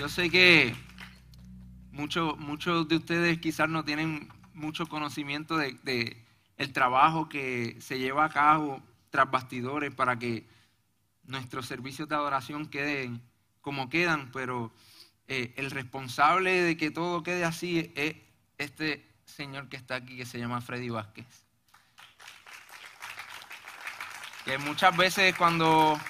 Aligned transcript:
Yo 0.00 0.08
sé 0.08 0.30
que 0.30 0.74
muchos 1.92 2.38
muchos 2.38 2.88
de 2.88 2.96
ustedes 2.96 3.38
quizás 3.38 3.68
no 3.68 3.84
tienen 3.84 4.32
mucho 4.54 4.86
conocimiento 4.86 5.58
de, 5.58 6.16
el 6.56 6.72
trabajo 6.72 7.28
que 7.28 7.76
se 7.82 7.98
lleva 7.98 8.24
a 8.24 8.30
cabo 8.30 8.82
tras 9.10 9.30
bastidores 9.30 9.94
para 9.94 10.18
que 10.18 10.48
nuestros 11.24 11.66
servicios 11.66 12.08
de 12.08 12.14
adoración 12.14 12.70
queden 12.70 13.20
como 13.60 13.90
quedan, 13.90 14.30
pero 14.32 14.72
eh, 15.28 15.52
el 15.58 15.70
responsable 15.70 16.62
de 16.62 16.78
que 16.78 16.90
todo 16.90 17.22
quede 17.22 17.44
así 17.44 17.92
es 17.94 18.16
este 18.56 19.06
señor 19.26 19.68
que 19.68 19.76
está 19.76 19.96
aquí 19.96 20.16
que 20.16 20.24
se 20.24 20.38
llama 20.38 20.62
Freddy 20.62 20.88
Vázquez. 20.88 21.44
Que 24.46 24.56
muchas 24.56 24.96
veces 24.96 25.36
cuando 25.36 26.00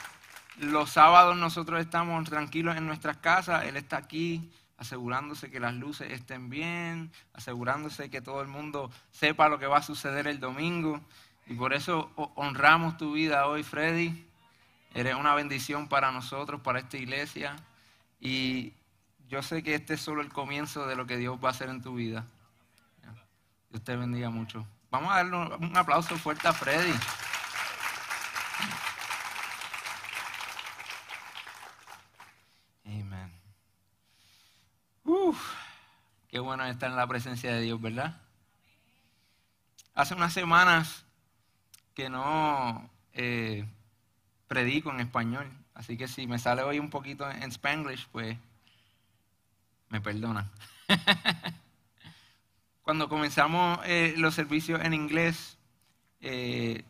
los 0.61 0.91
sábados 0.91 1.36
nosotros 1.36 1.80
estamos 1.80 2.28
tranquilos 2.28 2.77
en 2.77 2.86
nuestras 2.86 3.16
casas, 3.16 3.64
Él 3.64 3.77
está 3.77 3.97
aquí 3.97 4.50
asegurándose 4.77 5.50
que 5.50 5.61
las 5.61 5.75
luces 5.75 6.11
estén 6.11 6.48
bien, 6.48 7.12
asegurándose 7.34 8.11
que 8.11 8.22
todo 8.22 8.41
el 8.41 8.48
mundo 8.48 8.91
sepa 9.11 9.48
lo 9.48 9.58
que 9.58 9.67
va 9.67 9.78
a 9.78 9.83
suceder 9.83 10.27
el 10.27 10.41
domingo. 10.41 11.00
Y 11.47 11.55
por 11.55 11.75
eso 11.75 12.11
honramos 12.34 12.97
tu 12.97 13.12
vida 13.12 13.47
hoy, 13.47 13.62
Freddy. 13.62 14.27
Eres 14.94 15.17
una 15.17 15.34
bendición 15.34 15.89
para 15.89 16.11
nosotros, 16.12 16.62
para 16.62 16.78
esta 16.78 16.97
iglesia. 16.97 17.56
Y 18.20 18.72
yo 19.28 19.42
sé 19.42 19.62
que 19.62 19.74
este 19.74 19.95
es 19.95 20.00
solo 20.00 20.22
el 20.22 20.33
comienzo 20.33 20.86
de 20.86 20.97
lo 20.97 21.06
que 21.06 21.19
Dios 21.19 21.39
va 21.42 21.48
a 21.48 21.52
hacer 21.52 21.69
en 21.69 21.83
tu 21.83 21.95
vida. 21.95 22.27
Dios 23.70 23.84
te 23.84 23.97
bendiga 23.97 24.30
mucho. 24.30 24.67
Vamos 24.91 25.12
a 25.12 25.17
darle 25.17 25.36
un 25.36 25.77
aplauso 25.77 26.17
fuerte 26.17 26.48
a 26.48 26.52
Freddy. 26.52 26.92
Qué 36.28 36.39
bueno 36.39 36.64
estar 36.64 36.91
en 36.91 36.97
la 36.97 37.06
presencia 37.06 37.53
de 37.53 37.61
Dios, 37.61 37.81
¿verdad? 37.81 38.20
Hace 39.95 40.14
unas 40.14 40.33
semanas 40.33 41.05
que 41.95 42.09
no 42.09 42.89
eh, 43.12 43.67
predico 44.47 44.91
en 44.91 45.01
español, 45.01 45.51
así 45.75 45.97
que 45.97 46.08
si 46.08 46.27
me 46.27 46.39
sale 46.39 46.62
hoy 46.62 46.78
un 46.78 46.91
poquito 46.91 47.28
en 47.31 47.51
spanglish, 47.51 48.06
pues 48.12 48.36
me 49.89 50.01
perdonan. 50.01 50.48
Cuando 52.83 53.08
comenzamos 53.08 53.81
eh, 53.84 54.14
los 54.17 54.34
servicios 54.34 54.81
en 54.83 54.95
inglés, 54.95 55.58
eh, 56.20 56.84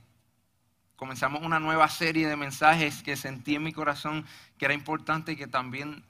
comenzamos 0.97 1.43
una 1.43 1.59
nueva 1.59 1.89
serie 1.89 2.29
de 2.29 2.37
mensajes 2.37 3.03
que 3.03 3.17
sentí 3.17 3.57
en 3.57 3.63
mi 3.63 3.73
corazón 3.73 4.27
que 4.59 4.67
era 4.67 4.75
importante 4.75 5.37
que 5.37 5.47
también 5.47 6.05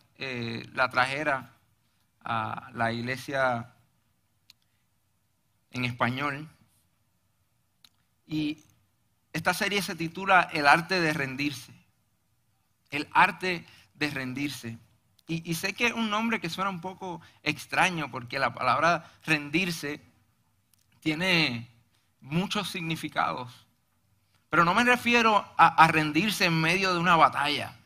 la 0.75 0.91
trajera 0.91 1.51
a 2.25 2.71
la 2.75 2.93
iglesia 2.93 3.75
en 5.71 5.85
español. 5.85 6.49
Y 8.27 8.65
esta 9.33 9.55
serie 9.55 9.83
se 9.83 9.95
titula 9.95 10.49
El 10.53 10.67
arte 10.67 11.01
de 11.01 11.13
rendirse. 11.13 11.73
El 12.91 13.09
arte 13.13 13.67
de 13.95 14.11
rendirse. 14.11 14.79
Y, 15.27 15.55
sé 15.55 15.75
que 15.75 15.87
es 15.87 15.93
un 15.93 16.11
nombre 16.11 16.41
que 16.41 16.51
suena 16.51 16.71
un 16.71 16.81
poco 16.81 17.21
extraño 17.45 18.11
porque 18.11 18.41
la 18.41 18.53
palabra 18.53 19.09
rendirse 19.25 20.01
tiene 20.99 21.71
muchos 22.21 22.69
significados. 22.69 23.69
Pero 24.49 24.65
no 24.65 24.75
me 24.75 24.83
refiero 24.83 25.47
a, 25.57 25.87
rendirse 25.87 26.47
en 26.47 26.61
medio 26.61 26.93
de 26.93 26.99
una 26.99 27.15
batalla. 27.15 27.77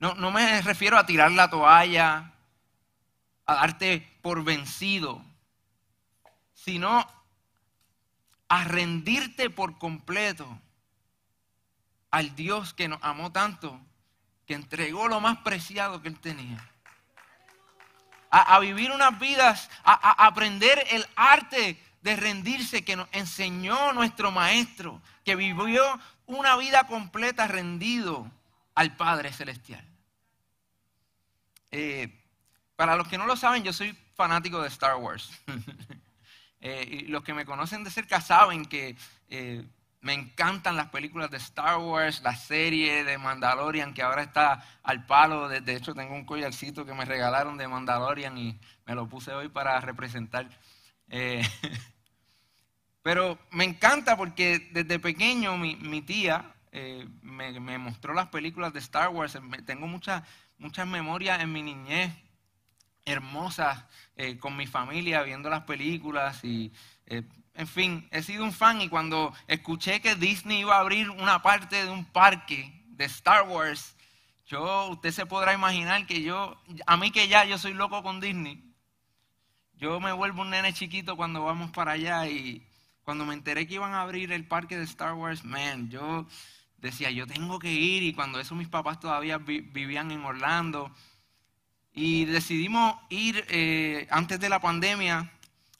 No, 0.00 0.14
no 0.14 0.32
me 0.32 0.60
refiero 0.62 0.98
a 0.98 1.06
tirar 1.06 1.30
la 1.30 1.48
toalla, 1.48 2.32
a 3.46 3.54
darte 3.54 4.18
por 4.22 4.44
vencido, 4.44 5.24
sino 6.54 7.06
a 8.48 8.64
rendirte 8.64 9.50
por 9.50 9.78
completo 9.78 10.60
al 12.10 12.34
Dios 12.34 12.74
que 12.74 12.88
nos 12.88 12.98
amó 13.02 13.30
tanto, 13.32 13.80
que 14.46 14.54
entregó 14.54 15.08
lo 15.08 15.20
más 15.20 15.38
preciado 15.38 16.02
que 16.02 16.08
Él 16.08 16.18
tenía. 16.18 16.70
A, 18.30 18.58
vivir 18.58 18.90
unas 18.90 19.18
vidas, 19.18 19.70
a, 19.84 20.26
aprender 20.26 20.84
el 20.90 21.06
arte 21.14 21.80
de 22.02 22.16
rendirse 22.16 22.84
que 22.84 22.96
nos 22.96 23.08
enseñó 23.12 23.92
nuestro 23.92 24.30
Maestro, 24.30 25.00
que 25.24 25.36
vivió 25.36 25.82
una 26.26 26.56
vida 26.56 26.86
completa 26.86 27.46
rendido 27.46 28.30
al 28.74 28.94
Padre 28.96 29.32
Celestial. 29.32 29.84
Eh, 31.70 32.25
para 32.76 32.94
los 32.96 33.08
que 33.08 33.18
no 33.18 33.26
lo 33.26 33.36
saben, 33.36 33.64
yo 33.64 33.72
soy 33.72 33.96
fanático 34.14 34.60
de 34.62 34.68
Star 34.68 34.96
Wars. 34.96 35.30
Eh, 36.58 36.88
y 36.90 37.00
los 37.08 37.22
que 37.22 37.34
me 37.34 37.44
conocen 37.44 37.84
de 37.84 37.90
cerca 37.90 38.20
saben 38.20 38.64
que 38.64 38.96
eh, 39.28 39.62
me 40.00 40.14
encantan 40.14 40.74
las 40.74 40.88
películas 40.88 41.30
de 41.30 41.36
Star 41.36 41.78
Wars, 41.78 42.22
la 42.22 42.34
serie 42.34 43.04
de 43.04 43.18
Mandalorian 43.18 43.92
que 43.92 44.02
ahora 44.02 44.22
está 44.22 44.64
al 44.82 45.04
palo. 45.04 45.48
De, 45.48 45.76
hecho, 45.76 45.94
tengo 45.94 46.14
un 46.14 46.24
collarcito 46.24 46.86
que 46.86 46.94
me 46.94 47.04
regalaron 47.04 47.58
de 47.58 47.68
Mandalorian 47.68 48.36
y 48.38 48.58
me 48.86 48.94
lo 48.94 49.06
puse 49.06 49.32
hoy 49.32 49.48
para 49.48 49.78
representar. 49.80 50.48
Eh, 51.10 51.46
pero 53.02 53.38
me 53.50 53.64
encanta 53.64 54.16
porque 54.16 54.70
desde 54.72 54.98
pequeño 54.98 55.58
mi, 55.58 56.02
tía 56.02 56.54
me, 57.20 57.60
me, 57.60 57.78
mostró 57.78 58.14
las 58.14 58.28
películas 58.28 58.72
de 58.72 58.80
Star 58.80 59.10
Wars. 59.10 59.38
Tengo 59.66 59.86
muchas 59.86 60.22
muchas 60.58 60.86
memorias 60.86 61.40
en 61.40 61.52
mi 61.52 61.62
niñez 61.62 62.12
hermosas 63.06 63.84
eh, 64.16 64.36
con 64.38 64.56
mi 64.56 64.66
familia 64.66 65.22
viendo 65.22 65.48
las 65.48 65.62
películas 65.62 66.44
y 66.44 66.72
eh, 67.06 67.22
en 67.54 67.66
fin, 67.66 68.06
he 68.10 68.22
sido 68.22 68.44
un 68.44 68.52
fan 68.52 68.82
y 68.82 68.88
cuando 68.88 69.32
escuché 69.46 70.02
que 70.02 70.14
Disney 70.14 70.60
iba 70.60 70.76
a 70.76 70.80
abrir 70.80 71.08
una 71.08 71.40
parte 71.40 71.84
de 71.84 71.90
un 71.90 72.04
parque 72.04 72.84
de 72.88 73.04
Star 73.06 73.48
Wars, 73.48 73.96
yo, 74.46 74.88
usted 74.90 75.10
se 75.10 75.24
podrá 75.24 75.54
imaginar 75.54 76.06
que 76.06 76.22
yo, 76.22 76.60
a 76.86 76.96
mí 76.98 77.10
que 77.10 77.28
ya 77.28 77.44
yo 77.44 77.56
soy 77.56 77.72
loco 77.72 78.02
con 78.02 78.20
Disney, 78.20 78.62
yo 79.74 80.00
me 80.00 80.12
vuelvo 80.12 80.42
un 80.42 80.50
nene 80.50 80.72
chiquito 80.72 81.16
cuando 81.16 81.44
vamos 81.44 81.70
para 81.70 81.92
allá 81.92 82.26
y 82.28 82.66
cuando 83.04 83.24
me 83.24 83.34
enteré 83.34 83.66
que 83.66 83.74
iban 83.74 83.94
a 83.94 84.02
abrir 84.02 84.32
el 84.32 84.46
parque 84.46 84.76
de 84.76 84.84
Star 84.84 85.14
Wars, 85.14 85.44
man, 85.44 85.88
yo 85.88 86.26
decía, 86.76 87.10
yo 87.10 87.26
tengo 87.26 87.58
que 87.58 87.72
ir 87.72 88.02
y 88.02 88.12
cuando 88.12 88.38
eso 88.38 88.54
mis 88.54 88.68
papás 88.68 89.00
todavía 89.00 89.38
vivían 89.38 90.10
en 90.10 90.24
Orlando, 90.24 90.92
y 91.96 92.26
decidimos 92.26 92.94
ir 93.08 93.46
eh, 93.48 94.06
antes 94.10 94.38
de 94.38 94.50
la 94.50 94.60
pandemia 94.60 95.32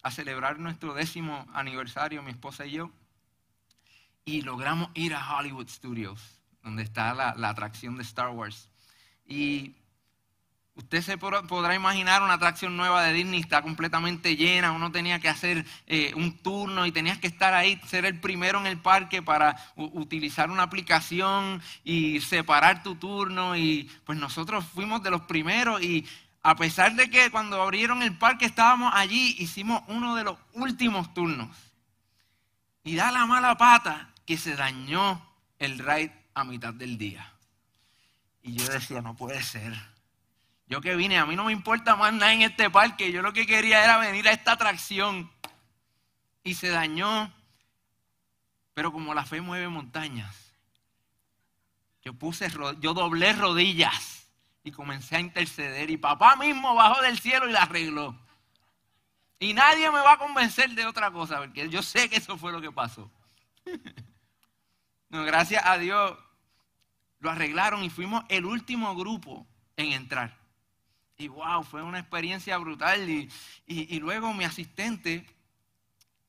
a 0.02 0.10
celebrar 0.10 0.58
nuestro 0.58 0.94
décimo 0.94 1.46
aniversario, 1.52 2.22
mi 2.22 2.30
esposa 2.30 2.64
y 2.64 2.70
yo. 2.72 2.90
Y 4.24 4.40
logramos 4.40 4.88
ir 4.94 5.14
a 5.14 5.36
Hollywood 5.36 5.68
Studios, 5.68 6.40
donde 6.62 6.84
está 6.84 7.12
la, 7.12 7.34
la 7.36 7.50
atracción 7.50 7.98
de 7.98 8.02
Star 8.02 8.30
Wars. 8.30 8.70
Y 9.26 9.74
Usted 10.76 11.00
se 11.00 11.16
podrá 11.16 11.74
imaginar 11.74 12.22
una 12.22 12.34
atracción 12.34 12.76
nueva 12.76 13.02
de 13.02 13.14
Disney, 13.14 13.40
está 13.40 13.62
completamente 13.62 14.36
llena, 14.36 14.72
uno 14.72 14.92
tenía 14.92 15.18
que 15.18 15.30
hacer 15.30 15.64
eh, 15.86 16.12
un 16.14 16.36
turno 16.36 16.84
y 16.84 16.92
tenías 16.92 17.16
que 17.16 17.28
estar 17.28 17.54
ahí, 17.54 17.80
ser 17.86 18.04
el 18.04 18.20
primero 18.20 18.60
en 18.60 18.66
el 18.66 18.78
parque 18.78 19.22
para 19.22 19.56
utilizar 19.74 20.50
una 20.50 20.64
aplicación 20.64 21.62
y 21.82 22.20
separar 22.20 22.82
tu 22.82 22.94
turno. 22.96 23.56
Y 23.56 23.90
pues 24.04 24.18
nosotros 24.18 24.66
fuimos 24.66 25.02
de 25.02 25.10
los 25.10 25.22
primeros 25.22 25.82
y 25.82 26.06
a 26.42 26.54
pesar 26.56 26.94
de 26.94 27.08
que 27.08 27.30
cuando 27.30 27.62
abrieron 27.62 28.02
el 28.02 28.18
parque 28.18 28.44
estábamos 28.44 28.92
allí, 28.94 29.34
hicimos 29.38 29.82
uno 29.88 30.14
de 30.14 30.24
los 30.24 30.36
últimos 30.52 31.14
turnos. 31.14 31.56
Y 32.84 32.96
da 32.96 33.10
la 33.10 33.24
mala 33.24 33.56
pata 33.56 34.10
que 34.26 34.36
se 34.36 34.54
dañó 34.54 35.26
el 35.58 35.78
ride 35.78 36.12
a 36.34 36.44
mitad 36.44 36.74
del 36.74 36.98
día. 36.98 37.32
Y 38.42 38.52
yo 38.52 38.68
decía, 38.68 39.00
no 39.00 39.16
puede 39.16 39.42
ser 39.42 39.95
yo 40.68 40.80
que 40.80 40.96
vine, 40.96 41.18
a 41.18 41.26
mí 41.26 41.36
no 41.36 41.44
me 41.44 41.52
importa 41.52 41.94
más 41.94 42.12
nada 42.12 42.32
en 42.32 42.42
este 42.42 42.70
parque. 42.70 43.12
Yo 43.12 43.22
lo 43.22 43.32
que 43.32 43.46
quería 43.46 43.84
era 43.84 43.98
venir 43.98 44.28
a 44.28 44.32
esta 44.32 44.52
atracción. 44.52 45.30
y 46.42 46.54
se 46.54 46.68
dañó. 46.68 47.32
Pero 48.74 48.92
como 48.92 49.14
la 49.14 49.24
fe 49.24 49.40
mueve 49.40 49.68
montañas, 49.68 50.52
yo 52.02 52.12
puse, 52.12 52.48
yo 52.78 52.94
doblé 52.94 53.32
rodillas 53.32 54.28
y 54.62 54.70
comencé 54.70 55.16
a 55.16 55.20
interceder 55.20 55.90
y 55.90 55.96
papá 55.96 56.36
mismo 56.36 56.74
bajó 56.74 57.00
del 57.02 57.18
cielo 57.18 57.48
y 57.48 57.52
la 57.52 57.62
arregló. 57.62 58.16
Y 59.38 59.54
nadie 59.54 59.90
me 59.90 60.00
va 60.00 60.12
a 60.12 60.18
convencer 60.18 60.70
de 60.70 60.86
otra 60.86 61.10
cosa, 61.10 61.38
porque 61.38 61.68
yo 61.68 61.82
sé 61.82 62.08
que 62.08 62.16
eso 62.16 62.36
fue 62.36 62.52
lo 62.52 62.60
que 62.60 62.70
pasó. 62.70 63.10
no, 65.08 65.24
gracias 65.24 65.64
a 65.64 65.78
Dios 65.78 66.18
lo 67.18 67.30
arreglaron 67.30 67.82
y 67.82 67.90
fuimos 67.90 68.24
el 68.28 68.44
último 68.44 68.94
grupo 68.94 69.46
en 69.76 69.92
entrar. 69.92 70.45
Y 71.18 71.28
wow, 71.28 71.62
fue 71.64 71.82
una 71.82 71.98
experiencia 71.98 72.58
brutal. 72.58 73.08
Y, 73.08 74.00
luego 74.00 74.34
mi 74.34 74.44
asistente 74.44 75.26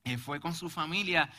eh, 0.03 0.17
fue 0.17 0.39
con 0.39 0.53
su 0.53 0.69
familia 0.69 1.29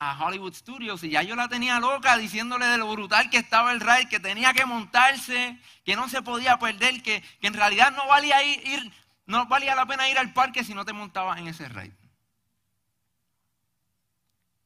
a 0.00 0.24
Hollywood 0.24 0.54
Studios 0.54 1.02
y 1.02 1.10
ya 1.10 1.22
yo 1.22 1.34
la 1.34 1.48
tenía 1.48 1.80
loca 1.80 2.16
diciéndole 2.16 2.66
de 2.66 2.78
lo 2.78 2.90
brutal 2.92 3.30
que 3.30 3.38
estaba 3.38 3.72
el 3.72 3.80
ride, 3.80 4.08
que 4.08 4.20
tenía 4.20 4.52
que 4.52 4.64
montarse, 4.64 5.58
que 5.84 5.96
no 5.96 6.08
se 6.08 6.22
podía 6.22 6.56
perder, 6.58 7.02
que, 7.02 7.22
en 7.40 7.54
realidad 7.54 7.92
no 7.92 8.06
valía 8.06 8.42
ir, 8.44 8.92
no 9.26 9.46
valía 9.46 9.74
la 9.74 9.86
pena 9.86 10.08
ir 10.08 10.18
al 10.18 10.32
parque 10.32 10.62
si 10.62 10.74
no 10.74 10.84
te 10.84 10.92
montabas 10.92 11.38
en 11.38 11.48
ese 11.48 11.68
ride. 11.68 11.96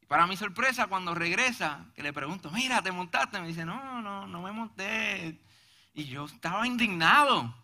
Y 0.02 0.06
para 0.06 0.26
mi 0.26 0.37
sorpresa, 0.37 0.87
cuando 0.87 1.14
regresa, 1.14 1.87
que 1.94 2.02
le 2.02 2.12
pregunto, 2.12 2.50
mira, 2.50 2.82
¿te 2.82 2.93
montaste? 2.93 3.40
Me 3.40 3.49
dice, 3.49 3.64
no, 3.64 4.02
no, 4.02 4.26
no 4.26 4.43
me 4.43 4.52
monté. 4.52 5.40
Y 5.94 6.05
yo 6.05 6.26
estaba 6.26 6.67
indignado. 6.67 7.62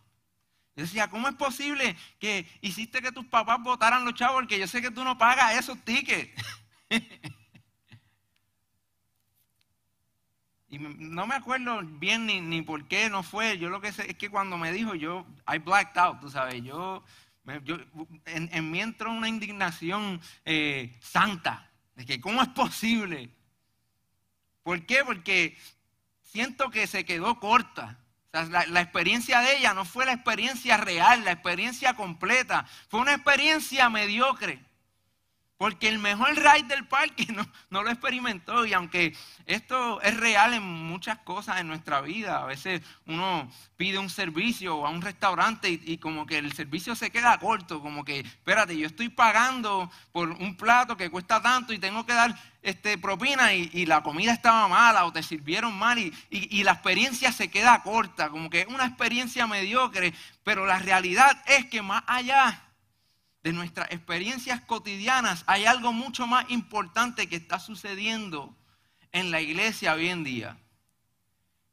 Yo 0.79 0.85
decía, 0.85 1.09
¿cómo 1.09 1.27
es 1.27 1.35
posible 1.35 1.97
que 2.19 2.47
hiciste 2.61 3.01
que 3.01 3.11
tus 3.11 3.25
papás 3.25 3.61
votaran 3.61 4.05
los 4.05 4.13
chavos? 4.13 4.43
Porque 4.43 4.57
yo 4.57 4.65
sé 4.65 4.81
que 4.81 4.91
tú 4.91 5.03
no 5.03 5.17
pagas 5.17 5.57
esos 5.57 5.77
tickets. 5.83 6.31
y 10.69 10.79
no 10.79 11.27
me 11.27 11.35
acuerdo 11.35 11.81
bien 11.83 12.27
ni, 12.27 12.61
por 12.61 12.87
qué 12.87 13.09
no 13.09 13.23
fue. 13.23 13.57
Yo 13.57 13.67
lo 13.67 13.81
que 13.81 13.91
sé 13.91 14.09
es 14.09 14.15
que 14.15 14.29
cuando 14.29 14.57
me 14.57 14.71
dijo, 14.71 14.95
yo, 14.95 15.27
I 15.53 15.57
blacked 15.57 15.99
out, 15.99 16.21
tú 16.21 16.29
sabes. 16.29 16.63
Yo, 16.63 17.03
en, 18.23 18.71
mí 18.71 18.79
entró 18.79 19.11
una 19.11 19.27
indignación 19.27 20.21
eh, 20.45 20.97
santa. 21.01 21.69
De 21.95 22.05
que, 22.05 22.21
¿cómo 22.21 22.41
es 22.41 22.47
posible? 22.47 23.29
¿Por 24.63 24.85
qué? 24.85 25.03
Porque 25.03 25.57
siento 26.23 26.69
que 26.69 26.87
se 26.87 27.03
quedó 27.03 27.37
corta 27.37 27.98
la, 28.31 28.81
experiencia 28.81 29.41
de 29.41 29.57
ella 29.57 29.73
no 29.73 29.85
fue 29.85 30.05
la 30.05 30.13
experiencia 30.13 30.77
real, 30.77 31.25
la 31.25 31.31
experiencia 31.31 31.95
completa. 31.95 32.65
Fue 32.87 32.99
una 32.99 33.13
experiencia 33.13 33.89
mediocre. 33.89 34.63
Porque 35.59 35.89
el 35.89 35.99
mejor 35.99 36.37
ride 36.37 36.69
del 36.69 36.87
parque 36.87 37.27
no, 37.69 37.83
lo 37.83 37.89
experimentó. 37.89 38.65
Y 38.65 38.71
aunque 38.71 39.13
esto 39.45 40.01
es 40.01 40.15
real 40.15 40.53
en 40.53 40.63
muchas 40.63 41.17
cosas 41.17 41.59
en 41.59 41.67
nuestra 41.67 41.99
vida, 41.99 42.41
a 42.41 42.45
veces 42.45 42.81
uno 43.05 43.51
pide 43.75 43.97
un 43.97 44.09
servicio 44.09 44.87
a 44.87 44.89
un 44.89 45.01
restaurante 45.01 45.69
y, 45.69 45.97
como 45.97 46.25
que 46.25 46.37
el 46.37 46.53
servicio 46.53 46.95
se 46.95 47.11
queda 47.11 47.37
corto. 47.39 47.81
Como 47.81 48.05
que, 48.05 48.21
espérate, 48.21 48.77
yo 48.77 48.87
estoy 48.87 49.09
pagando 49.09 49.91
por 50.13 50.29
un 50.31 50.55
plato 50.55 50.95
que 50.95 51.09
cuesta 51.09 51.41
tanto 51.41 51.73
y 51.73 51.77
tengo 51.77 52.05
que 52.05 52.13
dar 52.13 52.33
este, 52.61 52.97
propina 52.97 53.53
y, 53.53 53.85
la 53.85 54.01
comida 54.01 54.31
estaba 54.31 54.65
mala 54.69 55.03
o 55.03 55.11
te 55.11 55.23
sirvieron 55.23 55.77
mal 55.77 55.99
y 55.99 56.63
la 56.63 56.71
experiencia 56.71 57.33
se 57.33 57.51
queda 57.51 57.83
corta. 57.83 58.29
Como 58.29 58.49
que 58.49 58.61
es 58.61 58.67
una 58.67 58.85
experiencia 58.85 59.45
mediocre. 59.45 60.13
Pero 60.45 60.65
la 60.65 60.79
realidad 60.79 61.43
es 61.47 61.65
que 61.65 61.81
más 61.81 62.03
allá 62.07 62.63
de 63.43 63.53
nuestras 63.53 63.91
experiencias 63.91 64.61
cotidianas, 64.61 65.43
hay 65.47 65.65
algo 65.65 65.93
mucho 65.93 66.27
más 66.27 66.49
importante 66.49 67.27
que 67.27 67.37
está 67.37 67.59
sucediendo 67.59 68.55
en 69.11 69.31
la 69.31 69.41
iglesia 69.41 69.93
hoy 69.93 70.09
en 70.09 70.23
día. 70.23 70.57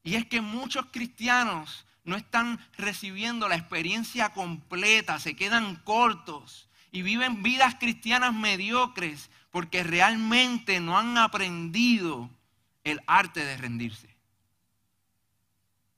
Y 0.02 0.14
es 0.14 0.26
que 0.26 0.40
muchos 0.40 0.86
cristianos 0.92 1.86
no 2.04 2.16
están 2.16 2.60
recibiendo 2.78 3.48
la 3.48 3.56
experiencia 3.56 4.28
completa, 4.30 5.18
se 5.18 5.34
quedan 5.34 5.76
cortos 5.76 6.68
y 6.92 7.02
viven 7.02 7.42
vidas 7.42 7.74
cristianas 7.74 8.32
mediocres 8.32 9.28
porque 9.50 9.82
realmente 9.82 10.80
no 10.80 10.96
han 10.96 11.18
aprendido 11.18 12.30
el 12.84 13.00
arte 13.06 13.44
de 13.44 13.56
rendirse. 13.56 14.15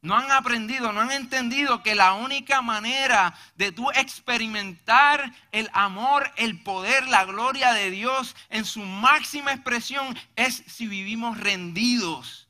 No 0.01 0.15
han 0.15 0.31
aprendido, 0.31 0.93
no 0.93 1.01
han 1.01 1.11
entendido 1.11 1.83
que 1.83 1.97
la 1.97 2.15
única 2.15 2.63
manera 2.63 3.35
de 3.57 3.73
tú 3.73 3.91
experimentar 3.91 5.33
el 5.51 5.69
amor, 5.73 6.31
el 6.37 6.63
poder, 6.63 7.09
la 7.09 7.25
gloria 7.25 7.73
de 7.73 7.91
Dios 7.91 8.37
en 8.49 8.65
su 8.65 8.81
máxima 8.85 9.53
expresión 9.53 10.17
es 10.37 10.63
si 10.69 10.87
vivimos 10.87 11.39
rendidos 11.39 12.49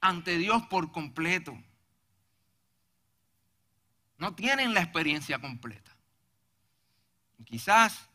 ante 0.00 0.38
Dios 0.38 0.62
por 0.68 0.92
completo. 0.92 1.58
No 4.18 4.34
tienen 4.34 4.72
la 4.72 4.82
experiencia 4.82 5.40
completa. 5.40 5.90
quizás 7.44 8.08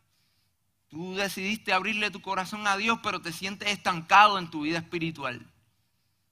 tú 0.87 1.15
decidiste 1.15 1.73
abrirle 1.73 2.09
tu 2.09 2.21
corazón 2.21 2.67
a 2.67 2.77
Dios, 2.77 2.99
pero 3.03 3.21
te 3.21 3.33
sientes 3.33 3.69
estancado 3.69 4.39
en 4.39 4.49
tu 4.49 4.61
vida 4.61 4.77
espiritual 4.77 5.50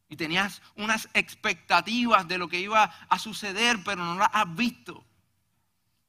y 0.09 0.15
tenías 0.15 0.61
unas 0.75 1.07
expectativas 1.13 2.27
de 2.27 2.39
lo 2.39 2.49
que 2.49 2.59
iba 2.59 2.83
a 3.07 3.19
suceder, 3.19 3.79
pero 3.85 4.03
no 4.03 4.15
las 4.15 4.29
has 4.33 4.55
visto. 4.55 5.05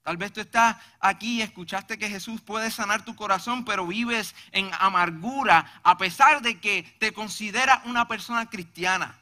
Tal 0.02 0.16
vez 0.16 0.32
tú 0.32 0.40
estás 0.40 0.76
aquí 0.98 1.36
y 1.36 1.42
escuchaste 1.42 1.98
que 1.98 2.08
Jesús 2.08 2.40
puede 2.40 2.70
sanar 2.70 3.04
tu 3.04 3.14
corazón, 3.14 3.66
pero 3.66 3.86
vives 3.86 4.34
en 4.50 4.70
amargura 4.78 5.80
a 5.82 5.98
pesar 5.98 6.40
de 6.40 6.58
que 6.58 6.82
te 6.98 7.12
considera 7.12 7.82
una 7.84 8.08
persona 8.08 8.48
cristiana. 8.48 9.18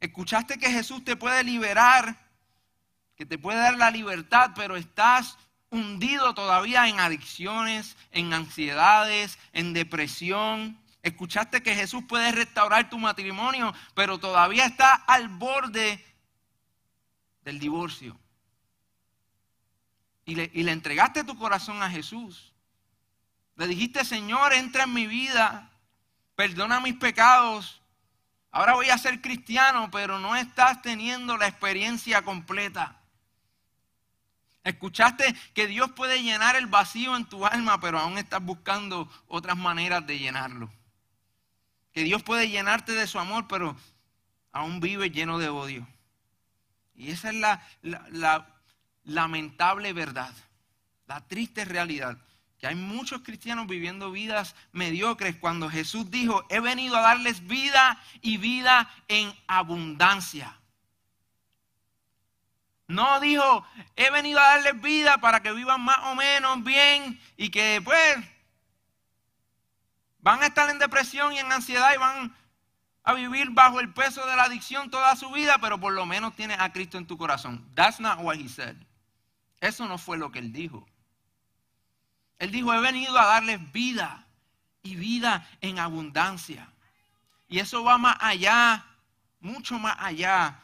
Escuchaste 0.00 0.58
que 0.58 0.70
Jesús 0.70 1.04
te 1.04 1.16
puede 1.16 1.44
liberar, 1.44 2.16
que 3.16 3.26
te 3.26 3.36
puede 3.36 3.58
dar 3.58 3.76
la 3.76 3.90
libertad, 3.90 4.52
pero 4.56 4.76
estás 4.76 5.36
hundido 5.68 6.32
todavía 6.34 6.88
en 6.88 6.98
adicciones, 6.98 7.98
en 8.12 8.32
ansiedades, 8.32 9.38
en 9.52 9.74
depresión, 9.74 10.80
Escuchaste 11.02 11.62
que 11.62 11.74
Jesús 11.74 12.04
puede 12.06 12.30
restaurar 12.32 12.90
tu 12.90 12.98
matrimonio, 12.98 13.72
pero 13.94 14.18
todavía 14.18 14.66
está 14.66 14.90
al 14.90 15.28
borde 15.28 16.04
del 17.42 17.58
divorcio. 17.58 18.18
Y 20.26 20.34
le, 20.34 20.50
y 20.52 20.62
le, 20.62 20.72
entregaste 20.72 21.24
tu 21.24 21.36
corazón 21.38 21.82
a 21.82 21.90
Jesús. 21.90 22.52
Le 23.56 23.66
dijiste, 23.66 24.04
Señor, 24.04 24.52
entra 24.52 24.84
en 24.84 24.92
mi 24.92 25.06
vida, 25.06 25.70
perdona 26.36 26.80
mis 26.80 26.94
pecados. 26.94 27.80
Ahora 28.52 28.74
voy 28.74 28.90
a 28.90 28.98
ser 28.98 29.20
cristiano, 29.20 29.90
pero 29.90 30.18
no 30.18 30.36
estás 30.36 30.82
teniendo 30.82 31.36
la 31.36 31.46
experiencia 31.46 32.22
completa. 32.22 33.00
Escuchaste 34.62 35.34
que 35.54 35.66
Dios 35.66 35.90
puede 35.92 36.22
llenar 36.22 36.56
el 36.56 36.66
vacío 36.66 37.16
en 37.16 37.24
tu 37.24 37.46
alma, 37.46 37.80
pero 37.80 37.98
aún 37.98 38.18
estás 38.18 38.42
buscando 38.42 39.10
otras 39.26 39.56
maneras 39.56 40.06
de 40.06 40.18
llenarlo. 40.18 40.70
Que 41.92 42.04
Dios 42.04 42.22
puede 42.22 42.48
llenarte 42.48 42.92
de 42.92 43.06
su 43.06 43.18
amor, 43.18 43.46
pero 43.48 43.76
aún 44.52 44.80
vive 44.80 45.10
lleno 45.10 45.38
de 45.38 45.48
odio. 45.48 45.86
Y 46.94 47.10
esa 47.10 47.30
es 47.30 47.34
la, 47.36 47.66
la, 47.82 48.46
lamentable 49.04 49.92
verdad, 49.92 50.32
la 51.06 51.26
triste 51.26 51.64
realidad, 51.64 52.18
que 52.58 52.66
hay 52.66 52.74
muchos 52.74 53.22
cristianos 53.22 53.66
viviendo 53.66 54.10
vidas 54.10 54.54
mediocres 54.72 55.36
cuando 55.36 55.70
Jesús 55.70 56.10
dijo, 56.10 56.44
he 56.50 56.60
venido 56.60 56.96
a 56.96 57.00
darles 57.00 57.46
vida 57.46 57.98
y 58.20 58.36
vida 58.36 58.90
en 59.08 59.32
abundancia. 59.46 60.56
No 62.86 63.18
dijo, 63.20 63.64
he 63.96 64.10
venido 64.10 64.40
a 64.40 64.56
darles 64.56 64.80
vida 64.82 65.18
para 65.18 65.40
que 65.40 65.52
vivan 65.52 65.80
más 65.80 65.98
o 66.04 66.14
menos 66.16 66.62
bien 66.64 67.18
y 67.36 67.48
que 67.48 67.62
después 67.62 68.18
Van 70.22 70.42
a 70.42 70.46
estar 70.46 70.68
en 70.70 70.78
depresión 70.78 71.32
y 71.32 71.38
en 71.38 71.50
ansiedad 71.50 71.92
y 71.94 71.98
van 71.98 72.34
a 73.02 73.14
vivir 73.14 73.50
bajo 73.50 73.80
el 73.80 73.92
peso 73.92 74.26
de 74.26 74.36
la 74.36 74.44
adicción 74.44 74.90
toda 74.90 75.16
su 75.16 75.30
vida, 75.30 75.58
pero 75.60 75.80
por 75.80 75.92
lo 75.92 76.04
menos 76.06 76.36
tienes 76.36 76.58
a 76.60 76.72
Cristo 76.72 76.98
en 76.98 77.06
tu 77.06 77.16
corazón. 77.16 77.66
That's 77.74 78.00
not 78.00 78.18
what 78.20 78.36
he 78.36 78.48
said. 78.48 78.76
Eso 79.60 79.86
no 79.86 79.98
fue 79.98 80.18
lo 80.18 80.30
que 80.30 80.38
él 80.38 80.52
dijo. 80.52 80.86
Él 82.38 82.50
dijo, 82.50 82.72
he 82.72 82.80
venido 82.80 83.18
a 83.18 83.26
darles 83.26 83.72
vida 83.72 84.26
y 84.82 84.96
vida 84.96 85.46
en 85.60 85.78
abundancia. 85.78 86.70
Y 87.48 87.58
eso 87.58 87.82
va 87.84 87.98
más 87.98 88.16
allá, 88.20 88.86
mucho 89.40 89.78
más 89.78 89.96
allá 89.98 90.60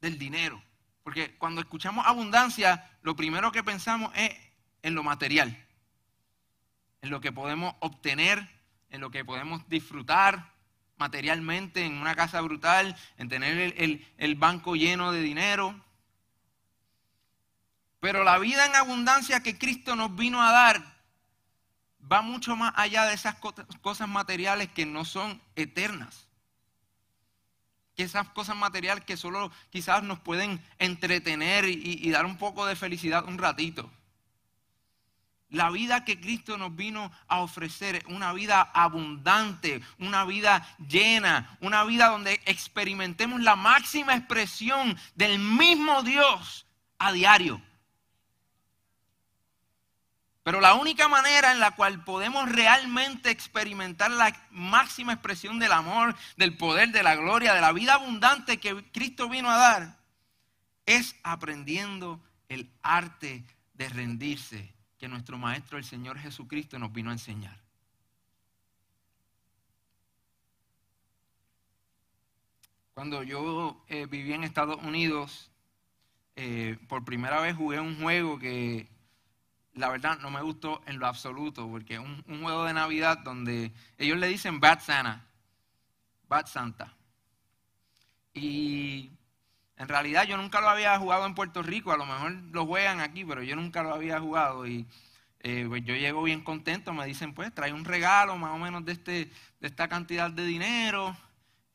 del 0.00 0.18
dinero. 0.18 0.62
Porque 1.02 1.36
cuando 1.36 1.60
escuchamos 1.60 2.06
abundancia, 2.06 2.90
lo 3.02 3.16
primero 3.16 3.52
que 3.52 3.62
pensamos 3.62 4.12
es 4.14 4.30
en 4.82 4.94
lo 4.94 5.02
material, 5.02 5.66
en 7.02 7.10
lo 7.10 7.20
que 7.20 7.32
podemos 7.32 7.74
obtener 7.80 8.59
en 8.90 9.00
lo 9.00 9.10
que 9.10 9.24
podemos 9.24 9.66
disfrutar 9.68 10.52
materialmente, 11.00 11.84
en 11.84 11.94
una 11.94 12.14
casa 12.14 12.40
brutal, 12.42 12.94
en 13.16 13.28
tener 13.28 13.74
el, 14.18 14.34
banco 14.34 14.76
lleno 14.76 15.12
de 15.12 15.22
dinero. 15.22 15.74
Pero 18.00 18.22
la 18.22 18.38
vida 18.38 18.66
en 18.66 18.76
abundancia 18.76 19.42
que 19.42 19.58
Cristo 19.58 19.96
nos 19.96 20.14
vino 20.14 20.42
a 20.42 20.52
dar 20.52 21.00
va 22.10 22.22
mucho 22.22 22.54
más 22.54 22.72
allá 22.76 23.06
de 23.06 23.14
esas 23.14 23.36
cosas 23.80 24.08
materiales 24.08 24.68
que 24.68 24.84
no 24.86 25.04
son 25.04 25.40
eternas. 25.56 26.28
Que 27.96 28.02
esas 28.02 28.28
cosas 28.30 28.56
materiales 28.56 29.04
que 29.04 29.16
solo 29.16 29.50
quizás 29.70 30.02
nos 30.02 30.18
pueden 30.20 30.62
entretener 30.78 31.66
y, 31.66 31.98
y 32.02 32.10
dar 32.10 32.26
un 32.26 32.36
poco 32.36 32.66
de 32.66 32.76
felicidad 32.76 33.24
un 33.26 33.38
ratito. 33.38 33.90
La 35.50 35.70
vida 35.70 36.04
que 36.04 36.20
Cristo 36.20 36.56
nos 36.56 36.76
vino 36.76 37.10
a 37.26 37.40
ofrecer 37.40 38.04
una 38.08 38.32
vida 38.32 38.70
abundante, 38.72 39.80
una 39.98 40.24
vida 40.24 40.76
llena, 40.78 41.58
una 41.60 41.82
vida 41.84 42.08
donde 42.08 42.40
experimentemos 42.46 43.40
la 43.40 43.56
máxima 43.56 44.14
expresión 44.14 44.96
del 45.16 45.40
mismo 45.40 46.04
Dios 46.04 46.66
a 46.98 47.10
diario. 47.10 47.60
Pero 50.44 50.60
la 50.60 50.74
única 50.74 51.08
manera 51.08 51.50
en 51.50 51.58
la 51.58 51.72
cual 51.72 52.04
podemos 52.04 52.48
realmente 52.48 53.30
experimentar 53.30 54.10
la 54.12 54.34
máxima 54.50 55.12
expresión 55.12 55.58
del 55.58 55.72
amor, 55.72 56.14
del 56.36 56.56
poder, 56.56 56.90
de 56.90 57.02
la 57.02 57.16
gloria, 57.16 57.54
de 57.54 57.60
la 57.60 57.72
vida 57.72 57.94
abundante 57.94 58.60
que 58.60 58.84
Cristo 58.92 59.28
vino 59.28 59.50
a 59.50 59.56
dar, 59.56 59.98
es 60.86 61.16
aprendiendo 61.24 62.22
el 62.48 62.70
arte 62.82 63.44
de 63.74 63.88
rendirse 63.88 64.79
que 65.00 65.08
nuestro 65.08 65.38
Maestro, 65.38 65.78
el 65.78 65.84
Señor 65.84 66.18
Jesucristo, 66.18 66.78
nos 66.78 66.92
vino 66.92 67.08
a 67.08 67.14
enseñar. 67.14 67.58
Cuando 72.92 73.22
yo 73.22 73.82
eh, 73.88 74.04
viví 74.04 74.34
en 74.34 74.44
Estados 74.44 74.76
Unidos, 74.84 75.50
eh, 76.36 76.76
por 76.86 77.02
primera 77.02 77.40
vez 77.40 77.56
jugué 77.56 77.80
un 77.80 77.98
juego 77.98 78.38
que 78.38 78.88
la 79.72 79.88
verdad 79.88 80.18
no 80.18 80.30
me 80.30 80.42
gustó 80.42 80.82
en 80.84 80.98
lo 80.98 81.06
absoluto, 81.06 81.66
porque 81.66 81.94
es 81.94 82.00
un, 82.00 82.22
un 82.26 82.42
juego 82.42 82.64
de 82.64 82.74
Navidad 82.74 83.20
donde 83.24 83.72
ellos 83.96 84.18
le 84.18 84.26
dicen 84.26 84.60
Bad 84.60 84.80
Santa, 84.80 85.24
Bad 86.28 86.44
Santa. 86.46 86.94
Y 88.34 89.12
en 89.80 89.88
realidad 89.88 90.24
yo 90.24 90.36
nunca 90.36 90.60
lo 90.60 90.68
había 90.68 90.98
jugado 90.98 91.24
en 91.24 91.34
Puerto 91.34 91.62
Rico, 91.62 91.90
a 91.90 91.96
lo 91.96 92.04
mejor 92.04 92.32
lo 92.52 92.66
juegan 92.66 93.00
aquí, 93.00 93.24
pero 93.24 93.42
yo 93.42 93.56
nunca 93.56 93.82
lo 93.82 93.94
había 93.94 94.20
jugado 94.20 94.66
y 94.66 94.86
eh, 95.40 95.64
pues 95.66 95.82
yo 95.86 95.94
llego 95.94 96.22
bien 96.22 96.44
contento, 96.44 96.92
me 96.92 97.06
dicen 97.06 97.32
pues 97.32 97.54
trae 97.54 97.72
un 97.72 97.86
regalo 97.86 98.36
más 98.36 98.54
o 98.54 98.58
menos 98.58 98.84
de, 98.84 98.92
este, 98.92 99.30
de 99.58 99.66
esta 99.66 99.88
cantidad 99.88 100.30
de 100.30 100.44
dinero, 100.44 101.16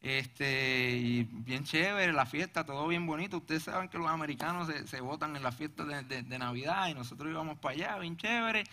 este, 0.01 1.25
bien 1.31 1.63
chévere, 1.63 2.13
la 2.13 2.27
fiesta, 2.27 2.63
todo 2.63 2.87
bien 2.87 3.07
bonito. 3.07 3.37
Ustedes 3.37 3.63
saben 3.63 3.89
que 3.89 3.97
los 3.97 4.07
americanos 4.07 4.71
se, 4.85 5.01
votan 5.01 5.35
en 5.35 5.41
las 5.41 5.55
fiestas 5.55 6.07
de, 6.07 6.37
Navidad 6.37 6.89
y 6.89 6.93
nosotros 6.93 7.31
íbamos 7.31 7.57
para 7.57 7.73
allá, 7.73 7.97
bien 7.97 8.17
chévere. 8.17 8.65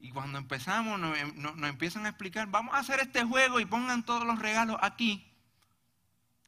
Y 0.00 0.10
cuando 0.10 0.36
empezamos 0.36 0.98
nos, 0.98 1.16
nos 1.36 1.70
empiezan 1.70 2.06
a 2.06 2.08
explicar, 2.08 2.48
vamos 2.48 2.74
a 2.74 2.78
hacer 2.78 2.98
este 2.98 3.22
juego 3.22 3.60
y 3.60 3.66
pongan 3.66 4.04
todos 4.04 4.24
los 4.24 4.40
regalos 4.40 4.78
aquí. 4.80 5.24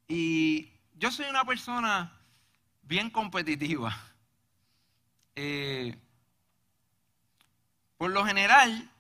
Y 0.09 0.73
yo 0.95 1.13
soy 1.13 1.27
una 1.27 1.45
persona 1.45 2.16
bien 2.87 3.11
competitiva. 3.11 3.97
Eh, 5.35 5.95
por 7.99 8.11
lo 8.11 8.25
general, 8.25 8.91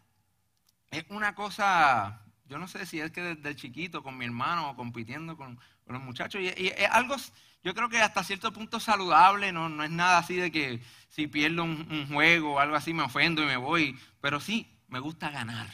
es 0.90 1.04
una 1.08 1.34
cosa, 1.34 2.20
yo 2.46 2.58
no 2.58 2.68
sé 2.68 2.86
si 2.86 3.00
es 3.00 3.10
que 3.10 3.22
desde 3.22 3.56
chiquito 3.56 4.02
con 4.02 4.18
mi 4.18 4.24
hermano 4.24 4.70
o 4.70 4.76
compitiendo 4.76 5.36
con, 5.36 5.58
los 5.86 6.02
muchachos, 6.02 6.40
y, 6.42 6.48
es 6.48 6.90
algo, 6.90 7.14
yo 7.62 7.74
creo 7.74 7.88
que 7.88 8.00
hasta 8.00 8.24
cierto 8.24 8.52
punto 8.52 8.80
saludable, 8.80 9.52
no, 9.52 9.68
no 9.68 9.84
es 9.84 9.90
nada 9.90 10.18
así 10.18 10.34
de 10.34 10.50
que 10.50 10.82
si 11.08 11.28
pierdo 11.28 11.62
un, 11.62 11.86
un 11.90 12.08
juego 12.08 12.54
o 12.54 12.58
algo 12.58 12.74
así 12.74 12.92
me 12.92 13.04
ofendo 13.04 13.42
y 13.42 13.46
me 13.46 13.56
voy, 13.56 13.96
pero 14.20 14.40
sí, 14.40 14.68
me 14.88 14.98
gusta 14.98 15.30
ganar. 15.30 15.68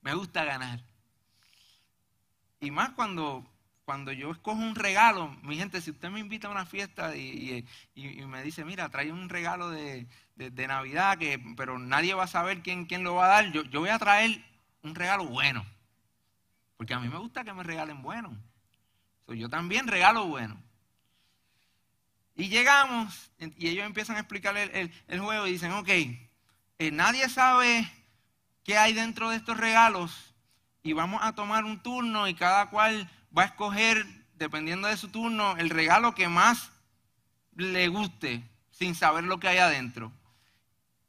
Me 0.00 0.14
gusta 0.14 0.44
ganar. 0.44 0.82
Y 2.60 2.70
más 2.70 2.90
cuando 2.90 3.51
cuando 3.84 4.12
yo 4.12 4.30
escojo 4.30 4.60
un 4.60 4.74
regalo, 4.74 5.28
mi 5.42 5.56
gente, 5.56 5.80
si 5.80 5.90
usted 5.90 6.10
me 6.10 6.20
invita 6.20 6.48
a 6.48 6.52
una 6.52 6.66
fiesta 6.66 7.16
y, 7.16 7.66
me 7.94 8.42
dice, 8.42 8.64
mira, 8.64 8.88
trae 8.88 9.10
un 9.10 9.28
regalo 9.28 9.70
de, 9.70 10.06
Navidad, 10.36 11.18
que, 11.18 11.40
pero 11.56 11.78
nadie 11.78 12.14
va 12.14 12.24
a 12.24 12.28
saber 12.28 12.62
quién, 12.62 12.86
quién 12.86 13.02
lo 13.02 13.14
va 13.14 13.26
a 13.26 13.42
dar, 13.42 13.52
yo, 13.52 13.80
voy 13.80 13.90
a 13.90 13.98
traer 13.98 14.44
un 14.82 14.94
regalo 14.94 15.24
bueno. 15.24 15.66
Porque 16.76 16.94
a 16.94 17.00
mí 17.00 17.08
me 17.08 17.18
gusta 17.18 17.44
que 17.44 17.52
me 17.52 17.62
regalen 17.62 18.02
bueno. 18.02 18.36
yo 19.28 19.48
también 19.48 19.86
regalo 19.86 20.26
bueno. 20.26 20.60
Y 22.34 22.48
llegamos, 22.48 23.30
y 23.38 23.68
ellos 23.68 23.84
empiezan 23.84 24.16
a 24.16 24.20
explicar 24.20 24.56
el, 24.56 25.20
juego 25.20 25.46
y 25.46 25.52
dicen, 25.52 25.72
ok, 25.72 25.88
eh, 25.88 26.90
nadie 26.92 27.28
sabe 27.28 27.90
qué 28.64 28.78
hay 28.78 28.94
dentro 28.94 29.30
de 29.30 29.36
estos 29.36 29.56
regalos 29.56 30.34
y 30.82 30.92
vamos 30.92 31.20
a 31.22 31.34
tomar 31.34 31.64
un 31.64 31.82
turno 31.82 32.26
y 32.26 32.34
cada 32.34 32.70
cual 32.70 33.08
va 33.36 33.42
a 33.42 33.46
escoger, 33.46 34.04
dependiendo 34.34 34.88
de 34.88 34.96
su 34.96 35.08
turno, 35.08 35.56
el 35.56 35.70
regalo 35.70 36.14
que 36.14 36.28
más 36.28 36.70
le 37.56 37.88
guste, 37.88 38.42
sin 38.70 38.94
saber 38.94 39.24
lo 39.24 39.38
que 39.38 39.48
hay 39.48 39.58
adentro. 39.58 40.12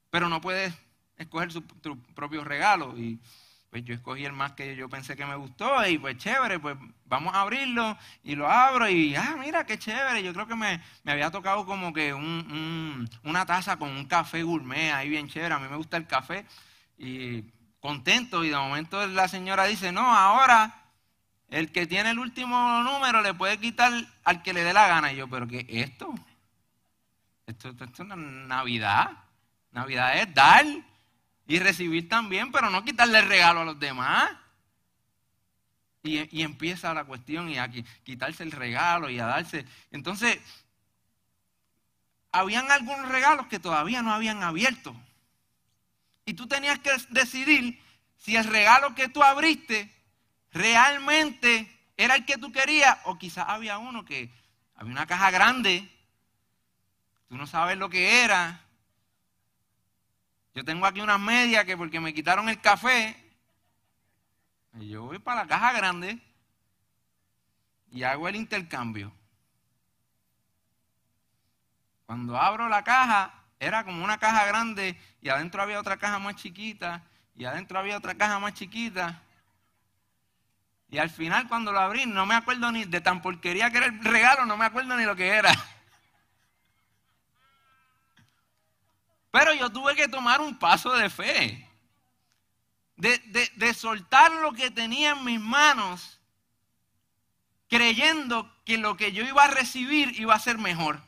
Pero 0.09 0.29
no 0.29 0.41
puedes 0.41 0.73
escoger 1.17 1.51
su, 1.51 1.63
propio 2.13 2.43
regalo. 2.43 2.97
Y 2.97 3.19
pues 3.69 3.83
yo 3.83 3.95
escogí 3.95 4.25
el 4.25 4.33
más 4.33 4.51
que 4.51 4.75
yo 4.75 4.89
pensé 4.89 5.15
que 5.15 5.25
me 5.25 5.35
gustó. 5.35 5.85
Y 5.87 5.97
pues 5.97 6.17
chévere, 6.17 6.59
pues 6.59 6.77
vamos 7.05 7.33
a 7.33 7.41
abrirlo. 7.41 7.97
Y 8.23 8.35
lo 8.35 8.47
abro 8.47 8.87
y, 8.87 9.15
ah, 9.15 9.35
mira, 9.39 9.65
qué 9.65 9.79
chévere. 9.79 10.23
Yo 10.23 10.33
creo 10.33 10.47
que 10.47 10.55
me, 10.55 10.81
había 11.05 11.31
tocado 11.31 11.65
como 11.65 11.93
que 11.93 12.13
una 12.13 13.45
taza 13.45 13.77
con 13.77 13.89
un 13.89 14.05
café 14.05 14.43
gourmet 14.43 14.91
ahí 14.91 15.09
bien 15.09 15.27
chévere. 15.27 15.55
A 15.55 15.59
mí 15.59 15.67
me 15.67 15.77
gusta 15.77 15.97
el 15.97 16.05
café. 16.05 16.45
Y 16.97 17.43
contento. 17.79 18.43
Y 18.43 18.49
de 18.49 18.55
momento 18.55 19.05
la 19.07 19.27
señora 19.27 19.65
dice, 19.65 19.91
no, 19.91 20.01
ahora 20.01 20.82
el 21.49 21.71
que 21.71 21.85
tiene 21.85 22.11
el 22.11 22.19
último 22.19 22.81
número 22.83 23.21
le 23.21 23.33
puede 23.33 23.59
quitar 23.59 23.91
al 24.23 24.41
que 24.41 24.53
le 24.53 24.63
dé 24.63 24.73
la 24.73 24.87
gana. 24.87 25.13
Y 25.13 25.17
yo, 25.17 25.27
¿pero 25.29 25.47
qué 25.47 25.59
es 25.69 25.89
esto? 25.89 26.13
Esto, 27.45 27.69
es 27.69 27.99
una 27.99 28.15
Navidad. 28.15 29.11
Navidad 29.71 30.17
es 30.17 30.33
dar 30.33 30.65
y 31.47 31.59
recibir 31.59 32.07
también, 32.07 32.51
pero 32.51 32.69
no 32.69 32.83
quitarle 32.83 33.19
el 33.19 33.27
regalo 33.27 33.61
a 33.61 33.65
los 33.65 33.79
demás. 33.79 34.31
Y, 36.03 36.41
empieza 36.41 36.93
la 36.93 37.05
cuestión 37.05 37.49
y 37.49 37.57
a 37.57 37.69
quitarse 38.03 38.43
el 38.43 38.51
regalo 38.51 39.09
y 39.09 39.19
a 39.19 39.25
darse. 39.25 39.65
Entonces, 39.91 40.37
habían 42.31 42.69
algunos 42.71 43.09
regalos 43.09 43.47
que 43.47 43.59
todavía 43.59 44.01
no 44.01 44.11
habían 44.11 44.43
abierto. 44.43 44.93
Y 46.25 46.33
tú 46.33 46.47
tenías 46.47 46.79
que 46.79 46.91
decidir 47.09 47.79
si 48.17 48.35
el 48.35 48.45
regalo 48.45 48.95
que 48.95 49.07
tú 49.07 49.23
abriste 49.23 49.93
realmente 50.53 51.69
era 51.97 52.15
el 52.15 52.25
que 52.25 52.37
tú 52.37 52.51
querías 52.51 52.97
o 53.05 53.17
quizás 53.17 53.45
había 53.47 53.77
uno 53.77 54.05
que 54.05 54.31
había 54.75 54.91
una 54.91 55.07
caja 55.07 55.31
grande, 55.31 55.89
tú 57.27 57.35
no 57.35 57.47
sabes 57.47 57.77
lo 57.77 57.89
que 57.89 58.23
era. 58.23 58.61
Yo 60.55 60.63
tengo 60.63 60.85
aquí 60.85 61.01
unas 61.01 61.19
medias 61.19 61.65
que 61.65 61.75
porque 61.75 61.99
me 61.99 62.13
quitaron 62.13 62.47
el 62.47 62.61
café, 62.61 63.17
yo 64.73 65.03
voy 65.03 65.19
para 65.19 65.41
la 65.41 65.47
caja 65.47 65.73
grande 65.73 66.19
y 67.91 68.03
hago 68.03 68.27
el 68.27 68.35
intercambio. 68.35 69.11
Cuando 72.05 72.37
abro 72.37 72.69
la 72.69 72.83
caja, 72.83 73.33
era 73.59 73.83
como 73.83 74.03
una 74.03 74.19
caja 74.19 74.45
grande 74.45 74.99
y 75.21 75.29
adentro 75.29 75.61
había 75.61 75.79
otra 75.79 75.97
caja 75.97 76.19
más 76.19 76.35
chiquita 76.35 77.03
y 77.35 77.45
adentro 77.45 77.79
había 77.79 77.97
otra 77.97 78.15
caja 78.15 78.37
más 78.39 78.53
chiquita. 78.53 79.22
Y 80.93 80.99
al 80.99 81.09
final 81.09 81.47
cuando 81.47 81.71
lo 81.71 81.79
abrí, 81.79 82.05
no 82.05 82.27
me 82.27 82.35
acuerdo 82.35 82.71
ni 82.71 82.85
de 82.85 83.01
tan 83.01 83.19
porquería 83.19 83.71
que 83.71 83.77
era 83.77 83.87
el 83.87 84.03
regalo, 84.03 84.45
no 84.45 84.57
me 84.57 84.65
acuerdo 84.65 84.95
ni 84.95 85.05
lo 85.05 85.15
que 85.15 85.27
era. 85.27 85.51
Pero 89.31 89.55
yo 89.55 89.71
tuve 89.71 89.95
que 89.95 90.07
tomar 90.07 90.39
un 90.39 90.55
paso 90.59 90.93
de 90.93 91.09
fe. 91.09 91.67
De, 92.95 93.17
de, 93.55 93.73
soltar 93.73 94.31
lo 94.33 94.53
que 94.53 94.69
tenía 94.69 95.13
en 95.13 95.23
mis 95.23 95.39
manos, 95.39 96.21
creyendo 97.67 98.55
que 98.63 98.77
lo 98.77 98.95
que 98.95 99.13
yo 99.13 99.25
iba 99.25 99.45
a 99.45 99.47
recibir 99.47 100.19
iba 100.19 100.35
a 100.35 100.39
ser 100.39 100.59
mejor. 100.59 101.01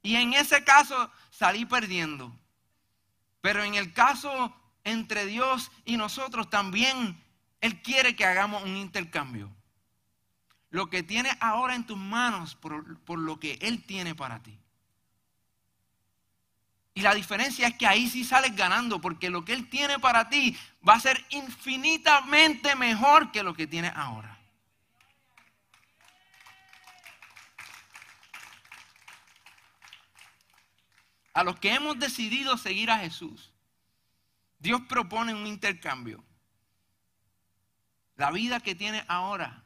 Y 0.00 0.16
en 0.16 0.32
ese 0.32 0.64
caso 0.64 1.12
salí 1.30 1.66
perdiendo. 1.66 2.34
Pero 3.42 3.62
en 3.64 3.74
el 3.74 3.92
caso 3.92 4.58
entre 4.82 5.26
Dios 5.26 5.70
y 5.84 5.98
nosotros 5.98 6.48
también 6.48 7.22
él 7.60 7.82
quiere 7.82 8.14
que 8.14 8.24
hagamos 8.24 8.62
un 8.62 8.76
intercambio. 8.76 9.54
Lo 10.70 10.90
que 10.90 11.02
tienes 11.02 11.34
ahora 11.40 11.74
en 11.74 11.86
tus 11.86 11.96
manos 11.96 12.54
por, 12.54 13.18
lo 13.18 13.40
que 13.40 13.58
Él 13.62 13.84
tiene 13.84 14.14
para 14.14 14.42
ti. 14.42 14.58
Y 16.94 17.00
la 17.00 17.14
diferencia 17.14 17.68
es 17.68 17.74
que 17.76 17.86
ahí 17.86 18.08
sí 18.08 18.24
sales 18.24 18.54
ganando, 18.54 19.00
porque 19.00 19.30
lo 19.30 19.44
que 19.44 19.54
Él 19.54 19.68
tiene 19.68 19.98
para 19.98 20.28
ti 20.28 20.56
va 20.86 20.94
a 20.94 21.00
ser 21.00 21.24
infinitamente 21.30 22.74
mejor 22.74 23.32
que 23.32 23.42
lo 23.42 23.54
que 23.54 23.66
tienes 23.66 23.92
ahora. 23.94 24.36
A 31.32 31.44
los 31.44 31.58
que 31.60 31.72
hemos 31.72 31.98
decidido 31.98 32.58
seguir 32.58 32.90
a 32.90 32.98
Jesús, 32.98 33.52
Dios 34.58 34.82
propone 34.88 35.32
un 35.32 35.46
intercambio. 35.46 36.24
La 38.18 38.32
vida 38.32 38.60
que 38.60 38.74
tienes 38.74 39.04
ahora 39.08 39.64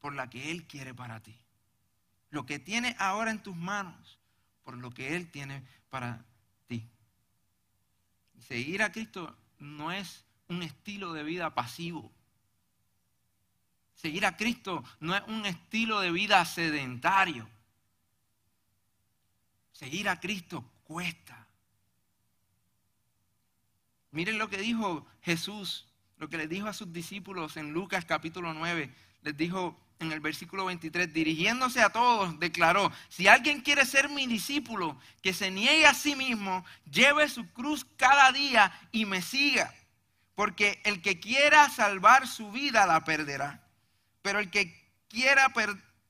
por 0.00 0.14
la 0.14 0.28
que 0.28 0.50
Él 0.50 0.66
quiere 0.66 0.92
para 0.92 1.20
ti. 1.20 1.38
Lo 2.30 2.44
que 2.44 2.58
tienes 2.58 2.94
ahora 2.98 3.30
en 3.30 3.42
tus 3.42 3.56
manos 3.56 4.18
por 4.64 4.76
lo 4.76 4.90
que 4.90 5.16
Él 5.16 5.30
tiene 5.30 5.62
para 5.88 6.24
ti. 6.66 6.86
Seguir 8.46 8.82
a 8.82 8.90
Cristo 8.92 9.36
no 9.60 9.92
es 9.92 10.24
un 10.48 10.64
estilo 10.64 11.12
de 11.12 11.22
vida 11.22 11.54
pasivo. 11.54 12.10
Seguir 13.94 14.26
a 14.26 14.36
Cristo 14.36 14.82
no 14.98 15.14
es 15.14 15.22
un 15.28 15.46
estilo 15.46 16.00
de 16.00 16.10
vida 16.10 16.44
sedentario. 16.44 17.48
Seguir 19.72 20.08
a 20.08 20.18
Cristo 20.18 20.64
cuesta. 20.82 21.46
Miren 24.10 24.38
lo 24.38 24.48
que 24.48 24.58
dijo 24.58 25.06
Jesús, 25.22 25.86
lo 26.20 26.28
que 26.28 26.36
le 26.36 26.46
dijo 26.46 26.68
a 26.68 26.74
sus 26.74 26.92
discípulos 26.92 27.56
en 27.56 27.72
Lucas 27.72 28.04
capítulo 28.04 28.52
9. 28.52 28.90
Les 29.22 29.36
dijo 29.38 29.80
en 30.00 30.12
el 30.12 30.20
versículo 30.20 30.66
23, 30.66 31.14
dirigiéndose 31.14 31.80
a 31.80 31.88
todos, 31.88 32.38
declaró, 32.38 32.92
si 33.08 33.26
alguien 33.26 33.62
quiere 33.62 33.86
ser 33.86 34.10
mi 34.10 34.26
discípulo, 34.26 34.98
que 35.22 35.32
se 35.32 35.50
niegue 35.50 35.86
a 35.86 35.94
sí 35.94 36.14
mismo, 36.16 36.62
lleve 36.90 37.26
su 37.30 37.50
cruz 37.52 37.86
cada 37.96 38.32
día 38.32 38.70
y 38.92 39.06
me 39.06 39.22
siga. 39.22 39.74
Porque 40.34 40.82
el 40.84 41.00
que 41.00 41.20
quiera 41.20 41.70
salvar 41.70 42.28
su 42.28 42.52
vida 42.52 42.86
la 42.86 43.02
perderá. 43.02 43.66
Pero 44.20 44.40
el 44.40 44.50
que 44.50 44.78
quiera 45.08 45.50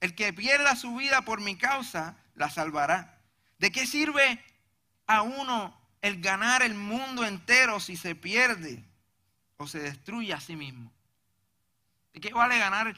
el 0.00 0.14
que 0.16 0.32
pierda 0.32 0.74
su 0.74 0.96
vida 0.96 1.22
por 1.22 1.40
mi 1.40 1.54
causa 1.54 2.16
la 2.34 2.50
salvará. 2.50 3.20
¿De 3.60 3.70
qué 3.70 3.86
sirve 3.86 4.42
a 5.06 5.22
uno 5.22 5.80
el 6.02 6.20
ganar 6.20 6.62
el 6.62 6.74
mundo 6.74 7.24
entero 7.24 7.78
si 7.78 7.96
se 7.96 8.16
pierde 8.16 8.89
o 9.60 9.66
se 9.66 9.78
destruye 9.78 10.32
a 10.32 10.40
sí 10.40 10.56
mismo? 10.56 10.90
¿De 12.14 12.20
qué 12.20 12.32
vale 12.32 12.58
ganar 12.58 12.96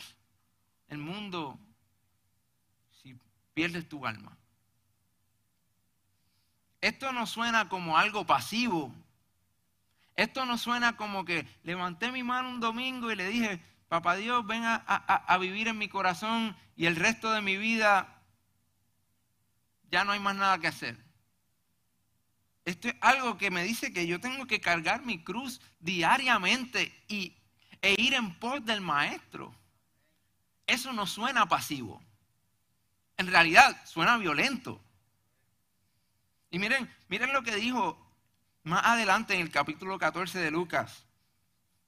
el 0.88 0.98
mundo 0.98 1.58
si 3.02 3.18
pierdes 3.52 3.88
tu 3.88 4.06
alma? 4.06 4.36
Esto 6.80 7.12
no 7.12 7.26
suena 7.26 7.68
como 7.68 7.98
algo 7.98 8.24
pasivo. 8.24 8.94
Esto 10.14 10.46
no 10.46 10.56
suena 10.56 10.96
como 10.96 11.24
que 11.24 11.48
levanté 11.64 12.12
mi 12.12 12.22
mano 12.22 12.48
un 12.48 12.60
domingo 12.60 13.10
y 13.10 13.16
le 13.16 13.26
dije, 13.26 13.60
papá 13.88 14.14
Dios, 14.14 14.46
ven 14.46 14.62
a, 14.64 14.76
a 14.76 15.38
vivir 15.38 15.66
en 15.66 15.78
mi 15.78 15.88
corazón 15.88 16.56
y 16.76 16.86
el 16.86 16.94
resto 16.94 17.32
de 17.32 17.40
mi 17.40 17.56
vida 17.56 18.22
ya 19.90 20.04
no 20.04 20.12
hay 20.12 20.20
más 20.20 20.36
nada 20.36 20.58
que 20.58 20.68
hacer. 20.68 20.96
Esto 22.64 22.88
es 22.88 22.94
algo 23.00 23.38
que 23.38 23.50
me 23.50 23.64
dice 23.64 23.92
que 23.92 24.06
yo 24.06 24.20
tengo 24.20 24.46
que 24.46 24.60
cargar 24.60 25.04
mi 25.04 25.22
cruz 25.22 25.60
diariamente 25.80 26.92
y, 27.08 27.36
e 27.80 28.00
ir 28.00 28.14
en 28.14 28.34
pos 28.38 28.64
del 28.64 28.80
maestro. 28.80 29.54
Eso 30.66 30.92
no 30.92 31.06
suena 31.06 31.46
pasivo. 31.46 32.00
En 33.16 33.26
realidad 33.26 33.84
suena 33.84 34.16
violento. 34.16 34.80
Y 36.50 36.58
miren, 36.58 36.88
miren 37.08 37.32
lo 37.32 37.42
que 37.42 37.56
dijo 37.56 37.98
más 38.62 38.84
adelante 38.84 39.34
en 39.34 39.40
el 39.40 39.50
capítulo 39.50 39.98
14 39.98 40.38
de 40.38 40.50
Lucas. 40.50 41.04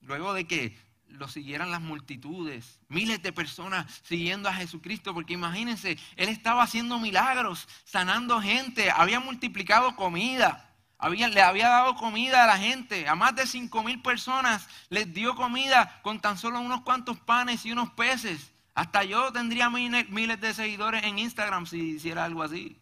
Luego 0.00 0.35
de 0.35 0.47
que 0.47 0.76
lo 1.09 1.28
siguieran 1.28 1.71
las 1.71 1.81
multitudes, 1.81 2.81
miles 2.88 3.23
de 3.23 3.33
personas 3.33 4.02
siguiendo 4.02 4.49
a 4.49 4.54
Jesucristo, 4.54 5.14
porque 5.14 5.35
imagínense, 5.35 5.99
Él 6.16 6.28
estaba 6.28 6.62
haciendo 6.62 6.99
milagros, 6.99 7.69
sanando 7.85 8.40
gente, 8.40 8.90
había 8.90 9.21
multiplicado 9.21 9.95
comida, 9.97 10.63
había, 10.98 11.28
le 11.28 11.42
había 11.42 11.68
dado 11.68 11.96
comida 11.96 12.44
a 12.44 12.46
la 12.46 12.58
gente, 12.58 13.08
a 13.08 13.14
más 13.14 13.34
de 13.34 13.46
cinco 13.46 13.82
mil 13.82 14.00
personas 14.00 14.68
les 14.88 15.12
dio 15.12 15.34
comida 15.34 16.00
con 16.02 16.20
tan 16.20 16.38
solo 16.38 16.60
unos 16.60 16.82
cuantos 16.82 17.18
panes 17.20 17.64
y 17.66 17.73
unos 17.73 17.90
peces. 17.90 18.52
Hasta 18.75 19.04
yo 19.04 19.32
tendría 19.32 19.71
miles 19.71 20.40
de 20.40 20.54
seguidores 20.54 21.04
en 21.04 21.19
Instagram 21.19 21.66
si 21.66 21.78
hiciera 21.97 22.25
algo 22.25 22.42
así. 22.42 22.76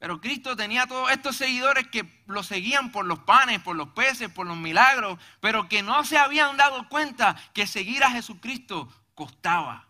Pero 0.00 0.18
Cristo 0.18 0.56
tenía 0.56 0.86
todos 0.86 1.10
estos 1.10 1.36
seguidores 1.36 1.86
que 1.88 2.22
lo 2.26 2.42
seguían 2.42 2.90
por 2.90 3.04
los 3.04 3.18
panes, 3.18 3.60
por 3.60 3.76
los 3.76 3.90
peces, 3.90 4.30
por 4.30 4.46
los 4.46 4.56
milagros, 4.56 5.18
pero 5.40 5.68
que 5.68 5.82
no 5.82 6.04
se 6.04 6.16
habían 6.16 6.56
dado 6.56 6.88
cuenta 6.88 7.36
que 7.52 7.66
seguir 7.66 8.02
a 8.02 8.10
Jesucristo 8.10 8.88
costaba. 9.14 9.89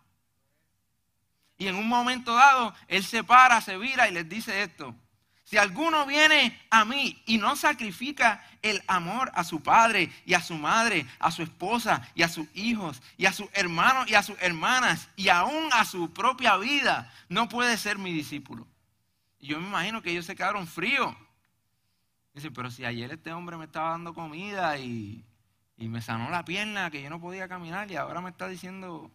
Y 1.61 1.67
en 1.67 1.75
un 1.75 1.87
momento 1.87 2.33
dado, 2.33 2.73
Él 2.87 3.03
se 3.03 3.23
para, 3.23 3.61
se 3.61 3.77
vira 3.77 4.09
y 4.09 4.11
les 4.11 4.27
dice 4.27 4.63
esto. 4.63 4.95
Si 5.43 5.59
alguno 5.59 6.07
viene 6.07 6.59
a 6.71 6.85
mí 6.85 7.21
y 7.27 7.37
no 7.37 7.55
sacrifica 7.55 8.43
el 8.63 8.81
amor 8.87 9.31
a 9.35 9.43
su 9.43 9.61
padre 9.61 10.11
y 10.25 10.33
a 10.33 10.41
su 10.41 10.55
madre, 10.55 11.05
a 11.19 11.29
su 11.29 11.43
esposa 11.43 12.01
y 12.15 12.23
a 12.23 12.29
sus 12.29 12.47
hijos 12.55 12.99
y 13.15 13.27
a 13.27 13.31
sus 13.31 13.47
hermanos 13.53 14.09
y 14.09 14.15
a 14.15 14.23
sus 14.23 14.41
hermanas 14.41 15.07
y 15.15 15.29
aún 15.29 15.69
a 15.71 15.85
su 15.85 16.11
propia 16.11 16.57
vida, 16.57 17.13
no 17.29 17.47
puede 17.47 17.77
ser 17.77 17.99
mi 17.99 18.11
discípulo. 18.11 18.67
Y 19.37 19.49
yo 19.49 19.59
me 19.59 19.67
imagino 19.67 20.01
que 20.01 20.09
ellos 20.09 20.25
se 20.25 20.35
quedaron 20.35 20.65
fríos. 20.65 21.15
Dice, 22.33 22.49
pero 22.49 22.71
si 22.71 22.85
ayer 22.85 23.11
este 23.11 23.33
hombre 23.33 23.55
me 23.57 23.65
estaba 23.65 23.91
dando 23.91 24.15
comida 24.15 24.79
y, 24.79 25.23
y 25.77 25.89
me 25.89 26.01
sanó 26.01 26.31
la 26.31 26.43
pierna, 26.43 26.89
que 26.89 27.03
yo 27.03 27.11
no 27.11 27.21
podía 27.21 27.47
caminar, 27.47 27.91
y 27.91 27.97
ahora 27.97 28.19
me 28.19 28.31
está 28.31 28.47
diciendo 28.47 29.11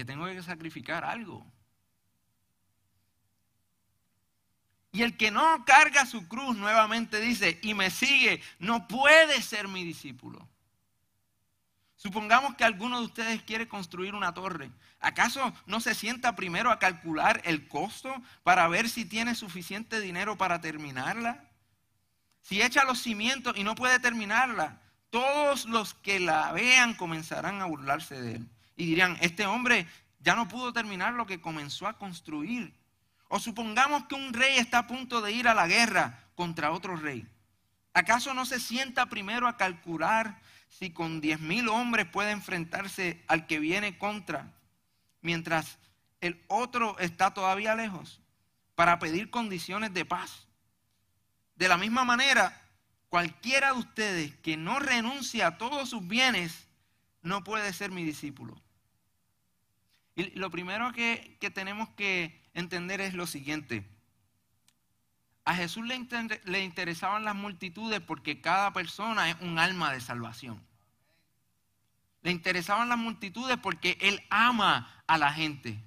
que 0.00 0.04
tengo 0.06 0.24
que 0.24 0.42
sacrificar 0.42 1.04
algo. 1.04 1.46
Y 4.92 5.02
el 5.02 5.18
que 5.18 5.30
no 5.30 5.62
carga 5.66 6.06
su 6.06 6.26
cruz 6.26 6.56
nuevamente 6.56 7.20
dice, 7.20 7.58
y 7.60 7.74
me 7.74 7.90
sigue, 7.90 8.42
no 8.58 8.88
puede 8.88 9.42
ser 9.42 9.68
mi 9.68 9.84
discípulo. 9.84 10.48
Supongamos 11.96 12.56
que 12.56 12.64
alguno 12.64 12.98
de 12.98 13.04
ustedes 13.04 13.42
quiere 13.42 13.68
construir 13.68 14.14
una 14.14 14.32
torre. 14.32 14.70
¿Acaso 15.00 15.52
no 15.66 15.80
se 15.80 15.94
sienta 15.94 16.34
primero 16.34 16.70
a 16.70 16.78
calcular 16.78 17.42
el 17.44 17.68
costo 17.68 18.10
para 18.42 18.66
ver 18.68 18.88
si 18.88 19.04
tiene 19.04 19.34
suficiente 19.34 20.00
dinero 20.00 20.38
para 20.38 20.62
terminarla? 20.62 21.44
Si 22.40 22.62
echa 22.62 22.84
los 22.84 23.02
cimientos 23.02 23.54
y 23.54 23.64
no 23.64 23.74
puede 23.74 24.00
terminarla, 24.00 24.80
todos 25.10 25.66
los 25.66 25.92
que 25.92 26.20
la 26.20 26.52
vean 26.52 26.94
comenzarán 26.94 27.60
a 27.60 27.66
burlarse 27.66 28.18
de 28.18 28.36
él. 28.36 28.50
Y 28.80 28.86
dirían, 28.86 29.18
este 29.20 29.44
hombre 29.44 29.86
ya 30.20 30.34
no 30.34 30.48
pudo 30.48 30.72
terminar 30.72 31.12
lo 31.12 31.26
que 31.26 31.38
comenzó 31.38 31.86
a 31.86 31.98
construir. 31.98 32.72
O 33.28 33.38
supongamos 33.38 34.06
que 34.06 34.14
un 34.14 34.32
rey 34.32 34.56
está 34.56 34.78
a 34.78 34.86
punto 34.86 35.20
de 35.20 35.32
ir 35.32 35.48
a 35.48 35.54
la 35.54 35.66
guerra 35.66 36.18
contra 36.34 36.72
otro 36.72 36.96
rey. 36.96 37.28
¿Acaso 37.92 38.32
no 38.32 38.46
se 38.46 38.58
sienta 38.58 39.04
primero 39.04 39.46
a 39.46 39.58
calcular 39.58 40.40
si 40.70 40.94
con 40.94 41.20
diez 41.20 41.40
mil 41.40 41.68
hombres 41.68 42.06
puede 42.06 42.30
enfrentarse 42.30 43.22
al 43.28 43.46
que 43.46 43.58
viene 43.58 43.98
contra, 43.98 44.50
mientras 45.20 45.76
el 46.22 46.42
otro 46.48 46.98
está 47.00 47.34
todavía 47.34 47.74
lejos, 47.74 48.22
para 48.76 48.98
pedir 48.98 49.28
condiciones 49.28 49.92
de 49.92 50.06
paz. 50.06 50.46
De 51.54 51.68
la 51.68 51.76
misma 51.76 52.04
manera, 52.04 52.58
cualquiera 53.10 53.74
de 53.74 53.78
ustedes 53.78 54.36
que 54.36 54.56
no 54.56 54.78
renuncie 54.78 55.44
a 55.44 55.58
todos 55.58 55.90
sus 55.90 56.08
bienes, 56.08 56.66
no 57.20 57.44
puede 57.44 57.74
ser 57.74 57.90
mi 57.90 58.04
discípulo. 58.04 58.58
Y 60.16 60.30
lo 60.38 60.50
primero 60.50 60.92
que, 60.92 61.36
que 61.40 61.50
tenemos 61.50 61.88
que 61.90 62.40
entender 62.54 63.00
es 63.00 63.14
lo 63.14 63.26
siguiente. 63.26 63.84
A 65.44 65.54
Jesús 65.54 65.84
le, 65.84 66.62
interesaban 66.62 67.24
las 67.24 67.34
multitudes 67.34 68.00
porque 68.00 68.40
cada 68.40 68.72
persona 68.72 69.30
es 69.30 69.36
un 69.40 69.58
alma 69.58 69.92
de 69.92 70.00
salvación. 70.00 70.64
Le 72.22 72.30
interesaban 72.30 72.88
las 72.88 72.98
multitudes 72.98 73.56
porque 73.56 73.96
Él 74.00 74.22
ama 74.30 75.02
a 75.06 75.18
la 75.18 75.32
gente. 75.32 75.82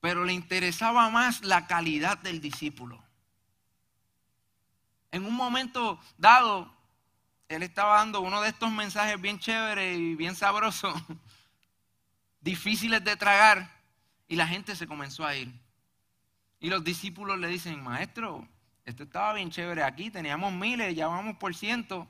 Pero 0.00 0.24
le 0.24 0.34
interesaba 0.34 1.10
más 1.10 1.42
la 1.42 1.66
calidad 1.66 2.18
del 2.18 2.40
discípulo. 2.40 3.02
En 5.10 5.24
un 5.24 5.34
momento 5.34 5.98
dado, 6.18 6.72
Él 7.48 7.62
estaba 7.62 7.96
dando 7.96 8.20
uno 8.20 8.42
de 8.42 8.50
estos 8.50 8.70
mensajes 8.70 9.20
bien 9.20 9.40
chéveres 9.40 9.98
y 9.98 10.14
bien 10.14 10.36
sabrosos, 10.36 10.94
difíciles 12.46 13.02
de 13.02 13.16
tragar, 13.16 13.68
y 14.28 14.36
la 14.36 14.46
gente 14.46 14.76
se 14.76 14.86
comenzó 14.86 15.26
a 15.26 15.34
ir. 15.34 15.52
Y 16.60 16.70
los 16.70 16.84
discípulos 16.84 17.40
le 17.40 17.48
dicen, 17.48 17.82
maestro, 17.82 18.46
esto 18.84 19.02
estaba 19.02 19.32
bien 19.32 19.50
chévere 19.50 19.82
aquí, 19.82 20.12
teníamos 20.12 20.52
miles, 20.52 20.94
ya 20.94 21.08
vamos 21.08 21.38
por 21.38 21.56
ciento. 21.56 22.08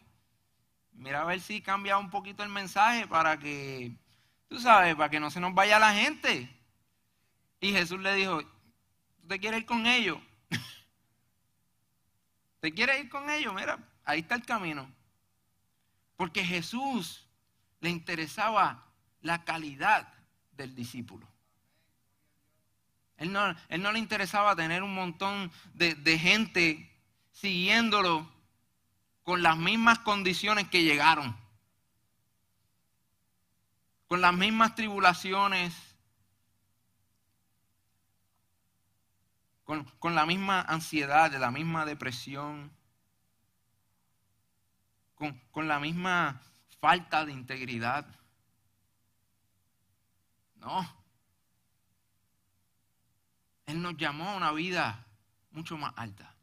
Mira 0.93 1.23
a 1.23 1.25
ver 1.25 1.41
si 1.41 1.63
cambia 1.63 1.97
un 1.97 2.11
poquito 2.11 2.43
el 2.43 2.51
mensaje 2.51 3.07
para 3.07 3.39
que, 3.39 3.97
tú 4.47 4.61
sabes, 4.61 4.95
para 4.95 5.09
que 5.09 5.21
no 5.21 5.31
se 5.31 5.41
nos 5.41 5.55
vaya 5.55 5.79
la 5.79 5.95
gente. 5.95 6.55
Y 7.59 7.73
Jesús 7.73 8.01
le 8.01 8.15
dijo, 8.15 8.43
¿tú 8.43 9.29
te 9.29 9.41
quieres 9.41 9.61
ir 9.61 9.67
con 9.67 9.87
ellos? 9.87 10.19
¿Te 12.61 12.75
quieres 12.75 13.05
ir 13.05 13.09
con 13.09 13.31
ellos? 13.31 13.55
Mira, 13.55 13.79
ahí 14.05 14.21
está 14.21 14.35
el 14.35 14.45
camino. 14.45 14.87
Porque 16.19 16.45
Jesús 16.45 17.27
le 17.81 17.89
interesaba 17.89 18.85
la 19.23 19.43
calidad 19.43 20.13
del 20.57 20.75
discípulo. 20.75 21.27
Él 23.17 23.33
no, 23.33 23.55
él 23.69 23.83
no 23.83 23.93
le 23.93 23.99
interesaba 23.99 24.55
tener 24.55 24.83
un 24.83 24.95
montón 24.95 25.51
de, 25.75 25.95
de 25.95 26.19
gente 26.19 26.91
siguiéndolo 27.33 28.31
con 29.23 29.43
las 29.43 29.57
mismas 29.57 29.99
condiciones 30.01 30.69
que 30.69 30.83
llegaron, 30.83 31.37
con 34.07 34.21
las 34.21 34.35
mismas 34.35 34.75
tribulaciones, 34.75 35.75
con, 39.65 39.85
con 39.99 40.15
la 40.15 40.27
misma 40.27 40.61
ansiedad, 40.61 41.33
la 41.33 41.51
misma 41.51 41.85
depresión, 41.85 42.71
con, 45.17 45.41
con 45.51 45.67
la 45.67 45.81
misma 45.81 46.41
falta 46.81 47.25
de 47.25 47.33
integridad. 47.33 48.07
No. 50.67 50.85
Él 53.67 53.81
nos 53.81 53.97
llamó 53.97 54.31
a 54.31 54.37
una 54.37 54.51
vida 54.51 55.07
mucho 55.53 55.79
más 55.79 55.93
alta. 55.95 56.35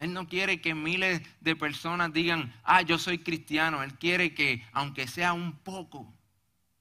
Él 0.00 0.12
no 0.12 0.26
quiere 0.26 0.60
que 0.60 0.74
miles 0.74 1.22
de 1.40 1.54
personas 1.54 2.12
digan, 2.12 2.52
ah, 2.64 2.82
yo 2.82 2.98
soy 2.98 3.18
cristiano. 3.20 3.84
Él 3.84 3.96
quiere 3.96 4.34
que, 4.34 4.66
aunque 4.72 5.06
sea 5.06 5.32
un 5.32 5.56
poco, 5.58 6.12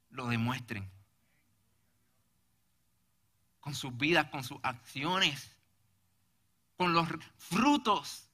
lo 0.10 0.26
demuestren. 0.28 0.90
Con 3.60 3.76
sus 3.76 3.96
vidas, 3.96 4.26
con 4.32 4.44
sus 4.44 4.58
acciones, 4.64 5.56
con 6.78 6.94
los 6.94 7.08
frutos. 7.38 8.28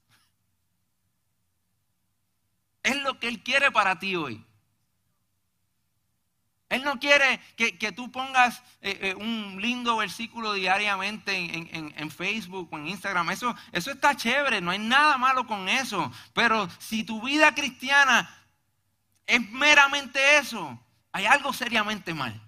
Es 2.81 2.95
lo 3.03 3.19
que 3.19 3.27
Él 3.27 3.43
quiere 3.43 3.71
para 3.71 3.99
ti 3.99 4.15
hoy. 4.15 4.45
Él 6.69 6.83
no 6.83 6.99
quiere 6.99 7.39
que, 7.55 7.91
tú 7.91 8.11
pongas 8.11 8.61
eh, 8.81 8.99
eh, 9.01 9.15
un 9.15 9.59
lindo 9.59 9.97
versículo 9.97 10.53
diariamente 10.53 11.33
en, 11.35 12.11
Facebook 12.11 12.69
o 12.71 12.77
en 12.77 12.87
Instagram. 12.87 13.31
Eso, 13.31 13.55
eso 13.71 13.89
está 13.91 14.15
chévere, 14.15 14.61
no 14.61 14.69
hay 14.69 14.77
nada 14.77 15.17
malo 15.17 15.47
con 15.47 15.67
eso. 15.67 16.11
Pero 16.33 16.69
si 16.77 17.03
tu 17.03 17.23
vida 17.23 17.55
cristiana 17.55 18.29
es 19.25 19.49
meramente 19.49 20.37
eso, 20.37 20.79
hay 21.11 21.25
algo 21.25 21.53
seriamente 21.53 22.13
mal. 22.13 22.39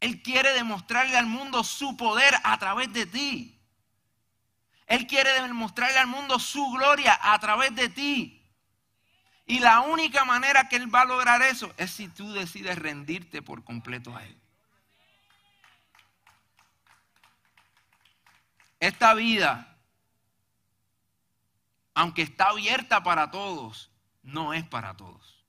Él 0.00 0.22
quiere 0.22 0.52
demostrarle 0.52 1.16
al 1.16 1.26
mundo 1.26 1.64
su 1.64 1.96
poder 1.96 2.34
a 2.42 2.58
través 2.58 2.92
de 2.92 3.06
ti. 3.06 3.58
Él 4.86 5.06
quiere 5.06 5.32
demostrarle 5.40 5.98
al 5.98 6.08
mundo 6.08 6.38
su 6.38 6.70
gloria 6.72 7.18
a 7.22 7.38
través 7.38 7.74
de 7.74 7.88
ti. 7.88 8.39
Y 9.50 9.58
la 9.58 9.80
única 9.80 10.24
manera 10.24 10.68
que 10.68 10.76
Él 10.76 10.94
va 10.94 11.00
a 11.00 11.06
lograr 11.06 11.42
eso 11.42 11.74
es 11.76 11.90
si 11.90 12.06
tú 12.06 12.32
decides 12.32 12.78
rendirte 12.78 13.42
por 13.42 13.64
completo 13.64 14.16
a 14.16 14.24
Él. 14.24 14.40
Esta 18.78 19.12
vida, 19.14 19.76
aunque 21.94 22.22
está 22.22 22.50
abierta 22.50 23.02
para 23.02 23.32
todos, 23.32 23.90
no 24.22 24.54
es 24.54 24.64
para 24.64 24.96
todos. 24.96 25.44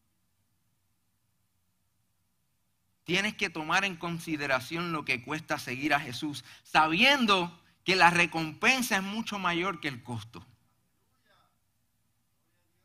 Tienes 3.03 3.35
que 3.35 3.51
tomar 3.51 3.85
en 3.85 3.97
consideración 3.97 4.93
lo 4.93 5.05
que 5.05 5.21
cuesta 5.21 5.59
seguir 5.59 5.93
a 5.93 5.99
Jesús, 5.99 6.43
sabiendo 6.63 7.55
que 7.83 7.95
la 7.95 8.09
recompensa 8.09 8.95
es 8.95 9.03
mucho 9.03 9.37
mayor 9.37 9.79
que 9.79 9.89
el 9.89 10.01
costo. 10.01 10.43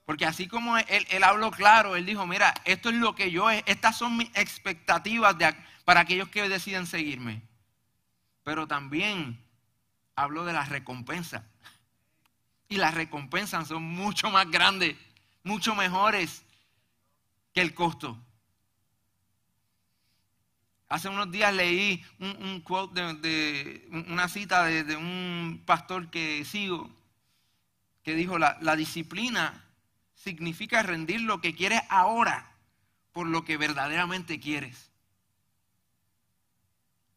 Porque 0.07 0.25
así 0.25 0.47
como 0.47 0.79
él, 0.79 1.25
habló 1.25 1.51
claro, 1.51 1.97
él 1.97 2.07
dijo, 2.07 2.27
mira, 2.27 2.55
esto 2.65 2.91
es 2.91 2.95
lo 2.95 3.17
que 3.17 3.33
yo, 3.33 3.51
estas 3.51 3.99
son 3.99 4.17
mis 4.17 4.31
expectativas 4.37 5.35
para 5.85 6.01
aquellos 6.01 6.29
que 6.29 6.49
deciden 6.49 6.87
seguirme. 6.87 7.43
Pero 8.45 8.69
también 8.69 9.45
habló 10.15 10.45
de 10.45 10.53
las 10.53 10.69
recompensas. 10.69 11.43
Y 12.69 12.77
las 12.77 12.95
recompensas 12.95 13.67
son 13.67 13.83
mucho 13.83 14.31
más 14.31 14.49
grandes, 14.49 14.97
mucho 15.43 15.75
mejores 15.75 16.45
que 17.53 17.61
el 17.61 17.75
costo. 17.75 18.17
Hace 20.89 21.09
unos 21.09 21.33
días 21.33 21.53
leí 21.53 22.05
un, 22.21 22.61
quote 22.61 23.03
de, 23.15 23.89
una 24.09 24.29
cita 24.29 24.67
de, 24.67 24.95
un 24.95 25.65
pastor 25.67 26.11
que 26.11 26.45
sigo, 26.45 26.89
que 28.05 28.15
dijo, 28.15 28.39
la, 28.39 28.57
la 28.61 28.77
disciplina 28.77 29.66
significa 30.27 30.83
rendir 30.83 31.21
lo 31.21 31.41
que 31.41 31.55
quieres 31.55 31.81
ahora 31.89 32.51
por 33.13 33.29
lo 33.29 33.45
que 33.45 33.57
verdaderamente 33.57 34.41
quieres. 34.41 34.91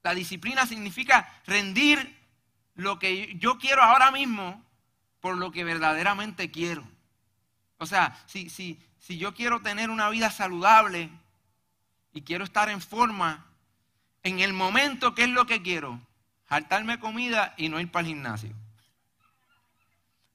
La 0.04 0.13
disciplina 0.13 0.67
significa 0.67 1.28
rendir 1.48 2.15
lo 2.76 3.00
que 3.00 3.36
yo 3.39 3.58
quiero 3.58 3.82
ahora 3.82 4.12
mismo 4.12 4.63
por 5.22 5.38
lo 5.38 5.52
que 5.52 5.63
verdaderamente 5.63 6.52
quiero. 6.52 6.84
O 7.80 7.88
sea, 7.88 8.15
si, 8.28 8.48
si, 8.48 8.80
si 9.00 9.17
yo 9.17 9.34
quiero 9.34 9.60
tener 9.60 9.89
una 9.89 10.08
vida 10.12 10.30
saludable 10.30 11.10
y 12.13 12.22
quiero 12.22 12.43
estar 12.43 12.69
en 12.69 12.80
forma, 12.80 13.48
en 14.22 14.39
el 14.39 14.54
momento, 14.54 15.15
¿qué 15.15 15.24
es 15.24 15.30
lo 15.30 15.48
que 15.48 15.63
quiero? 15.63 16.00
Jaltarme 16.48 17.00
comida 17.00 17.56
y 17.58 17.69
no 17.69 17.80
ir 17.80 17.89
para 17.89 18.02
el 18.02 18.13
gimnasio. 18.13 18.59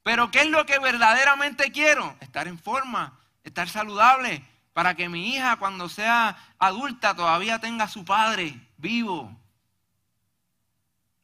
Pero 0.05 0.31
¿qué 0.31 0.43
es 0.43 0.49
lo 0.51 0.65
que 0.67 0.79
verdaderamente 0.79 1.73
quiero? 1.73 2.15
Estar 2.21 2.47
en 2.47 2.59
forma, 2.59 3.19
estar 3.43 3.69
saludable, 3.71 4.45
para 4.75 4.95
que 4.95 5.09
mi 5.09 5.35
hija 5.35 5.57
cuando 5.57 5.89
sea 5.89 6.37
adulta 6.59 7.17
todavía 7.17 7.59
tenga 7.59 7.85
a 7.85 7.89
su 7.89 8.05
padre 8.05 8.55
vivo. 8.77 9.35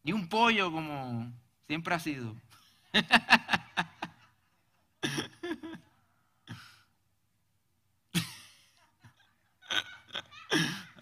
Y 0.03 0.13
un 0.13 0.29
pollo 0.29 0.73
como 0.73 1.31
siempre 1.67 1.95
ha 1.95 2.01
sido. 2.01 2.35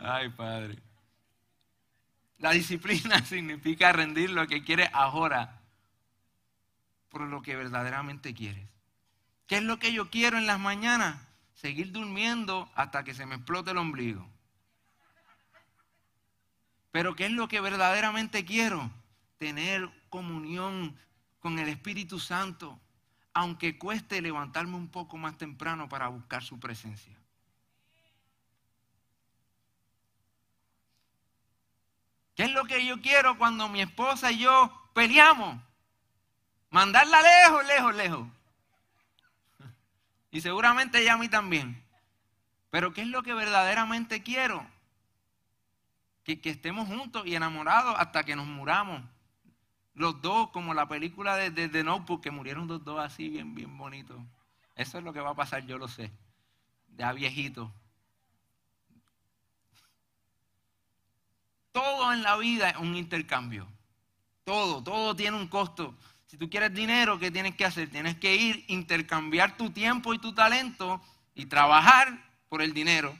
Ay, 0.01 0.29
Padre. 0.31 0.79
La 2.39 2.51
disciplina 2.51 3.25
significa 3.25 3.93
rendir 3.93 4.31
lo 4.31 4.49
que 4.49 4.65
quiere 4.65 4.91
ahora 4.93 5.58
lo 7.27 7.43
que 7.43 7.57
verdaderamente 7.57 8.35
quieres. 8.35 8.69
¿Qué 9.47 9.57
es 9.59 9.63
lo 9.63 9.79
que 9.79 9.93
yo 9.93 10.11
quiero 10.11 10.39
en 10.39 10.47
las 10.47 10.61
mañanas? 10.61 11.21
Seguir 11.55 11.91
durmiendo 11.91 12.71
hasta 12.75 13.03
que 13.03 13.15
se 13.15 13.27
me 13.27 13.37
explote 13.37 13.71
el 13.71 13.79
ombligo. 13.79 14.29
Pero 16.93 17.17
¿qué 17.17 17.27
es 17.27 17.33
lo 17.33 17.49
que 17.49 17.61
verdaderamente 17.61 18.45
quiero? 18.45 18.91
Tener 19.39 19.89
comunión 20.11 20.97
con 21.41 21.59
el 21.59 21.69
Espíritu 21.69 22.19
Santo, 22.19 22.79
aunque 23.33 23.79
cueste 23.79 24.21
levantarme 24.21 24.77
un 24.77 24.89
poco 24.89 25.17
más 25.17 25.39
temprano 25.39 25.89
para 25.89 26.09
buscar 26.09 26.43
su 26.43 26.59
presencia. 26.59 27.17
¿Qué 32.35 32.45
es 32.45 32.53
lo 32.53 32.65
que 32.65 32.87
yo 32.87 33.01
quiero 33.01 33.37
cuando 33.37 33.69
mi 33.69 33.81
esposa 33.81 34.31
y 34.31 34.39
yo 34.39 34.73
peleamos? 34.95 35.61
Mandarla 36.71 37.23
lejos, 37.23 37.67
lejos, 37.67 37.95
lejos. 37.95 38.29
Y 40.31 40.41
seguramente 40.41 41.01
ella 41.01 41.15
a 41.15 41.19
mí 41.19 41.29
también. 41.29 41.83
Pero 42.71 42.93
¿qué 42.93 43.03
es 43.03 43.09
lo 43.09 43.23
que 43.23 43.33
verdaderamente 43.33 44.23
quiero? 44.23 44.65
Que, 46.25 46.39
estemos 46.45 46.87
juntos 46.87 47.27
y 47.27 47.35
enamorados 47.35 47.95
hasta 47.99 48.25
que 48.25 48.37
nos 48.37 48.47
muramos. 48.47 49.03
Los 49.95 50.21
dos, 50.21 50.51
como 50.51 50.75
la 50.75 50.87
película 50.87 51.37
de, 51.37 51.51
de, 51.51 51.69
de 51.69 51.83
Notebook, 51.83 52.23
que 52.23 52.31
murieron 52.31 52.69
los 52.69 52.85
dos 52.85 53.01
así, 53.01 53.31
bien, 53.31 53.55
bien 53.55 53.77
bonitos. 53.79 54.21
Eso 54.77 54.99
es 54.99 55.05
lo 55.05 55.13
que 55.13 55.21
va 55.21 55.31
a 55.31 55.35
pasar, 55.35 55.65
yo 55.65 55.79
lo 55.79 55.89
sé. 55.89 56.13
Ya 56.97 57.13
viejito. 57.13 57.73
Todo 61.73 62.13
en 62.13 62.23
la 62.23 62.37
vida 62.37 62.71
es 62.71 62.77
un 62.77 62.95
intercambio. 62.95 63.67
Todo, 64.45 64.83
todo 64.83 65.17
tiene 65.17 65.37
un 65.37 65.49
costo. 65.49 65.95
Si 66.29 66.37
tú 66.37 66.51
quieres 66.51 66.75
dinero, 66.75 67.19
¿qué 67.19 67.31
tienes 67.31 67.57
que 67.57 67.65
hacer? 67.65 67.89
Tienes 67.89 68.19
que 68.19 68.37
ir, 68.37 68.65
intercambiar 68.69 69.57
tu 69.57 69.71
tiempo 69.71 70.13
y 70.13 70.19
tu 70.19 70.35
talento 70.35 71.01
y 71.35 71.47
trabajar 71.47 72.23
por 72.51 72.61
el 72.61 72.75
dinero. 72.75 73.19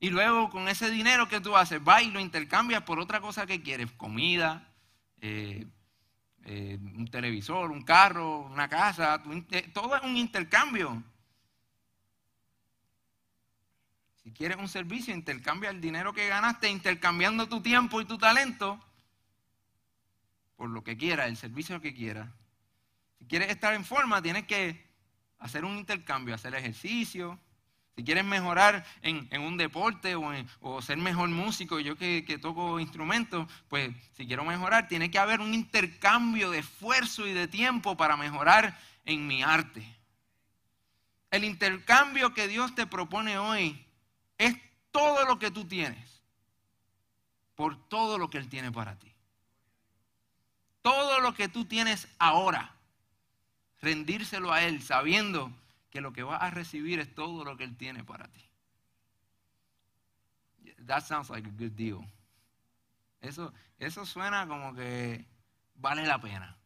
Y 0.00 0.10
luego 0.10 0.50
con 0.50 0.66
ese 0.66 0.90
dinero 0.90 1.28
que 1.28 1.40
tú 1.40 1.56
haces, 1.56 1.82
vas 1.82 2.02
y 2.02 2.10
lo 2.10 2.18
intercambias 2.18 2.82
por 2.82 2.98
otra 2.98 3.20
cosa 3.20 3.46
que 3.46 3.62
quieres, 3.62 3.92
comida, 3.92 4.68
eh, 5.20 5.64
eh, 6.44 6.76
un 6.80 7.06
televisor, 7.06 7.70
un 7.70 7.82
carro, 7.82 8.40
una 8.40 8.68
casa, 8.68 9.22
todo 9.72 9.94
es 9.94 10.02
un 10.02 10.16
intercambio. 10.16 11.00
Si 14.24 14.32
quieres 14.32 14.56
un 14.56 14.68
servicio, 14.68 15.14
intercambia 15.14 15.70
el 15.70 15.80
dinero 15.80 16.12
que 16.12 16.26
ganaste 16.26 16.68
intercambiando 16.68 17.48
tu 17.48 17.62
tiempo 17.62 18.00
y 18.00 18.06
tu 18.06 18.18
talento 18.18 18.80
por 20.60 20.68
lo 20.68 20.84
que 20.84 20.94
quieras, 20.94 21.28
el 21.28 21.38
servicio 21.38 21.80
que 21.80 21.94
quieras. 21.94 22.28
Si 23.20 23.26
quieres 23.26 23.50
estar 23.50 23.74
en 23.74 23.84
forma, 23.84 24.20
tienes 24.20 24.44
que 24.44 24.84
hacer 25.38 25.64
un 25.64 25.78
intercambio, 25.78 26.34
hacer 26.34 26.54
ejercicio, 26.54 27.38
Si 27.96 28.04
quieres 28.04 28.24
mejorar 28.24 28.84
en, 29.02 29.28
un 29.40 29.56
deporte 29.56 30.14
o, 30.16 30.82
ser 30.82 30.96
mejor 30.96 31.28
músico, 31.28 31.80
yo 31.80 31.96
que, 31.96 32.24
que 32.24 32.38
toco 32.38 32.80
instrumentos, 32.80 33.46
pues 33.68 33.90
si 34.16 34.26
quiero 34.26 34.44
mejorar, 34.44 34.88
tiene 34.88 35.10
que 35.10 35.18
haber 35.18 35.40
un 35.40 35.52
intercambio 35.52 36.50
de 36.50 36.60
esfuerzo 36.60 37.26
y 37.26 37.32
de 37.32 37.46
tiempo 37.46 37.96
para 37.96 38.16
mejorar 38.16 38.78
en 39.04 39.26
mi 39.26 39.42
arte. 39.42 39.84
El 41.30 41.44
intercambio 41.44 42.32
que 42.32 42.48
Dios 42.48 42.74
te 42.74 42.86
propone 42.86 43.38
hoy 43.38 43.86
es 44.38 44.56
todo 44.90 45.26
lo 45.26 45.38
que 45.38 45.50
tú 45.50 45.66
tienes 45.66 46.10
por 47.60 47.76
todo 47.90 48.16
lo 48.16 48.30
que 48.30 48.38
Él 48.38 48.48
tiene 48.48 48.72
para 48.72 48.98
ti. 48.98 49.14
Todo 50.80 51.20
lo 51.20 51.34
que 51.34 51.46
tú 51.46 51.66
tienes 51.66 52.08
ahora, 52.18 52.74
rendírselo 53.80 54.52
a 54.52 54.62
Él 54.62 54.82
sabiendo 54.82 55.52
que 55.90 56.00
lo 56.00 56.12
que 56.12 56.22
vas 56.22 56.42
a 56.42 56.50
recibir 56.50 57.00
es 57.00 57.14
todo 57.14 57.44
lo 57.44 57.56
que 57.56 57.64
Él 57.64 57.76
tiene 57.76 58.04
para 58.04 58.28
ti. 58.28 58.44
That 60.86 61.04
sounds 61.04 61.30
like 61.30 61.48
a 61.48 61.52
good 61.52 61.72
deal. 61.72 62.00
Eso, 63.20 63.52
eso 63.78 64.06
suena 64.06 64.46
como 64.46 64.74
que 64.74 65.24
vale 65.74 66.06
la 66.06 66.20
pena. 66.20 66.56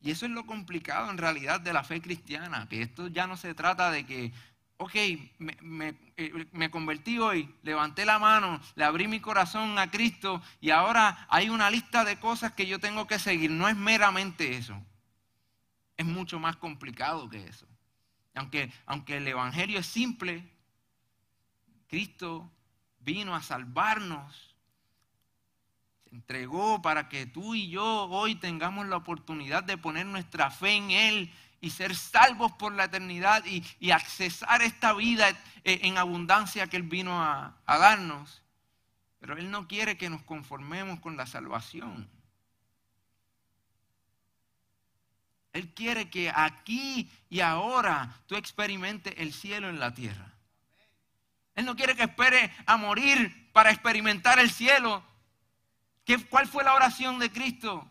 Y 0.00 0.12
eso 0.12 0.26
es 0.26 0.32
lo 0.32 0.46
complicado 0.46 1.10
en 1.10 1.18
realidad 1.18 1.60
de 1.60 1.72
la 1.72 1.82
fe 1.82 2.00
cristiana, 2.00 2.68
que 2.68 2.82
esto 2.82 3.08
ya 3.08 3.26
no 3.26 3.36
se 3.36 3.54
trata 3.54 3.90
de 3.90 4.06
que, 4.06 4.32
ok, 4.78 4.94
me, 5.38 5.98
eh, 6.16 6.46
me, 6.52 6.70
convertí 6.70 7.18
hoy, 7.18 7.52
levanté 7.62 8.04
la 8.04 8.18
mano, 8.18 8.60
le 8.76 8.84
abrí 8.84 9.08
mi 9.08 9.20
corazón 9.20 9.78
a 9.78 9.90
Cristo 9.90 10.40
y 10.60 10.70
ahora 10.70 11.26
hay 11.28 11.50
una 11.50 11.68
lista 11.68 12.04
de 12.04 12.18
cosas 12.18 12.52
que 12.52 12.66
yo 12.66 12.78
tengo 12.78 13.06
que 13.06 13.18
seguir. 13.18 13.50
No 13.50 13.68
es 13.68 13.76
meramente 13.76 14.56
eso, 14.56 14.80
es 15.96 16.06
mucho 16.06 16.38
más 16.38 16.56
complicado 16.56 17.28
que 17.28 17.46
eso. 17.46 17.66
Aunque, 18.34 18.72
aunque 18.86 19.16
el 19.16 19.26
Evangelio 19.26 19.80
es 19.80 19.86
simple, 19.86 20.48
Cristo 21.88 22.50
vino 23.00 23.34
a 23.34 23.42
salvarnos 23.42 24.48
entregó 26.12 26.80
para 26.80 27.08
que 27.08 27.26
tú 27.26 27.54
y 27.54 27.68
yo 27.68 28.04
hoy 28.06 28.34
tengamos 28.34 28.86
la 28.86 28.96
oportunidad 28.96 29.62
de 29.64 29.76
poner 29.76 30.06
nuestra 30.06 30.50
fe 30.50 30.72
en 30.72 30.90
Él 30.90 31.32
y 31.60 31.70
ser 31.70 31.94
salvos 31.94 32.52
por 32.52 32.72
la 32.72 32.84
eternidad 32.84 33.44
y, 33.44 33.90
accesar 33.90 34.62
esta 34.62 34.92
vida 34.92 35.28
en 35.64 35.98
abundancia 35.98 36.66
que 36.66 36.76
Él 36.76 36.84
vino 36.84 37.22
a, 37.22 37.56
a 37.66 37.78
darnos. 37.78 38.42
Pero 39.18 39.36
Él 39.36 39.50
no 39.50 39.66
quiere 39.66 39.96
que 39.96 40.10
nos 40.10 40.22
conformemos 40.22 41.00
con 41.00 41.16
la 41.16 41.26
salvación. 41.26 42.08
Él 45.52 45.74
quiere 45.74 46.08
que 46.08 46.30
aquí 46.34 47.10
y 47.28 47.40
ahora 47.40 48.14
tú 48.26 48.36
experimentes 48.36 49.14
el 49.16 49.32
cielo 49.32 49.68
en 49.68 49.80
la 49.80 49.92
tierra. 49.92 50.32
Él 51.56 51.64
no 51.64 51.74
quiere 51.74 51.96
que 51.96 52.04
espere 52.04 52.52
a 52.66 52.76
morir 52.76 53.50
para 53.52 53.70
experimentar 53.72 54.38
el 54.38 54.50
cielo, 54.50 55.02
¿Cuál 56.30 56.48
fue 56.48 56.64
la 56.64 56.74
oración 56.74 57.18
de 57.18 57.30
Cristo? 57.30 57.86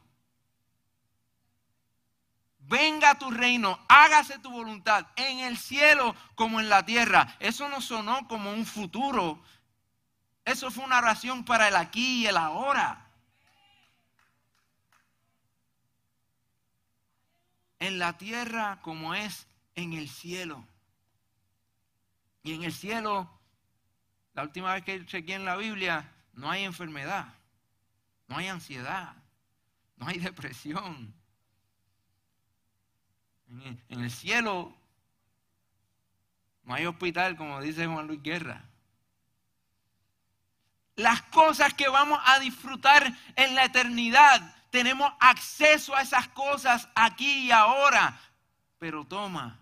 Venga 2.67 3.17
tu 3.17 3.31
reino, 3.31 3.79
hágase 3.87 4.39
tu 4.39 4.51
voluntad 4.51 5.07
en 5.15 5.39
el 5.39 5.57
cielo 5.57 6.15
como 6.35 6.59
en 6.59 6.69
la 6.69 6.85
tierra. 6.85 7.35
Eso 7.39 7.69
no 7.69 7.81
sonó 7.81 8.27
como 8.27 8.51
un 8.51 8.65
futuro. 8.65 9.41
Eso 10.45 10.69
fue 10.71 10.83
una 10.83 10.99
oración 10.99 11.45
para 11.45 11.67
el 11.67 11.75
aquí 11.75 12.23
y 12.23 12.27
el 12.27 12.37
ahora. 12.37 13.09
En 17.79 17.99
la 17.99 18.17
tierra 18.17 18.79
como 18.81 19.13
es 19.13 19.47
en 19.75 19.93
el 19.93 20.09
cielo. 20.09 20.67
Y 22.43 22.53
en 22.53 22.63
el 22.63 22.73
cielo, 22.73 23.29
la 24.33 24.43
última 24.43 24.73
vez 24.73 24.83
que 24.83 25.05
chequeé 25.05 25.35
en 25.35 25.45
la 25.45 25.55
Biblia, 25.57 26.13
no 26.33 26.49
hay 26.49 26.63
enfermedad 26.63 27.37
no 28.27 28.37
hay 28.37 28.47
ansiedad, 28.47 29.15
no 29.95 30.07
hay 30.07 30.19
depresión. 30.19 31.13
En 33.49 34.01
el 34.01 34.11
cielo 34.11 34.75
no 36.63 36.73
hay 36.73 36.85
hospital, 36.85 37.37
como 37.37 37.61
dice 37.61 37.87
Juan 37.87 38.07
Luis 38.07 38.21
Guerra. 38.21 38.63
Las 40.95 41.21
cosas 41.23 41.73
que 41.73 41.87
vamos 41.87 42.19
a 42.25 42.39
disfrutar 42.39 43.15
en 43.35 43.55
la 43.55 43.65
eternidad, 43.65 44.55
tenemos 44.69 45.11
acceso 45.19 45.95
a 45.95 46.01
esas 46.01 46.27
cosas 46.29 46.89
aquí 46.95 47.47
y 47.47 47.51
ahora. 47.51 48.19
Pero 48.79 49.05
toma 49.05 49.59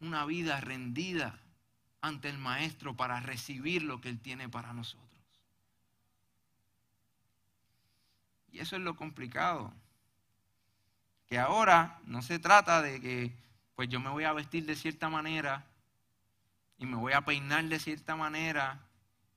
una 0.00 0.26
vida 0.26 0.60
rendida 0.60 1.38
ante 2.02 2.28
el 2.28 2.38
Maestro 2.38 2.94
para 2.94 3.20
recibir 3.20 3.82
lo 3.82 4.00
que 4.00 4.10
Él 4.10 4.20
tiene 4.20 4.48
para 4.48 4.74
nosotros. 4.74 5.08
Y 8.52 8.58
eso 8.58 8.76
es 8.76 8.82
lo 8.82 8.94
complicado. 8.96 9.72
Que 11.34 11.40
ahora 11.40 11.98
no 12.06 12.22
se 12.22 12.38
trata 12.38 12.80
de 12.80 13.00
que 13.00 13.32
pues 13.74 13.88
yo 13.88 13.98
me 13.98 14.08
voy 14.08 14.22
a 14.22 14.32
vestir 14.32 14.66
de 14.66 14.76
cierta 14.76 15.08
manera 15.08 15.66
y 16.78 16.86
me 16.86 16.94
voy 16.94 17.12
a 17.12 17.22
peinar 17.22 17.64
de 17.64 17.80
cierta 17.80 18.14
manera 18.14 18.78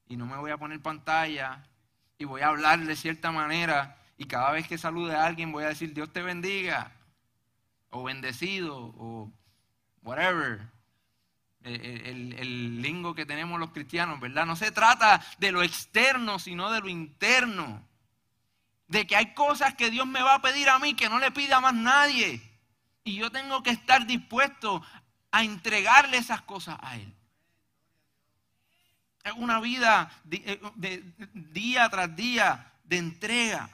y 0.07 0.15
no 0.15 0.27
me 0.27 0.37
voy 0.37 0.51
a 0.51 0.59
poner 0.59 0.79
pantalla 0.79 1.63
y 2.19 2.25
voy 2.25 2.41
a 2.41 2.49
hablar 2.49 2.81
de 2.81 2.95
cierta 2.95 3.31
manera 3.31 3.97
y 4.15 4.25
cada 4.25 4.51
vez 4.51 4.67
que 4.67 4.77
salude 4.77 5.15
a 5.15 5.25
alguien 5.25 5.51
voy 5.51 5.63
a 5.63 5.69
decir 5.69 5.91
Dios 5.95 6.13
te 6.13 6.21
bendiga 6.21 6.91
o 7.89 8.03
bendecido 8.03 8.77
o 8.77 9.31
whatever. 10.03 10.67
El, 11.63 12.33
el, 12.33 12.79
lingo 12.79 13.15
que 13.15 13.25
tenemos 13.25 13.59
los 13.59 13.71
cristianos, 13.71 14.19
¿verdad? 14.19 14.45
No 14.45 14.55
se 14.55 14.71
trata 14.71 15.25
de 15.39 15.51
lo 15.51 15.63
externo, 15.63 16.37
sino 16.37 16.69
de 16.69 16.79
lo 16.79 16.89
interno 16.89 17.86
de 18.87 19.05
que 19.05 19.15
hay 19.15 19.33
cosas 19.33 19.75
que 19.75 19.91
Dios 19.91 20.07
me 20.07 20.21
va 20.21 20.35
a 20.35 20.41
pedir 20.41 20.69
a 20.69 20.79
mí 20.79 20.93
que 20.93 21.09
no 21.09 21.19
le 21.19 21.31
pida 21.31 21.57
a 21.57 21.61
más 21.61 21.73
nadie. 21.73 22.41
Y 23.03 23.15
yo 23.15 23.31
tengo 23.31 23.63
que 23.63 23.71
estar 23.71 24.05
dispuesto 24.05 24.81
a 25.31 25.43
entregarle 25.43 26.17
esas 26.17 26.41
cosas 26.41 26.77
a 26.81 26.97
Él. 26.97 27.13
Es 29.23 29.33
una 29.33 29.59
vida 29.59 30.09
de, 30.23 30.41
eh, 30.81 31.03
día 31.33 31.89
tras 31.89 32.15
día 32.15 32.73
de 32.85 32.97
entrega. 32.97 33.69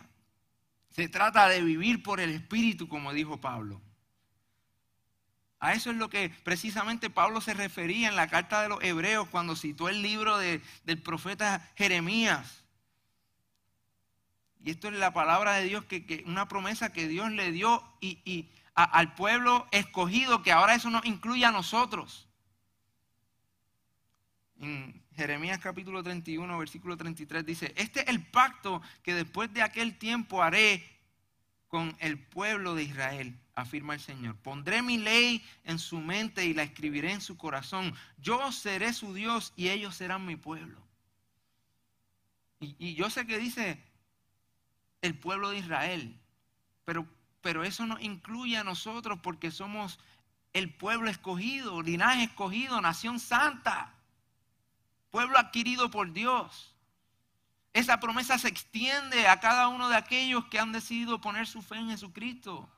Se 0.90 1.08
trata 1.10 1.48
de 1.48 1.62
vivir 1.62 2.02
por 2.02 2.20
el 2.20 2.32
Espíritu, 2.32 2.88
como 2.88 3.14
dijo 3.14 3.40
Pablo. 3.40 3.82
A 5.60 5.74
eso 5.74 5.92
es 5.92 5.98
lo 5.98 6.10
que 6.10 6.30
precisamente 6.44 7.10
Pablo 7.10 7.40
se 7.40 7.54
refería 7.54 8.10
en 8.10 8.16
la 8.16 8.28
carta 8.28 8.62
de 8.62 8.70
los 8.70 8.84
Hebreos 8.84 9.30
cuando 9.30 9.56
citó 9.56 9.90
el 9.90 10.02
libro 10.02 10.38
del 10.38 11.02
profeta 11.02 11.72
Jeremías. 11.76 12.63
Y 14.64 14.72
esto 14.72 14.88
es 14.88 14.94
la 14.94 15.12
palabra 15.12 15.56
de 15.56 15.66
Dios, 15.66 15.84
que, 15.84 16.24
una 16.26 16.48
promesa 16.48 16.94
que 16.94 17.10
Dios 17.10 17.30
le 17.32 17.52
dio 17.52 17.84
y, 18.00 18.50
al 18.74 19.14
pueblo 19.14 19.68
escogido, 19.72 20.42
que 20.42 20.54
ahora 20.54 20.74
eso 20.74 20.90
nos 20.90 21.06
incluye 21.06 21.46
a 21.46 21.52
nosotros. 21.52 22.30
En 24.60 25.04
Jeremías 25.16 25.60
capítulo 25.60 26.02
31, 26.02 26.58
versículo 26.58 26.96
33 26.96 27.46
dice, 27.46 27.74
este 27.76 28.02
es 28.02 28.08
el 28.08 28.26
pacto 28.26 28.82
que 29.04 29.14
después 29.14 29.54
de 29.54 29.62
aquel 29.62 29.98
tiempo 29.98 30.42
haré 30.42 30.82
con 31.68 31.94
el 32.00 32.18
pueblo 32.18 32.74
de 32.74 32.84
Israel, 32.84 33.38
afirma 33.56 33.96
el 33.96 34.00
Señor. 34.00 34.38
Pondré 34.38 34.82
mi 34.82 34.98
ley 34.98 35.44
en 35.66 35.78
su 35.78 36.00
mente 36.00 36.46
y 36.46 36.54
la 36.54 36.64
escribiré 36.64 37.12
en 37.12 37.22
su 37.22 37.36
corazón. 37.36 37.94
Yo 38.18 38.54
seré 38.54 38.94
su 38.94 39.14
Dios 39.14 39.52
y 39.58 39.70
ellos 39.70 39.96
serán 39.96 40.26
mi 40.26 40.38
pueblo. 40.38 40.80
Y, 42.62 42.76
y 42.80 42.94
yo 42.96 43.10
sé 43.10 43.28
que 43.28 43.38
dice, 43.38 43.78
el 45.04 45.16
pueblo 45.20 45.52
de 45.52 45.60
Israel. 45.60 46.20
Pero, 46.86 47.06
pero 47.42 47.64
eso 47.64 47.86
nos 47.86 48.02
incluye 48.02 48.58
a 48.58 48.64
nosotros 48.64 49.20
porque 49.22 49.52
somos 49.52 50.00
el 50.54 50.74
pueblo 50.74 51.10
escogido, 51.10 51.82
linaje 51.82 52.24
escogido, 52.24 52.82
nación 52.82 53.20
santa, 53.20 53.94
pueblo 55.12 55.38
adquirido 55.38 55.92
por 55.92 56.12
Dios. 56.14 56.76
Esa 57.74 58.00
promesa 58.00 58.38
se 58.38 58.48
extiende 58.48 59.28
a 59.28 59.40
cada 59.40 59.68
uno 59.68 59.90
de 59.90 59.96
aquellos 59.96 60.46
que 60.46 60.60
han 60.60 60.72
decidido 60.72 61.20
poner 61.20 61.48
su 61.48 61.62
fe 61.62 61.76
en 61.76 61.90
Jesucristo. 61.90 62.70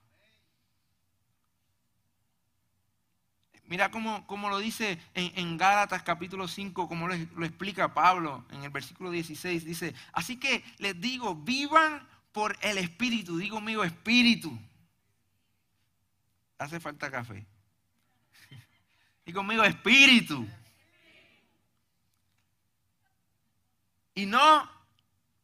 Mira 3.67 3.89
cómo, 3.89 4.49
lo 4.49 4.59
dice 4.59 4.99
en, 5.15 5.31
en, 5.35 5.57
Gálatas 5.57 6.03
capítulo 6.03 6.47
5, 6.47 6.87
como 6.87 7.07
lo, 7.07 7.15
lo 7.35 7.45
explica 7.45 7.93
Pablo 7.93 8.45
en 8.51 8.63
el 8.63 8.69
versículo 8.69 9.09
16. 9.09 9.65
Dice, 9.65 9.95
así 10.13 10.37
que 10.37 10.63
les 10.77 10.99
digo, 11.01 11.35
vivan 11.35 12.07
por 12.35 12.57
el 12.59 12.77
Espíritu. 12.77 13.37
Digo 13.37 13.61
mío, 13.61 13.81
Espíritu. 13.85 14.59
Hace 16.57 16.81
falta 16.81 17.09
café. 17.09 17.45
Y 19.25 19.31
conmigo, 19.31 19.63
Espíritu. 19.63 20.45
Y 24.13 24.25
no 24.25 24.69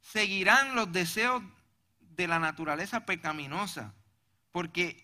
seguirán 0.02 0.76
los 0.76 0.92
deseos 0.92 1.42
de 2.00 2.28
la 2.28 2.40
naturaleza 2.40 3.06
pecaminosa, 3.06 3.94
porque 4.52 5.02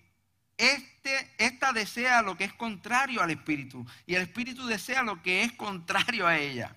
este, 0.57 1.33
esta 1.37 1.71
desea 1.71 2.21
lo 2.21 2.35
que 2.35 2.43
es 2.43 2.53
contrario 2.53 3.21
al 3.21 3.31
espíritu 3.31 3.85
y 4.05 4.15
el 4.15 4.23
espíritu 4.23 4.65
desea 4.67 5.03
lo 5.03 5.23
que 5.23 5.43
es 5.43 5.53
contrario 5.53 6.27
a 6.27 6.37
ella. 6.37 6.75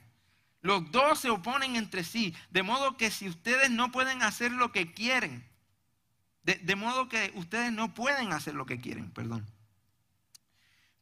Los 0.63 0.91
dos 0.91 1.21
se 1.21 1.31
oponen 1.31 1.77
entre 1.77 2.05
sí, 2.05 2.35
de 2.51 2.63
modo 2.63 2.97
que 2.97 3.11
si 3.11 3.29
ustedes 3.29 3.71
no 3.71 3.91
pueden 3.91 4.23
hacer 4.23 4.53
lo 4.53 4.73
que 4.73 4.93
quieren, 4.93 5.49
de, 6.43 6.75
modo 6.75 7.09
que 7.09 7.33
ustedes 7.35 7.71
no 7.73 7.95
pueden 7.95 8.33
hacer 8.33 8.55
lo 8.55 8.67
que 8.67 8.81
quieren, 8.81 9.11
perdón. 9.11 9.47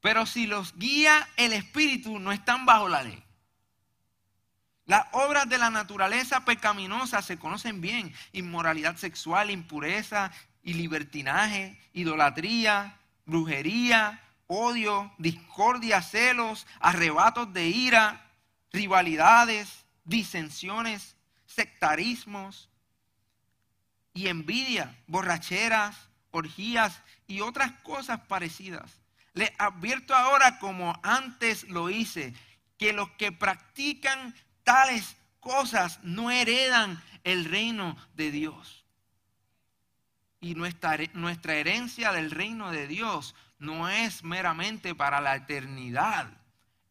Pero 0.00 0.26
si 0.26 0.46
los 0.46 0.76
guía 0.76 1.28
el 1.36 1.52
espíritu, 1.52 2.18
no 2.18 2.32
están 2.32 2.66
bajo 2.66 2.88
la 2.88 3.02
ley. 3.02 3.22
Las 4.84 5.06
obras 5.12 5.48
de 5.48 5.58
la 5.58 5.70
naturaleza 5.70 6.44
pecaminosa 6.44 7.22
se 7.22 7.38
conocen 7.38 7.80
bien. 7.80 8.14
Inmoralidad 8.32 8.96
sexual, 8.96 9.50
impureza 9.50 10.30
y 10.62 10.74
libertinaje, 10.74 11.78
idolatría, 11.92 12.98
brujería, 13.26 14.22
odio, 14.46 15.12
discordia, 15.18 16.02
celos, 16.02 16.66
arrebatos 16.80 17.52
de 17.52 17.68
ira, 17.68 18.27
rivalidades, 18.72 19.84
disensiones, 20.04 21.16
sectarismos 21.46 22.68
y 24.14 24.28
envidia, 24.28 24.96
borracheras, 25.06 26.08
orgías 26.30 27.02
y 27.26 27.40
otras 27.40 27.72
cosas 27.82 28.20
parecidas. 28.20 29.00
Les 29.34 29.52
advierto 29.58 30.14
ahora 30.14 30.58
como 30.58 30.98
antes 31.02 31.64
lo 31.68 31.90
hice, 31.90 32.34
que 32.76 32.92
los 32.92 33.10
que 33.12 33.32
practican 33.32 34.34
tales 34.64 35.16
cosas 35.40 36.00
no 36.02 36.30
heredan 36.30 37.02
el 37.24 37.44
reino 37.44 37.96
de 38.14 38.30
Dios. 38.30 38.84
Y 40.40 40.54
nuestra, 40.54 40.96
nuestra 41.14 41.54
herencia 41.54 42.12
del 42.12 42.30
reino 42.30 42.70
de 42.70 42.86
Dios 42.86 43.34
no 43.58 43.88
es 43.88 44.22
meramente 44.22 44.94
para 44.94 45.20
la 45.20 45.36
eternidad, 45.36 46.30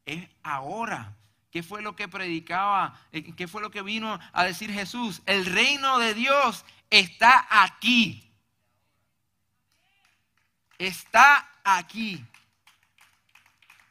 es 0.06 0.30
ahora 0.44 1.17
¿Qué 1.52 1.64
fue 1.64 1.82
lo 1.82 1.96
que 1.96 2.08
predicaba? 2.08 3.00
Eh, 3.12 3.34
¿Qué 3.34 3.48
fue 3.48 3.62
lo 3.62 3.72
que 3.72 3.82
vino 3.82 4.20
a 4.34 4.44
decir 4.44 4.72
Jesús? 4.72 5.22
El 5.26 5.46
reino 5.46 5.98
de 6.00 6.14
Dios 6.14 6.66
está 6.90 7.48
aquí. 7.50 8.32
Está 10.78 11.50
aquí. 11.64 12.24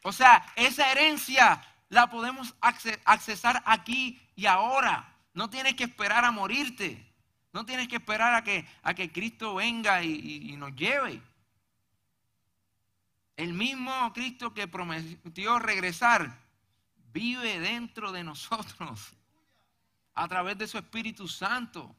O 0.03 0.11
sea, 0.11 0.45
esa 0.55 0.91
herencia 0.91 1.61
la 1.89 2.09
podemos 2.09 2.55
accesar 2.61 3.63
aquí 3.65 4.21
y 4.35 4.45
ahora. 4.45 5.13
No 5.33 5.49
tienes 5.49 5.75
que 5.75 5.83
esperar 5.85 6.25
a 6.25 6.31
morirte. 6.31 7.05
No 7.53 7.65
tienes 7.65 7.87
que 7.87 7.95
esperar 7.95 8.33
a 8.35 8.43
que, 8.43 8.67
a 8.83 8.93
que 8.93 9.11
Cristo 9.11 9.55
venga 9.55 10.03
y 10.03 10.55
nos 10.57 10.75
lleve. 10.75 11.21
El 13.35 13.53
mismo 13.53 14.13
Cristo 14.13 14.53
que 14.53 14.67
prometió 14.67 15.59
regresar 15.59 16.46
vive 17.13 17.59
dentro 17.59 18.11
de 18.11 18.23
nosotros 18.23 19.13
a 20.13 20.27
través 20.27 20.57
de 20.57 20.67
su 20.67 20.77
Espíritu 20.77 21.27
Santo. 21.27 21.95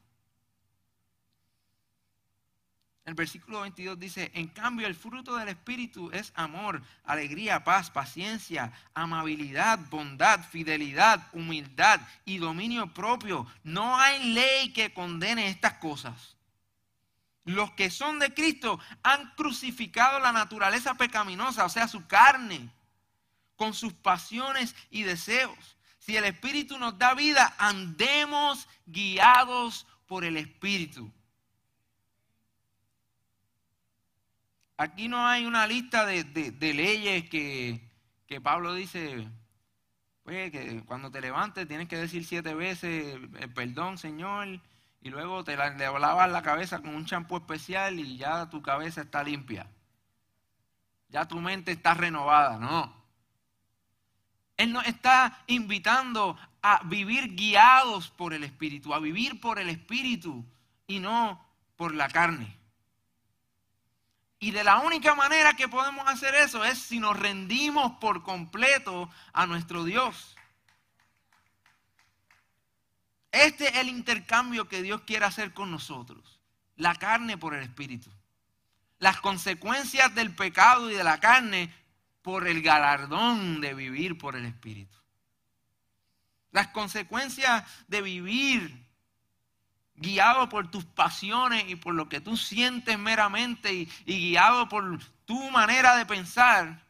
El 3.05 3.15
versículo 3.15 3.61
22 3.61 3.97
dice, 3.97 4.31
en 4.35 4.49
cambio 4.49 4.85
el 4.85 4.93
fruto 4.93 5.35
del 5.35 5.49
Espíritu 5.49 6.11
es 6.11 6.31
amor, 6.35 6.83
alegría, 7.03 7.63
paz, 7.63 7.89
paciencia, 7.89 8.71
amabilidad, 8.93 9.79
bondad, 9.89 10.47
fidelidad, 10.47 11.27
humildad 11.33 12.01
y 12.25 12.37
dominio 12.37 12.93
propio. 12.93 13.47
No 13.63 13.97
hay 13.97 14.33
ley 14.33 14.73
que 14.73 14.93
condene 14.93 15.47
estas 15.47 15.73
cosas. 15.75 16.35
Los 17.45 17.71
que 17.71 17.89
son 17.89 18.19
de 18.19 18.31
Cristo 18.33 18.79
han 19.01 19.31
crucificado 19.31 20.19
la 20.19 20.31
naturaleza 20.31 20.93
pecaminosa, 20.93 21.65
o 21.65 21.69
sea, 21.69 21.87
su 21.87 22.05
carne 22.05 22.69
con 23.59 23.73
sus 23.73 23.91
pasiones 23.91 24.73
y 24.89 25.03
deseos. 25.03 25.77
Si 25.97 26.15
el 26.15 26.23
Espíritu 26.23 26.79
nos 26.79 26.97
da 26.97 27.13
vida, 27.13 27.53
andemos 27.57 28.69
guiados 28.85 29.85
por 30.07 30.23
el 30.23 30.37
Espíritu. 30.37 31.11
Aquí 34.77 35.09
no 35.09 35.27
hay 35.27 35.45
una 35.45 35.67
lista 35.67 36.05
de, 36.05 36.23
leyes 36.73 37.29
que, 37.29 37.81
Pablo 38.41 38.73
dice, 38.75 39.27
pues 40.23 40.51
que 40.51 40.81
cuando 40.85 41.11
te 41.11 41.19
levantes 41.19 41.67
tienes 41.67 41.89
que 41.89 41.97
decir 41.97 42.23
siete 42.23 42.53
veces, 42.53 43.17
eh, 43.39 43.47
perdón 43.49 43.97
Señor, 43.97 44.61
y 45.01 45.09
luego 45.09 45.43
te 45.43 45.57
la, 45.57 45.71
le 45.71 45.99
lavas 45.99 46.31
la 46.31 46.41
cabeza 46.41 46.79
con 46.79 46.95
un 46.95 47.05
champú 47.05 47.35
especial 47.35 47.99
y 47.99 48.15
ya 48.15 48.49
tu 48.49 48.61
cabeza 48.61 49.01
está 49.01 49.21
limpia. 49.21 49.69
Ya 51.09 51.27
tu 51.27 51.41
mente 51.41 51.73
está 51.73 51.93
renovada, 51.93 52.57
no. 52.57 52.98
Él 54.59 54.73
nos 54.73 54.85
está 54.87 55.41
invitando 55.47 56.37
a 56.61 56.81
vivir 56.83 57.33
guiados 57.33 58.09
por 58.09 58.33
el 58.33 58.43
Espíritu, 58.43 58.93
a 58.93 58.99
vivir 58.99 59.39
por 59.39 59.57
el 59.57 59.69
Espíritu 59.69 60.45
y 60.85 60.99
no 60.99 61.41
por 61.77 61.95
la 61.95 62.09
carne. 62.09 62.57
Y 64.37 64.51
de 64.51 64.65
la 64.65 64.79
única 64.79 65.15
manera 65.15 65.53
que 65.53 65.69
podemos 65.69 66.05
hacer 66.09 66.35
eso 66.35 66.65
es 66.65 66.77
si 66.77 66.99
nos 66.99 67.17
rendimos 67.17 67.93
por 68.01 68.21
completo 68.21 69.09
a 69.31 69.45
nuestro 69.45 69.85
Dios. 69.85 70.35
Este 73.31 73.69
es 73.69 73.75
el 73.77 73.87
intercambio 73.87 74.67
que 74.67 74.81
Dios 74.81 75.03
quiere 75.07 75.23
hacer 75.23 75.53
con 75.53 75.71
nosotros. 75.71 76.41
La 76.75 76.95
carne 76.95 77.37
por 77.37 77.53
el 77.53 77.63
Espíritu. 77.63 78.11
Las 78.97 79.21
consecuencias 79.21 80.13
del 80.13 80.35
pecado 80.35 80.91
y 80.91 80.95
de 80.95 81.03
la 81.05 81.21
carne 81.21 81.73
por 82.21 82.47
el 82.47 82.61
galardón 82.61 83.61
de 83.61 83.73
vivir 83.73 84.17
por 84.17 84.35
el 84.35 84.45
Espíritu. 84.45 84.97
Las 86.51 86.67
consecuencias 86.69 87.63
de 87.87 88.01
vivir 88.01 88.89
guiado 89.99 90.47
por 90.49 90.71
tus 90.71 90.85
pasiones 90.85 91.65
y 91.67 91.75
por 91.75 91.93
lo 91.93 92.07
que 92.07 92.21
tú 92.21 92.37
sientes 92.37 92.97
meramente 92.97 93.73
y, 93.73 93.85
guiado 94.05 94.69
por 94.69 94.99
tu 95.25 95.51
manera 95.51 95.95
de 95.97 96.05
pensar, 96.05 96.83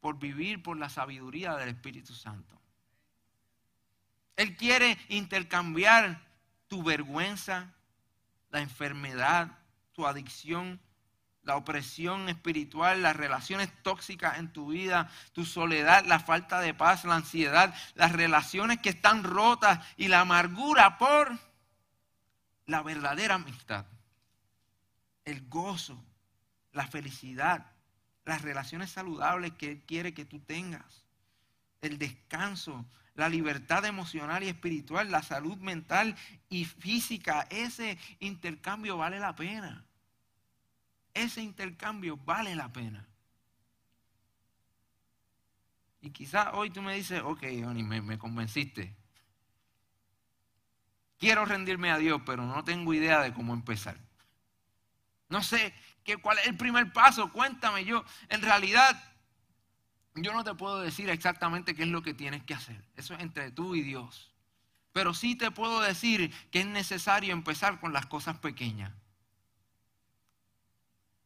por 0.00 0.18
vivir 0.18 0.62
por 0.62 0.76
la 0.76 0.88
sabiduría 0.88 1.54
del 1.56 1.70
Espíritu 1.70 2.14
Santo. 2.14 2.60
Él 4.36 4.56
quiere 4.56 4.98
intercambiar 5.08 6.20
tu 6.68 6.82
vergüenza, 6.82 7.72
la 8.50 8.60
enfermedad, 8.60 9.58
tu 9.92 10.06
adicción 10.06 10.80
la 11.46 11.56
opresión 11.56 12.28
espiritual, 12.28 13.02
las 13.02 13.14
relaciones 13.14 13.70
tóxicas 13.82 14.38
en 14.38 14.52
tu 14.52 14.68
vida, 14.68 15.08
tu 15.32 15.44
soledad, 15.44 16.04
la 16.04 16.18
falta 16.18 16.60
de 16.60 16.74
paz, 16.74 17.04
la 17.04 17.14
ansiedad, 17.14 17.72
las 17.94 18.10
relaciones 18.10 18.80
que 18.80 18.88
están 18.88 19.22
rotas 19.22 19.78
y 19.96 20.08
la 20.08 20.20
amargura 20.20 20.98
por 20.98 21.38
la 22.66 22.82
verdadera 22.82 23.36
amistad, 23.36 23.86
el 25.24 25.48
gozo, 25.48 26.04
la 26.72 26.88
felicidad, 26.88 27.66
las 28.24 28.42
relaciones 28.42 28.90
saludables 28.90 29.52
que 29.52 29.70
Él 29.70 29.82
quiere 29.86 30.12
que 30.12 30.24
tú 30.24 30.40
tengas, 30.40 31.04
el 31.80 31.96
descanso, 31.96 32.84
la 33.14 33.28
libertad 33.28 33.84
emocional 33.84 34.42
y 34.42 34.48
espiritual, 34.48 35.12
la 35.12 35.22
salud 35.22 35.56
mental 35.58 36.16
y 36.48 36.64
física. 36.64 37.46
Ese 37.50 37.98
intercambio 38.18 38.96
vale 38.96 39.20
la 39.20 39.36
pena 39.36 39.85
ese 41.22 41.42
intercambio 41.42 42.16
vale 42.16 42.54
la 42.54 42.72
pena. 42.72 43.06
Y 46.00 46.10
quizás 46.10 46.48
hoy 46.52 46.70
tú 46.70 46.82
me 46.82 46.94
dices, 46.94 47.20
ok, 47.24 47.42
Oni, 47.66 47.82
me, 47.82 48.18
convenciste. 48.18 48.94
Quiero 51.18 51.44
rendirme 51.44 51.90
a 51.90 51.98
Dios, 51.98 52.22
pero 52.24 52.44
no 52.44 52.62
tengo 52.62 52.94
idea 52.94 53.22
de 53.22 53.32
cómo 53.32 53.54
empezar. 53.54 53.98
No 55.28 55.42
sé 55.42 55.74
qué, 56.04 56.18
cuál 56.18 56.38
es 56.38 56.46
el 56.46 56.56
primer 56.56 56.92
paso. 56.92 57.32
Cuéntame 57.32 57.84
yo. 57.84 58.04
En 58.28 58.42
realidad, 58.42 59.02
yo 60.14 60.32
no 60.32 60.44
te 60.44 60.54
puedo 60.54 60.80
decir 60.80 61.08
exactamente 61.08 61.74
qué 61.74 61.82
es 61.82 61.88
lo 61.88 62.02
que 62.02 62.14
tienes 62.14 62.44
que 62.44 62.54
hacer. 62.54 62.84
Eso 62.94 63.14
es 63.14 63.20
entre 63.20 63.50
tú 63.50 63.74
y 63.74 63.82
Dios. 63.82 64.30
Pero 64.92 65.12
sí 65.12 65.34
te 65.34 65.50
puedo 65.50 65.80
decir 65.80 66.32
que 66.50 66.60
es 66.60 66.66
necesario 66.66 67.32
empezar 67.32 67.80
con 67.80 67.92
las 67.92 68.06
cosas 68.06 68.38
pequeñas. 68.38 68.92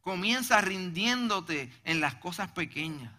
Comienza 0.00 0.60
rindiéndote 0.60 1.72
en 1.84 2.00
las 2.00 2.14
cosas 2.16 2.50
pequeñas. 2.52 3.12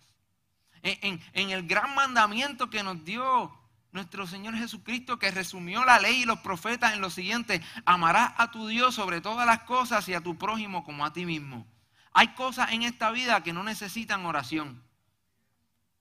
En, 0.84 1.20
el 1.34 1.68
gran 1.68 1.94
mandamiento 1.94 2.70
que 2.70 2.82
nos 2.82 3.04
dio 3.06 3.52
nuestro 3.92 4.26
Señor 4.26 4.56
Jesucristo, 4.56 5.20
que 5.20 5.30
resumió 5.30 5.86
la 5.86 6.00
ley 6.00 6.22
y 6.22 6.26
los 6.26 6.40
profetas 6.40 6.94
en 6.94 7.02
lo 7.02 7.10
siguiente, 7.10 7.62
amarás 7.86 8.34
a 8.38 8.50
tu 8.50 8.68
Dios 8.68 8.96
sobre 8.96 9.22
todas 9.22 9.46
las 9.46 9.64
cosas 9.64 10.08
y 10.10 10.14
a 10.14 10.22
tu 10.22 10.38
prójimo 10.38 10.84
como 10.84 11.06
a 11.06 11.14
ti 11.14 11.26
mismo. 11.26 11.68
Hay 12.14 12.30
cosas 12.30 12.72
en 12.72 12.82
esta 12.84 13.12
vida 13.12 13.44
que 13.44 13.54
no 13.54 13.64
necesitan 13.64 14.26
oración. 14.26 14.82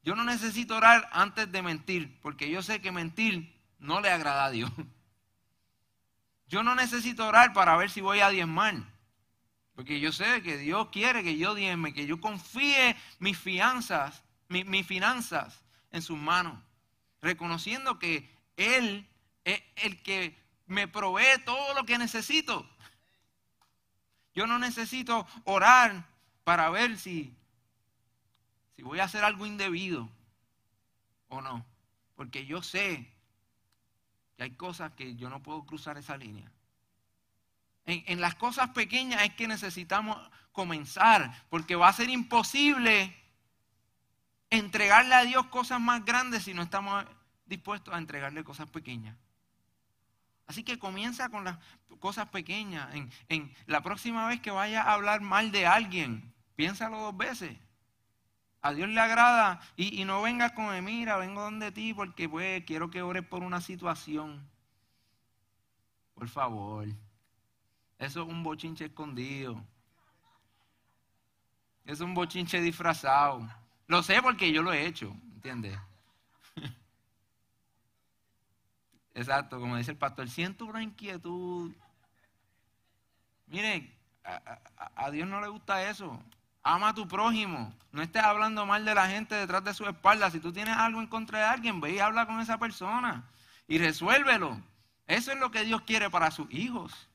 Yo 0.03 0.15
no 0.15 0.25
necesito 0.25 0.77
orar 0.77 1.09
antes 1.13 1.53
de 1.53 1.61
mentir, 1.61 2.19
porque 2.23 2.51
yo 2.51 2.63
sé 2.63 2.81
que 2.81 2.91
mentir 2.91 3.55
no 3.79 4.01
le 4.01 4.11
agrada 4.11 4.47
a 4.47 4.51
Dios. 4.51 4.71
Yo 6.49 6.65
no 6.65 6.75
necesito 6.75 7.29
orar 7.29 7.53
para 7.53 7.77
ver 7.77 7.91
si 7.91 8.01
voy 8.01 8.19
a 8.19 8.29
diezmar 8.29 8.83
Porque 9.81 9.99
yo 9.99 10.13
sé 10.13 10.43
que 10.43 10.59
Dios 10.59 10.89
quiere 10.91 11.23
que 11.23 11.39
yo 11.39 11.55
diezme, 11.55 11.95
que 11.95 12.05
yo 12.05 12.21
confíe 12.21 12.95
mis 13.19 13.39
finanzas, 13.39 14.23
mis 14.51 14.87
finanzas 14.87 15.65
en 15.91 16.03
sus 16.03 16.19
manos, 16.19 16.63
reconociendo 17.23 17.99
que 17.99 18.31
Él 18.59 19.09
es 19.43 19.63
el 19.77 20.03
que 20.03 20.39
me 20.67 20.87
provee 20.87 21.43
todo 21.47 21.73
lo 21.73 21.87
que 21.87 21.97
necesito. 21.97 22.69
Yo 24.35 24.47
no 24.47 24.59
necesito 24.59 25.27
orar 25.45 26.05
para 26.45 26.69
ver 26.69 26.99
si, 26.99 27.35
si 28.77 28.83
voy 28.83 29.01
a 29.01 29.05
hacer 29.05 29.25
algo 29.25 29.47
indebido 29.47 30.11
o 31.29 31.41
no. 31.41 31.65
Porque 32.17 32.45
yo 32.45 32.61
sé 32.61 33.11
que 34.37 34.43
hay 34.43 34.51
cosas 34.51 34.93
que 34.93 35.17
yo 35.17 35.31
no 35.31 35.43
puedo 35.43 35.65
cruzar 35.65 35.97
esa 35.97 36.19
línea. 36.19 36.53
En, 37.91 38.21
las 38.21 38.37
cosas 38.37 38.71
pequeñas 38.71 39.23
es 39.23 39.35
que 39.35 39.49
necesitamos 39.49 40.17
comenzar, 40.53 41.47
porque 41.49 41.75
va 41.75 41.89
a 41.89 41.93
ser 41.93 42.09
imposible 42.09 43.17
entregarle 44.49 45.15
a 45.15 45.25
Dios 45.25 45.47
cosas 45.47 45.81
más 45.81 46.05
grandes 46.05 46.45
si 46.45 46.55
no 46.55 46.63
estamos 46.63 47.05
dispuestos 47.47 47.93
a 47.93 47.99
entregarle 47.99 48.45
cosas 48.45 48.69
pequeñas. 48.71 49.17
Así 50.47 50.63
que 50.65 50.79
comienza 50.79 51.29
con 51.29 51.45
las 51.45 51.59
cosas 52.01 52.29
pequeñas. 52.29 52.89
En, 53.29 53.55
la 53.67 53.83
próxima 53.83 54.27
vez 54.27 54.41
que 54.41 54.51
vaya 54.51 54.83
a 54.83 54.95
hablar 54.95 55.21
mal 55.21 55.51
de 55.53 55.67
alguien, 55.67 56.33
piénsalo 56.57 57.01
dos 57.01 57.17
veces. 57.17 57.57
A 58.63 58.73
Dios 58.73 58.89
le 58.89 59.01
agrada 59.01 59.61
y, 59.77 60.05
no 60.05 60.23
vengas 60.23 60.53
con, 60.53 60.85
mira, 60.85 61.17
vengo 61.17 61.43
donde 61.43 61.73
ti 61.73 61.95
porque 61.95 62.29
pues 62.29 62.65
quiero 62.65 62.91
que 62.91 63.03
ores 63.03 63.25
por 63.25 63.43
una 63.43 63.61
situación. 63.61 64.49
Por 66.15 66.29
favor. 66.29 66.89
Eso 68.01 68.23
es 68.23 68.29
un 68.29 68.43
bochinche 68.43 68.87
escondido. 68.87 69.63
Es 71.85 72.01
un 72.01 72.15
bochinche 72.15 72.59
disfrazado. 72.63 73.47
Lo 73.89 74.03
sé 74.03 74.23
porque 74.23 74.51
yo 74.51 74.63
lo 74.63 74.73
he 74.73 74.87
hecho, 74.87 75.15
¿entiendes? 75.35 75.79
Exacto, 79.15 79.61
como 79.61 79.77
dice 79.77 79.91
el 79.91 79.99
pastor, 79.99 80.31
siento 80.31 80.65
una 80.65 80.83
inquietud. 80.83 81.73
Mire, 83.49 83.93
a, 84.25 85.11
Dios 85.11 85.29
no 85.29 85.43
le 85.43 85.49
gusta 85.49 85.91
eso. 85.91 86.23
Ama 86.63 86.89
a 86.89 86.95
tu 86.95 87.07
prójimo. 87.07 87.75
No 87.93 88.01
estés 88.01 88.23
hablando 88.23 88.65
mal 88.65 88.87
de 88.87 88.95
la 88.95 89.09
gente 89.09 89.35
detrás 89.35 89.63
de 89.63 89.75
su 89.75 89.85
espalda. 89.85 90.31
Si 90.31 90.41
tú 90.41 90.55
tienes 90.55 90.75
algo 90.75 91.03
en 91.03 91.07
contra 91.07 91.41
de 91.41 91.45
alguien, 91.45 91.83
ve 91.83 91.93
y 91.93 91.99
habla 91.99 92.27
con 92.27 92.41
esa 92.41 92.57
persona 92.57 93.29
y 93.69 93.77
resuélvelo. 93.77 94.59
Eso 95.07 95.33
es 95.33 95.39
lo 95.39 95.51
que 95.51 95.65
Dios 95.65 95.83
quiere 95.83 96.09
para 96.09 96.31
sus 96.31 96.51
hijos. 96.51 97.10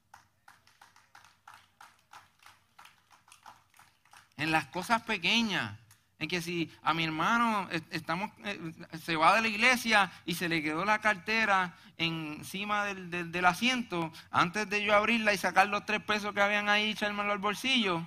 En 4.37 4.51
las 4.51 4.65
cosas 4.65 5.01
pequeñas. 5.03 5.77
En 6.17 6.29
que 6.29 6.41
si 6.41 6.71
a 6.81 6.93
mi 6.93 7.03
hermano 7.03 7.67
estamos, 7.91 8.31
eh, 8.45 8.59
se 9.03 9.17
va 9.17 9.35
de 9.35 9.41
la 9.41 9.47
iglesia 9.49 10.11
y 10.25 10.35
se 10.35 10.47
le 10.47 10.63
quedó 10.63 10.85
la 10.85 11.01
cartera 11.01 11.75
encima 11.97 12.85
del, 12.85 13.45
asiento, 13.45 14.11
antes 14.31 14.69
de 14.69 14.83
yo 14.83 14.95
abrirla 14.95 15.33
y 15.33 15.37
sacar 15.37 15.67
los 15.67 15.85
tres 15.85 16.01
pesos 16.01 16.33
que 16.33 16.41
habían 16.41 16.69
ahí 16.69 16.85
y 16.87 16.91
echármelo 16.91 17.33
al 17.33 17.39
bolsillo, 17.39 18.05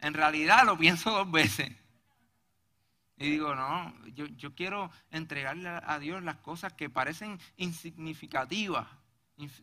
en 0.00 0.14
realidad 0.14 0.64
lo 0.64 0.76
pienso 0.76 1.10
dos 1.10 1.30
veces. 1.30 1.70
Y 3.16 3.30
digo, 3.30 3.54
no, 3.54 3.94
yo, 4.14 4.26
yo 4.26 4.52
quiero 4.54 4.90
entregarle 5.12 5.68
a 5.68 5.98
Dios 6.00 6.22
las 6.24 6.36
cosas 6.36 6.72
que 6.72 6.90
parecen 6.90 7.38
insignificativas, 7.56 8.88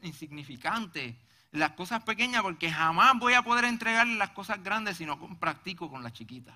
insignificantes, 0.01 1.15
las 1.51 1.71
cosas 1.71 2.03
pequeñas 2.03 2.41
porque 2.41 2.71
jamás 2.71 3.17
voy 3.17 3.33
a 3.33 3.41
poder 3.41 3.65
entregarle 3.65 4.15
las 4.15 4.31
cosas 4.31 4.63
grandes 4.63 4.97
si 4.97 5.05
no 5.05 5.17
practico 5.39 5.89
con 5.89 6.03
las 6.03 6.13
chiquitas. 6.13 6.55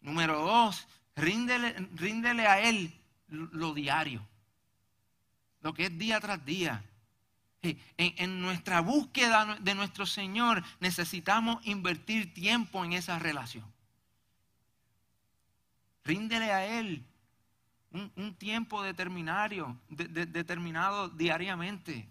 Número 0.00 0.40
dos, 0.40 0.88
ríndele, 1.14 2.46
a 2.46 2.60
Él 2.60 2.92
lo 3.28 3.72
diario, 3.72 4.26
lo 5.60 5.72
que 5.72 5.86
es 5.86 5.98
día 5.98 6.20
tras 6.20 6.44
día. 6.44 6.84
En, 7.62 7.78
en, 7.96 8.42
nuestra 8.42 8.80
búsqueda 8.80 9.56
de 9.60 9.76
nuestro 9.76 10.04
Señor 10.04 10.64
necesitamos 10.80 11.64
invertir 11.64 12.34
tiempo 12.34 12.84
en 12.84 12.92
esa 12.92 13.20
relación. 13.20 13.64
Ríndele 16.02 16.50
a 16.50 16.66
Él 16.66 17.04
un, 17.92 18.34
tiempo 18.34 18.82
determinado, 18.82 19.76
determinado 19.88 21.08
diariamente. 21.08 22.08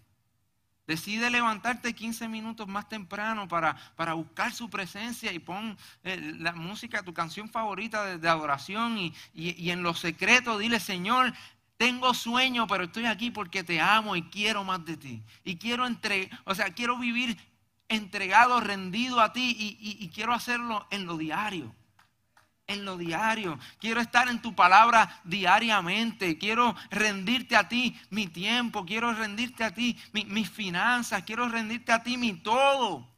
Decide 0.86 1.30
levantarte 1.30 1.94
15 1.94 2.28
minutos 2.28 2.66
más 2.66 2.88
temprano 2.88 3.46
para, 3.46 3.76
para 3.96 4.14
buscar 4.14 4.52
su 4.52 4.68
presencia 4.68 5.32
y 5.32 5.38
pon 5.38 5.76
eh, 6.02 6.34
la 6.38 6.52
música, 6.52 7.02
tu 7.02 7.14
canción 7.14 7.48
favorita 7.48 8.18
de, 8.18 8.28
adoración 8.28 8.98
y, 8.98 9.14
y, 9.32 9.70
en 9.70 9.82
lo 9.82 9.94
secreto 9.94 10.58
dile, 10.58 10.80
Señor, 10.80 11.32
tengo 11.76 12.14
sueño, 12.14 12.66
pero 12.66 12.84
estoy 12.84 13.06
aquí 13.06 13.30
porque 13.30 13.62
te 13.62 13.80
amo 13.80 14.16
y 14.16 14.22
quiero 14.22 14.64
más 14.64 14.84
de 14.84 14.96
ti. 14.96 15.22
Y 15.44 15.56
quiero 15.56 15.86
entre, 15.86 16.28
o 16.44 16.54
sea, 16.54 16.70
quiero 16.70 16.98
vivir 16.98 17.38
entregado, 17.88 18.60
rendido 18.60 19.20
a 19.20 19.32
ti 19.32 19.76
y 19.78 20.08
quiero 20.08 20.32
hacerlo 20.32 20.86
en 20.90 21.06
lo 21.06 21.16
diario 21.16 21.74
en 22.66 22.84
lo 22.84 22.96
diario. 22.96 23.58
Quiero 23.78 24.00
estar 24.00 24.28
en 24.28 24.40
tu 24.40 24.54
palabra 24.54 25.20
diariamente. 25.24 26.38
Quiero 26.38 26.74
rendirte 26.90 27.56
a 27.56 27.68
ti 27.68 27.98
mi 28.10 28.26
tiempo. 28.26 28.84
Quiero 28.84 29.12
rendirte 29.12 29.64
a 29.64 29.74
ti 29.74 29.98
mis 30.12 30.50
finanzas. 30.50 31.22
Quiero 31.24 31.48
rendirte 31.48 31.92
a 31.92 32.02
ti 32.02 32.16
mi 32.16 32.34
todo. 32.34 33.08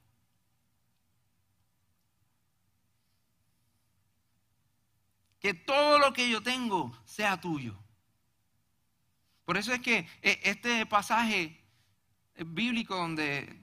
Que 5.41 5.53
todo 5.55 5.99
lo 5.99 6.13
que 6.13 6.29
yo 6.29 6.43
tengo 6.43 6.97
sea 7.05 7.41
tuyo. 7.41 7.79
Por 9.45 9.59
eso 9.59 9.75
es 9.75 9.81
que 9.81 10.09
eh, 10.23 10.41
este 10.43 10.87
pasaje 10.87 11.61
bíblico 12.47 12.97
donde 12.97 13.61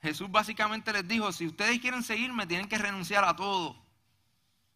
Jesús 0.00 0.30
básicamente 0.30 0.92
les 0.92 1.06
dijo, 1.06 1.32
si 1.32 1.46
ustedes 1.46 1.80
quieren 1.80 2.02
seguirme, 2.02 2.46
tienen 2.46 2.68
que 2.68 2.78
renunciar 2.78 3.24
a 3.24 3.34
todo. 3.34 3.89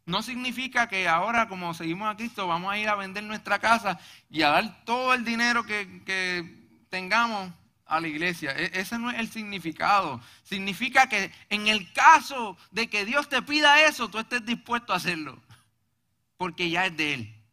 No 0.07 0.23
significa 0.23 0.89
que 0.89 1.09
ahora, 1.09 1.49
como 1.49 1.73
seguimos 1.73 2.13
a 2.13 2.17
Cristo, 2.17 2.47
vamos 2.47 2.71
a 2.71 2.79
ir 2.79 2.89
a 2.89 2.95
vender 2.95 3.25
nuestra 3.25 3.59
casa 3.59 3.99
y 4.29 4.43
a 4.43 4.51
dar 4.51 4.85
todo 4.85 5.15
el 5.15 5.25
dinero 5.25 5.65
que, 5.65 6.63
tengamos 6.91 7.53
a 7.87 8.01
la 8.01 8.07
iglesia. 8.07 8.53
E, 8.53 8.71
ese 8.79 8.99
no 8.99 9.11
es 9.11 9.19
el 9.19 9.31
significado. 9.31 10.21
Significa 10.43 11.09
que 11.09 11.33
en 11.49 11.69
el 11.69 11.93
caso 11.93 12.57
de 12.71 12.89
que 12.89 13.05
Dios 13.05 13.29
te 13.29 13.43
pida 13.43 13.83
eso, 13.83 14.09
tú 14.09 14.19
estés 14.19 14.45
dispuesto 14.45 14.93
a 14.93 14.97
hacerlo. 14.97 15.41
Porque 16.37 16.69
ya 16.69 16.87
es 16.87 16.97
de 16.97 17.15
Él. 17.15 17.45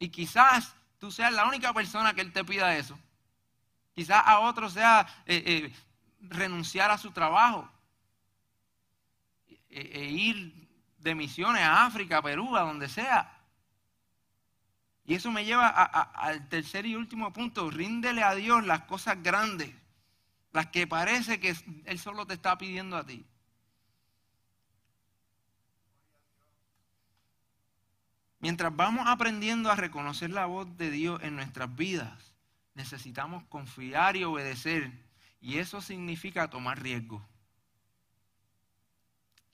Y 0.00 0.08
quizás 0.08 0.74
tú 0.98 1.10
seas 1.10 1.32
la 1.32 1.46
única 1.46 1.72
persona 1.72 2.14
que 2.14 2.20
Él 2.20 2.32
te 2.32 2.44
pida 2.44 2.76
eso. 2.76 2.98
Quizás 3.94 4.22
a 4.26 4.40
otro 4.40 4.68
sea 4.68 5.06
eh, 5.26 5.42
eh, 5.46 5.74
renunciar 6.20 6.90
a 6.90 6.98
su 6.98 7.12
trabajo. 7.12 7.70
E, 9.78 10.00
e, 10.00 10.10
ir 10.10 10.68
de 10.98 11.14
misiones 11.14 11.62
a 11.62 11.86
África, 11.86 12.20
Perú, 12.20 12.56
a 12.56 12.62
donde 12.62 12.88
sea. 12.88 13.32
Y 15.04 15.14
eso 15.14 15.30
me 15.30 15.44
lleva 15.44 15.68
al 15.68 16.48
tercer 16.48 16.84
y 16.84 16.96
último 16.96 17.32
punto. 17.32 17.70
Ríndele 17.70 18.24
a 18.24 18.34
Dios 18.34 18.66
las 18.66 18.82
cosas 18.82 19.22
grandes, 19.22 19.72
las 20.52 20.66
que 20.66 20.86
parece 20.86 21.38
que 21.38 21.56
Él 21.84 21.98
solo 21.98 22.26
te 22.26 22.34
está 22.34 22.58
pidiendo 22.58 22.96
a 22.96 23.06
ti. 23.06 23.24
Mientras 28.40 28.74
vamos 28.74 29.06
aprendiendo 29.06 29.70
a 29.70 29.76
reconocer 29.76 30.30
la 30.30 30.46
voz 30.46 30.76
de 30.76 30.90
Dios 30.90 31.22
en 31.22 31.36
nuestras 31.36 31.74
vidas, 31.74 32.34
necesitamos 32.74 33.44
confiar 33.44 34.16
y 34.16 34.24
obedecer. 34.24 34.92
Y 35.40 35.58
eso 35.58 35.80
significa 35.80 36.50
tomar 36.50 36.82
riesgo. 36.82 37.24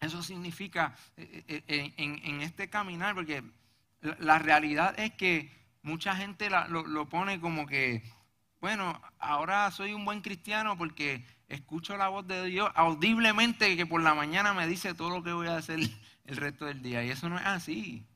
Eso 0.04 0.22
significa 0.22 0.94
eh, 1.16 1.44
eh, 1.48 1.62
eh, 1.66 1.94
en, 1.96 2.42
este 2.42 2.68
caminar, 2.68 3.14
porque 3.14 3.42
la, 4.02 4.38
realidad 4.38 4.98
es 4.98 5.12
que 5.14 5.50
mucha 5.82 6.14
gente 6.14 6.50
lo, 6.50 7.08
pone 7.08 7.40
como 7.40 7.66
que, 7.66 8.02
bueno, 8.60 9.00
ahora 9.18 9.70
soy 9.70 9.94
un 9.94 10.04
buen 10.04 10.20
cristiano 10.20 10.76
porque 10.76 11.24
escucho 11.48 11.96
la 11.96 12.08
voz 12.08 12.26
de 12.26 12.44
Dios 12.44 12.70
audiblemente 12.74 13.76
que 13.76 13.86
por 13.86 14.02
la 14.02 14.14
mañana 14.14 14.52
me 14.52 14.66
dice 14.66 14.94
todo 14.94 15.08
lo 15.08 15.22
que 15.22 15.32
voy 15.32 15.46
a 15.46 15.56
hacer 15.56 15.78
el 16.24 16.36
resto 16.36 16.66
del 16.66 16.82
día. 16.82 17.02
Y 17.02 17.10
eso 17.10 17.30
no 17.30 17.38
es 17.38 17.46
así. 17.46 18.06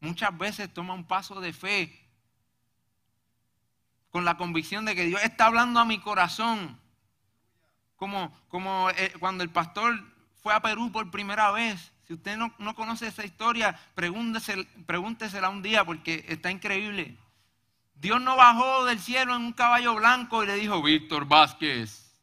Muchas 0.00 0.36
veces 0.38 0.72
toma 0.72 0.94
un 0.94 1.04
paso 1.04 1.40
de 1.40 1.52
fe 1.52 2.08
con 4.10 4.24
la 4.24 4.38
convicción 4.38 4.86
de 4.86 4.94
que 4.94 5.04
Dios 5.04 5.22
está 5.22 5.46
hablando 5.46 5.78
a 5.78 5.84
mi 5.84 5.98
corazón. 5.98 6.80
Como, 7.96 8.30
como 8.48 8.88
cuando 9.18 9.42
el 9.42 9.48
pastor 9.48 10.15
fue 10.46 10.54
a 10.54 10.60
Perú 10.60 10.92
por 10.92 11.10
primera 11.10 11.50
vez. 11.50 11.92
Si 12.06 12.14
usted 12.14 12.36
no, 12.36 12.74
conoce 12.76 13.08
esa 13.08 13.24
historia, 13.24 13.76
pregúntesela, 13.96 14.64
pregúntesela 14.86 15.48
un 15.48 15.60
día 15.60 15.84
porque 15.84 16.24
está 16.28 16.52
increíble. 16.52 17.16
Dios 17.96 18.20
no 18.20 18.36
bajó 18.36 18.84
del 18.84 19.00
cielo 19.00 19.34
en 19.34 19.42
un 19.42 19.52
caballo 19.52 19.96
blanco 19.96 20.44
y 20.44 20.46
le 20.46 20.54
dijo, 20.54 20.80
Víctor 20.84 21.26
Vázquez, 21.26 22.16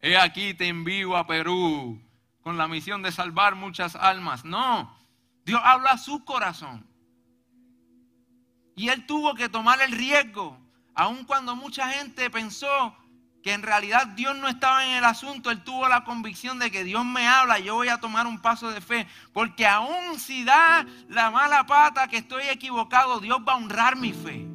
he 0.00 0.16
aquí 0.16 0.54
te 0.54 0.66
envío 0.66 1.14
a 1.14 1.26
Perú 1.26 2.00
con 2.40 2.56
la 2.56 2.68
misión 2.68 3.02
de 3.02 3.12
salvar 3.12 3.54
muchas 3.54 3.96
almas. 3.96 4.46
No, 4.46 4.98
Dios 5.44 5.60
habla 5.62 5.90
a 5.90 5.98
su 5.98 6.24
corazón. 6.24 6.86
Y 8.76 8.88
él 8.88 9.04
tuvo 9.04 9.34
que 9.34 9.50
tomar 9.50 9.82
el 9.82 9.92
riesgo, 9.92 10.58
aun 10.94 11.26
cuando 11.26 11.54
mucha 11.54 11.90
gente 11.90 12.30
pensó 12.30 12.96
que 13.42 13.52
en 13.52 13.62
realidad 13.62 14.06
Dios 14.08 14.36
no 14.36 14.48
estaba 14.48 14.84
en 14.84 14.96
el 14.96 15.04
asunto, 15.04 15.50
él 15.50 15.62
tuvo 15.62 15.88
la 15.88 16.04
convicción 16.04 16.58
de 16.58 16.70
que 16.70 16.84
Dios 16.84 17.04
me 17.04 17.26
habla, 17.26 17.58
yo 17.58 17.74
voy 17.74 17.88
a 17.88 17.98
tomar 17.98 18.26
un 18.26 18.40
paso 18.40 18.70
de 18.70 18.80
fe, 18.80 19.06
porque 19.32 19.66
aun 19.66 20.18
si 20.18 20.44
da 20.44 20.86
la 21.08 21.30
mala 21.30 21.66
pata 21.66 22.08
que 22.08 22.18
estoy 22.18 22.44
equivocado, 22.50 23.20
Dios 23.20 23.38
va 23.46 23.52
a 23.52 23.56
honrar 23.56 23.96
mi 23.96 24.12
fe. 24.12 24.46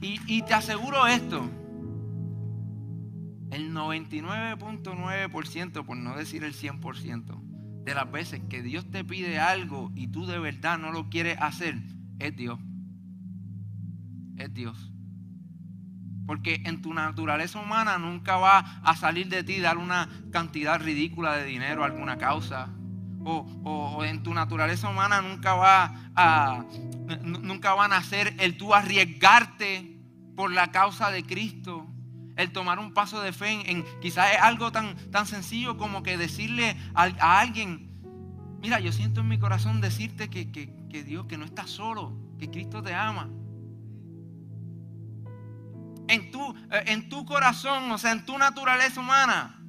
Y, 0.00 0.20
y 0.26 0.42
te 0.42 0.54
aseguro 0.54 1.06
esto, 1.06 1.50
el 3.50 3.72
99.9%, 3.72 5.84
por 5.84 5.96
no 5.96 6.16
decir 6.16 6.44
el 6.44 6.54
100%, 6.54 7.84
de 7.84 7.94
las 7.94 8.10
veces 8.10 8.40
que 8.48 8.62
Dios 8.62 8.90
te 8.90 9.04
pide 9.04 9.38
algo 9.38 9.90
y 9.94 10.08
tú 10.08 10.26
de 10.26 10.38
verdad 10.38 10.78
no 10.78 10.92
lo 10.92 11.08
quieres 11.08 11.38
hacer, 11.40 11.76
es 12.18 12.36
Dios. 12.36 12.58
Es 14.36 14.52
Dios. 14.52 14.92
Porque 16.26 16.62
en 16.64 16.82
tu 16.82 16.92
naturaleza 16.92 17.58
humana 17.58 17.98
nunca 17.98 18.36
va 18.36 18.80
a 18.82 18.96
salir 18.96 19.28
de 19.28 19.42
ti 19.42 19.60
dar 19.60 19.78
una 19.78 20.08
cantidad 20.30 20.80
ridícula 20.80 21.36
de 21.36 21.44
dinero 21.44 21.82
a 21.82 21.86
alguna 21.86 22.18
causa. 22.18 22.68
O, 23.24 24.04
en 24.04 24.22
tu 24.22 24.32
naturaleza 24.32 24.88
humana 24.88 25.20
nunca 25.20 25.54
va 25.54 26.10
a 26.14 26.64
nunca 27.22 27.74
van 27.74 27.92
a 27.92 28.02
ser 28.02 28.34
el 28.38 28.56
tú 28.56 28.74
arriesgarte 28.74 29.98
por 30.36 30.52
la 30.52 30.70
causa 30.70 31.10
de 31.10 31.24
Cristo. 31.24 31.86
El 32.36 32.52
tomar 32.52 32.78
un 32.78 32.94
paso 32.94 33.20
de 33.20 33.32
fe 33.32 33.70
en, 33.70 33.84
quizás 34.00 34.34
es 34.34 34.40
algo 34.40 34.70
tan, 34.70 34.94
tan 35.10 35.26
sencillo 35.26 35.76
como 35.76 36.04
que 36.04 36.16
decirle 36.16 36.76
a, 36.94 37.40
alguien, 37.40 37.87
mira, 38.60 38.80
yo 38.80 38.92
siento 38.92 39.20
en 39.20 39.28
mi 39.28 39.38
corazón 39.38 39.80
decirte 39.80 40.28
que, 40.28 40.50
que, 40.50 40.72
que 40.88 41.04
Dios, 41.04 41.26
que 41.26 41.38
no 41.38 41.44
estás 41.44 41.70
solo, 41.70 42.12
que 42.38 42.50
Cristo 42.50 42.82
te 42.82 42.94
ama. 42.94 43.28
En 46.08 46.30
tu, 46.30 46.40
eh, 46.70 46.84
en 46.86 47.08
tu 47.08 47.24
corazón, 47.26 47.90
o 47.90 47.98
sea, 47.98 48.12
en 48.12 48.24
tu 48.24 48.38
naturaleza 48.38 49.00
humana. 49.00 49.60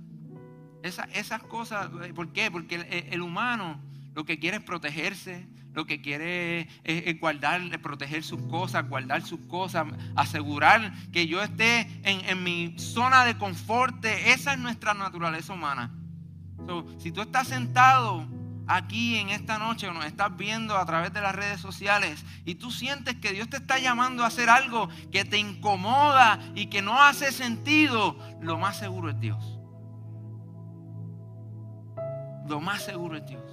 esas 0.81 1.43
cosas, 1.43 1.89
eh, 2.03 2.13
¿por 2.13 2.31
qué? 2.31 2.49
Porque 2.49 3.07
el, 3.11 3.21
humano 3.21 3.81
lo 4.15 4.25
que 4.25 4.39
quiere 4.39 4.57
es 4.57 4.63
protegerse, 4.63 5.47
lo 5.73 5.85
que 5.85 6.01
quiere 6.01 6.67
es, 6.83 7.19
guardar, 7.19 7.61
proteger 7.81 8.23
sus 8.23 8.41
cosas, 8.43 8.87
guardar 8.87 9.21
sus 9.21 9.41
cosas, 9.41 9.85
asegurar 10.15 10.93
que 11.11 11.27
yo 11.27 11.43
esté 11.43 11.81
en, 12.03 12.25
en 12.25 12.43
mi 12.43 12.75
zona 12.79 13.25
de 13.25 13.37
confort. 13.37 14.03
Esa 14.03 14.53
es 14.53 14.59
nuestra 14.59 14.93
naturaleza 14.93 15.53
humana. 15.53 15.93
si 16.97 17.11
tú 17.11 17.21
estás 17.21 17.49
sentado 17.49 18.27
aquí 18.69 19.17
en 19.17 19.29
esta 19.29 19.57
noche 19.57 19.87
o 19.87 19.93
nos 19.93 20.05
estás 20.05 20.37
viendo 20.37 20.77
a 20.77 20.85
través 20.85 21.11
de 21.11 21.21
las 21.21 21.35
redes 21.35 21.59
sociales 21.59 22.23
y 22.45 22.55
tú 22.55 22.69
sientes 22.69 23.15
que 23.15 23.33
Dios 23.33 23.49
te 23.49 23.57
está 23.57 23.79
llamando 23.79 24.23
a 24.23 24.27
hacer 24.27 24.47
algo 24.49 24.89
que 25.11 25.25
te 25.25 25.39
incomoda 25.39 26.39
y 26.53 26.67
que 26.67 26.83
no 26.83 27.01
hace 27.01 27.31
sentido, 27.31 28.15
lo 28.39 28.59
más 28.59 28.77
seguro 28.77 29.09
es 29.09 29.19
Dios. 29.19 29.59
Lo 32.47 32.61
más 32.61 32.83
seguro 32.83 33.17
es 33.17 33.25
Dios. 33.25 33.43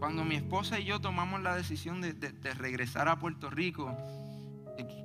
Cuando 0.00 0.24
mi 0.24 0.36
esposa 0.36 0.78
y 0.80 0.84
yo 0.84 1.00
tomamos 1.00 1.40
la 1.40 1.54
decisión 1.54 2.00
de, 2.00 2.12
de 2.14 2.54
regresar 2.54 3.08
a 3.08 3.18
Puerto 3.18 3.48
Rico, 3.50 3.96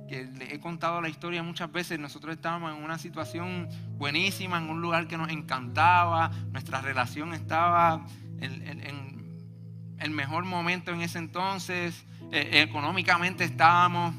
que 0.08 0.24
le 0.24 0.54
he 0.54 0.60
contado 0.60 1.00
la 1.00 1.08
historia 1.08 1.42
muchas 1.42 1.70
veces, 1.70 1.98
nosotros 1.98 2.34
estábamos 2.34 2.76
en 2.76 2.82
una 2.82 2.98
situación 2.98 3.68
buenísima, 3.96 4.58
en 4.58 4.70
un 4.70 4.80
lugar 4.80 5.08
que 5.08 5.16
nos 5.16 5.30
encantaba, 5.30 6.30
nuestra 6.52 6.80
relación 6.80 7.34
estaba 7.34 8.06
en, 8.40 8.94
el 9.98 10.10
mejor 10.10 10.44
momento 10.44 10.92
en 10.92 11.00
ese 11.00 11.18
entonces, 11.18 12.04
eh, 12.30 12.62
económicamente 12.62 13.44
estábamos 13.44 14.14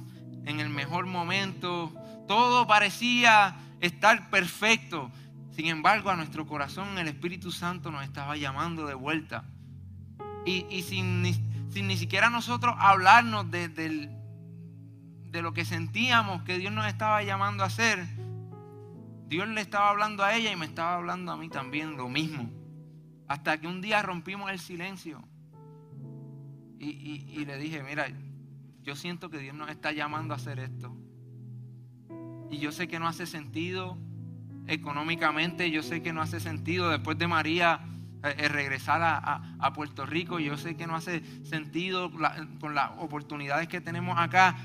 en 0.45 0.59
el 0.59 0.69
mejor 0.69 1.05
momento, 1.05 1.93
todo 2.27 2.65
parecía 2.65 3.55
estar 3.81 4.29
perfecto. 4.29 5.11
Sin 5.51 5.67
embargo, 5.67 6.09
a 6.09 6.15
nuestro 6.15 6.45
corazón 6.45 6.97
el 6.97 7.07
Espíritu 7.07 7.51
Santo 7.51 7.91
nos 7.91 8.03
estaba 8.03 8.35
llamando 8.35 8.85
de 8.85 8.93
vuelta. 8.93 9.45
Y, 10.45 10.83
sin, 10.83 11.23
ni 11.23 11.97
siquiera 11.97 12.29
nosotros 12.29 12.75
hablarnos 12.77 13.49
del 13.49 14.14
de 15.35 15.41
lo 15.41 15.53
que 15.53 15.65
sentíamos 15.65 16.43
que 16.43 16.57
Dios 16.57 16.71
nos 16.71 16.87
estaba 16.87 17.21
llamando 17.21 17.63
a 17.63 17.67
hacer, 17.67 18.07
Dios 19.27 19.49
le 19.49 19.59
estaba 19.59 19.89
hablando 19.89 20.23
a 20.23 20.33
ella 20.33 20.49
y 20.49 20.55
me 20.55 20.65
estaba 20.65 20.95
hablando 20.95 21.29
a 21.33 21.35
mí 21.35 21.49
también 21.49 21.97
lo 21.97 22.07
mismo. 22.07 22.49
Hasta 23.27 23.59
que 23.59 23.67
un 23.67 23.81
día 23.81 24.01
rompimos 24.01 24.49
el 24.49 24.59
silencio 24.59 25.21
y, 26.79 27.43
le 27.43 27.57
dije, 27.57 27.83
mira, 27.83 28.07
yo 28.81 28.95
siento 28.95 29.29
que 29.29 29.39
Dios 29.39 29.53
nos 29.53 29.69
está 29.69 29.91
llamando 29.91 30.33
a 30.33 30.37
hacer 30.37 30.57
esto. 30.57 30.95
Y 32.49 32.59
yo 32.59 32.71
sé 32.71 32.87
que 32.87 32.97
no 32.97 33.05
hace 33.05 33.25
sentido 33.25 33.97
económicamente, 34.67 35.69
yo 35.69 35.83
sé 35.83 36.01
que 36.01 36.13
no 36.13 36.21
hace 36.21 36.39
sentido 36.39 36.89
después 36.89 37.17
de 37.17 37.27
María 37.27 37.81
eh, 38.23 38.35
eh, 38.37 38.47
regresar 38.47 39.01
a, 39.03 39.73
Puerto 39.73 40.05
Rico, 40.05 40.39
yo 40.39 40.55
sé 40.55 40.77
que 40.77 40.87
no 40.87 40.95
hace 40.95 41.21
sentido 41.43 42.09
con 42.61 42.73
las 42.73 42.91
oportunidades 42.99 43.67
que 43.67 43.81
tenemos 43.81 44.17
acá, 44.17 44.55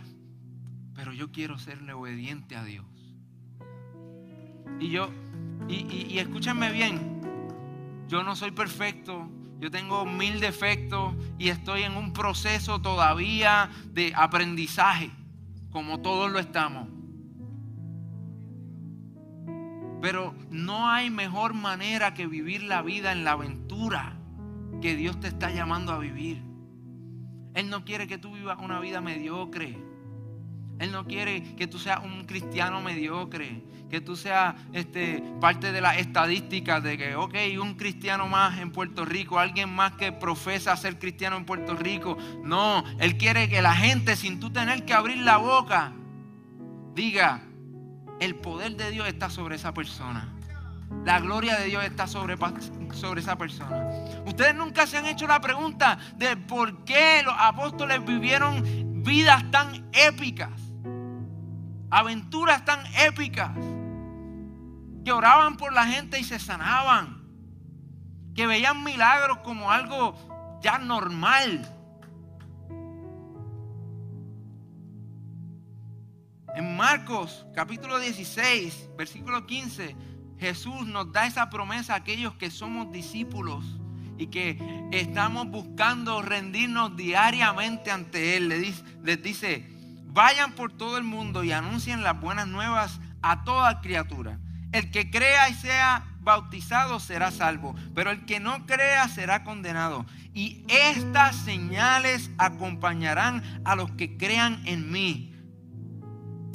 pero 1.01 1.15
yo 1.15 1.33
quiero 1.33 1.59
serle 1.59 1.95
obediente 1.95 2.57
a 2.57 2.63
Dios. 2.63 2.85
Y 4.79 4.91
yo, 4.91 5.09
y, 5.67 6.19
escúchenme 6.19 6.71
bien, 6.73 7.23
yo 8.07 8.23
no 8.23 8.37
soy 8.37 8.51
perfecto, 8.51 9.27
yo 9.61 9.71
tengo 9.71 10.05
mil 10.05 10.41
defectos 10.41 11.15
y 11.39 11.49
estoy 11.49 11.85
en 11.85 11.97
un 11.97 12.13
proceso 12.13 12.83
todavía 12.83 13.71
de 13.95 14.13
aprendizaje, 14.15 15.11
como 15.71 16.03
todos 16.03 16.31
lo 16.31 16.39
estamos. 16.39 16.87
Pero 20.03 20.35
no 20.51 20.91
hay 20.91 21.09
mejor 21.09 21.55
manera 21.55 22.13
que 22.13 22.27
vivir 22.27 22.63
la 22.63 22.83
vida 22.83 23.13
en 23.13 23.25
la 23.25 23.33
aventura 23.33 24.19
que 24.83 24.97
Dios 24.97 25.19
te 25.19 25.29
está 25.29 25.51
llamando 25.51 25.93
a 25.93 25.99
vivir. 25.99 26.43
Él 27.55 27.71
no 27.71 27.87
quiere 27.87 28.07
que 28.07 28.19
tú 28.19 28.35
vivas 28.35 28.59
una 28.61 28.81
vida 28.81 29.01
mediocre. 29.01 29.90
Él 30.81 30.93
no 30.93 31.05
quiere 31.05 31.43
que 31.57 31.67
tú 31.67 31.79
seas 31.79 32.03
un 32.03 32.25
cristiano 32.25 32.81
mediocre, 32.81 33.63
que 33.91 34.01
tú 34.01 34.17
seas 34.17 34.55
este, 34.73 35.23
parte 35.39 35.73
de 35.73 35.83
las 35.83 35.99
estadísticas 35.99 36.83
de 36.83 36.97
que, 36.97 37.15
ok, 37.17 37.35
un 37.61 37.75
cristiano 37.75 38.27
más 38.29 38.59
en 38.59 38.73
Puerto 38.73 39.05
Rico, 39.05 39.39
alguien 39.39 39.69
más 39.69 39.93
que 39.93 40.11
profesa 40.11 40.75
ser 40.77 40.99
cristiano 40.99 41.37
en 41.37 41.45
Puerto 41.45 41.77
Rico. 41.77 42.17
No, 42.43 42.83
Él 42.99 43.19
quiere 43.19 43.51
que 43.51 43.61
la 43.61 43.75
gente, 43.75 44.17
sin 44.17 44.41
tú 44.41 44.51
tener 44.51 44.87
que 44.87 44.95
abrir 44.95 45.19
la 45.19 45.37
boca, 45.37 45.93
diga, 46.95 47.43
el 48.19 48.37
poder 48.37 48.75
de 48.77 48.91
Dios 48.91 49.07
está 49.07 49.29
sobre 49.29 49.57
esa 49.57 49.75
persona. 49.75 50.33
La 51.05 51.21
gloria 51.21 51.59
de 51.59 51.67
Dios 51.67 51.85
está 51.85 52.07
sobre, 52.07 52.39
sobre 52.95 53.21
esa 53.21 53.37
persona. 53.37 53.87
Ustedes 54.25 54.55
nunca 54.55 54.87
se 54.87 54.97
han 54.97 55.05
hecho 55.05 55.27
la 55.27 55.43
pregunta 55.43 55.99
de 56.17 56.39
por 56.39 56.87
qué 56.87 57.23
los 57.23 57.35
apóstoles 57.37 58.03
vivieron 58.03 59.03
vidas 59.03 59.51
tan 59.51 59.87
épicas 59.93 60.70
aventuras 61.91 62.65
tan 62.65 62.81
épicas, 62.97 63.51
que 65.05 65.13
oraban 65.13 65.57
por 65.57 65.73
la 65.73 65.87
gente 65.87 66.19
y 66.19 66.25
se 66.25 66.39
sanaban, 66.39 67.25
que 68.35 68.47
veían 68.47 68.85
milagros 68.85 69.39
como 69.39 69.71
algo 69.71 70.59
ya 70.63 70.79
normal. 70.79 71.77
En 76.55 76.77
Marcos 76.77 77.47
capítulo 77.55 77.99
16, 77.99 78.91
versículo 78.97 79.47
15, 79.47 79.97
Jesús 80.39 80.87
nos 80.87 81.13
da 81.13 81.27
esa 81.27 81.49
promesa 81.51 81.95
a 81.95 81.97
aquellos 81.97 82.35
que 82.35 82.51
somos 82.51 82.91
discípulos 82.93 83.65
y 84.19 84.27
que 84.27 84.59
estamos 84.91 85.49
buscando 85.49 86.21
rendirnos 86.23 86.97
diariamente 86.97 87.91
ante 87.91 88.37
Él. 88.37 88.49
Les 89.03 89.23
dice, 89.23 89.80
Vayan 90.13 90.53
por 90.53 90.73
todo 90.73 90.99
el 90.99 91.05
mundo 91.05 91.45
y 91.45 91.53
anuncien 91.53 92.03
las 92.03 92.21
buenas 92.21 92.49
nuevas 92.49 93.01
a 93.23 93.45
toda 93.45 93.81
criatura. 93.81 94.39
El 94.73 94.91
que 94.91 95.11
crea 95.11 95.49
y 95.49 95.55
sea 95.55 96.05
bautizado 96.21 97.01
será 97.01 97.31
salvo, 97.31 97.75
pero 97.95 98.11
el 98.11 98.25
que 98.25 98.41
no 98.41 98.67
crea 98.67 99.09
será 99.09 99.45
condenado. 99.45 100.07
Y 100.35 100.65
estas 100.69 101.37
señales 101.37 102.31
acompañarán 102.39 103.63
a 103.65 103.75
los 103.75 103.91
que 103.93 104.17
crean 104.17 104.63
en 104.67 104.91
mí. 104.91 105.35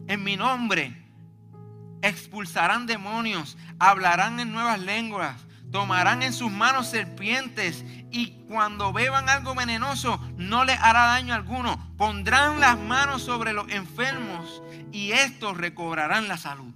En 0.08 0.24
mi 0.24 0.38
nombre 0.38 1.06
expulsarán 2.02 2.86
demonios, 2.86 3.58
hablarán 3.80 4.40
en 4.40 4.52
nuevas 4.52 4.80
lenguas, 4.80 5.46
tomarán 5.72 6.24
en 6.24 6.34
sus 6.34 6.52
manos 6.52 6.88
serpientes 6.88 7.84
y 8.12 8.44
cuando 8.48 8.94
beban 8.94 9.30
algo 9.30 9.56
venenoso 9.56 10.20
no 10.38 10.64
les 10.64 10.80
hará 10.80 11.06
daño 11.08 11.34
alguno. 11.34 11.78
Pondrán 11.98 12.60
las 12.60 12.80
manos 12.80 13.24
sobre 13.24 13.54
los 13.54 13.70
enfermos 13.70 14.62
y 14.92 15.12
estos 15.12 15.58
recobrarán 15.58 16.28
la 16.28 16.38
salud. 16.38 16.74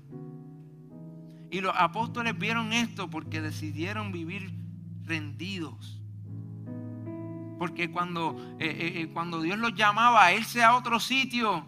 Y 1.51 1.61
los 1.61 1.73
apóstoles 1.75 2.37
vieron 2.37 2.73
esto 2.73 3.09
porque 3.09 3.41
decidieron 3.41 4.11
vivir 4.11 4.53
rendidos. 5.05 5.99
Porque 7.57 7.91
cuando, 7.91 8.37
eh, 8.59 8.67
eh, 8.67 9.01
eh, 9.01 9.09
cuando 9.11 9.41
Dios 9.41 9.57
los 9.57 9.73
llamaba 9.75 10.25
a 10.25 10.33
irse 10.33 10.63
a 10.63 10.75
otro 10.75 10.99
sitio 10.99 11.65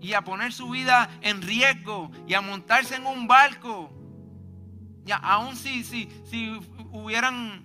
y 0.00 0.12
a 0.12 0.22
poner 0.22 0.52
su 0.52 0.70
vida 0.70 1.08
en 1.22 1.42
riesgo 1.42 2.10
y 2.26 2.34
a 2.34 2.40
montarse 2.40 2.96
en 2.96 3.06
un 3.06 3.26
barco, 3.26 3.92
ya, 5.04 5.16
aún 5.16 5.56
si, 5.56 5.84
si, 5.84 6.08
si 6.30 6.60
hubieran, 6.90 7.64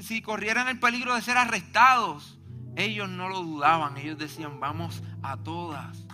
si, 0.00 0.22
corrieran 0.22 0.68
el 0.68 0.78
peligro 0.78 1.14
de 1.14 1.22
ser 1.22 1.36
arrestados, 1.36 2.38
ellos 2.76 3.08
no 3.08 3.28
lo 3.28 3.42
dudaban, 3.42 3.96
ellos 3.96 4.18
decían, 4.18 4.60
vamos 4.60 5.02
a 5.22 5.36
todas. 5.36 6.06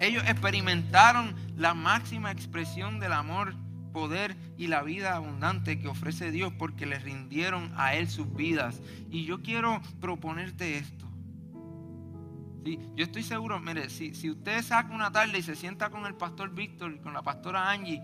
Ellos 0.00 0.22
experimentaron 0.26 1.34
la 1.56 1.74
máxima 1.74 2.30
expresión 2.30 3.00
del 3.00 3.12
amor, 3.12 3.54
poder 3.92 4.36
y 4.56 4.68
la 4.68 4.82
vida 4.82 5.16
abundante 5.16 5.80
que 5.80 5.88
ofrece 5.88 6.30
Dios 6.30 6.52
porque 6.56 6.86
le 6.86 6.98
rindieron 6.98 7.72
a 7.76 7.94
Él 7.94 8.08
sus 8.08 8.32
vidas. 8.34 8.80
Y 9.10 9.24
yo 9.24 9.42
quiero 9.42 9.82
proponerte 10.00 10.78
esto. 10.78 11.07
Yo 12.64 13.04
estoy 13.04 13.22
seguro, 13.22 13.60
mire, 13.60 13.88
si, 13.88 14.30
usted 14.30 14.62
saca 14.62 14.94
una 14.94 15.10
tarde 15.10 15.38
y 15.38 15.42
se 15.42 15.54
sienta 15.54 15.90
con 15.90 16.06
el 16.06 16.14
pastor 16.14 16.50
Víctor 16.50 17.00
con 17.00 17.12
la 17.12 17.22
pastora 17.22 17.70
Angie 17.70 18.02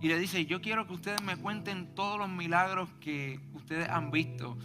y 0.00 0.08
le 0.08 0.18
dice, 0.18 0.44
yo 0.46 0.60
quiero 0.60 0.86
que 0.86 0.92
ustedes 0.92 1.22
me 1.22 1.36
cuenten 1.36 1.94
todos 1.94 2.18
los 2.18 2.28
milagros 2.28 2.90
que 3.00 3.40
ustedes 3.54 3.88
han 3.88 4.10
visto 4.10 4.58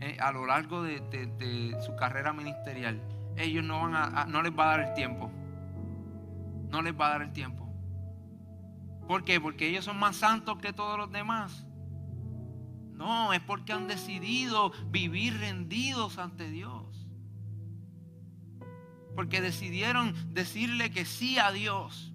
eh, 0.00 0.16
a 0.20 0.32
lo 0.32 0.46
largo 0.46 0.82
de, 0.82 1.76
su 1.84 1.94
carrera 1.96 2.32
ministerial, 2.32 3.00
ellos 3.36 3.62
no, 3.62 3.82
van 3.82 3.94
a, 3.94 4.24
no 4.26 4.42
les 4.42 4.52
va 4.52 4.64
a 4.64 4.76
dar 4.78 4.88
el 4.88 4.94
tiempo. 4.94 5.30
No 6.70 6.82
les 6.82 6.98
va 6.98 7.06
a 7.06 7.10
dar 7.10 7.22
el 7.22 7.32
tiempo. 7.32 7.68
¿Por 9.06 9.24
qué? 9.24 9.40
Porque 9.40 9.68
ellos 9.68 9.84
son 9.84 9.98
más 9.98 10.16
santos 10.16 10.58
que 10.58 10.72
todos 10.72 10.98
los 10.98 11.12
demás. 11.12 11.66
No, 12.92 13.32
es 13.32 13.40
porque 13.40 13.72
han 13.72 13.86
decidido 13.86 14.72
vivir 14.90 15.38
rendidos 15.38 16.18
ante 16.18 16.50
Dios 16.50 16.93
porque 19.14 19.40
decidieron 19.40 20.14
decirle 20.34 20.90
que 20.90 21.04
sí 21.04 21.38
a 21.38 21.52
Dios. 21.52 22.12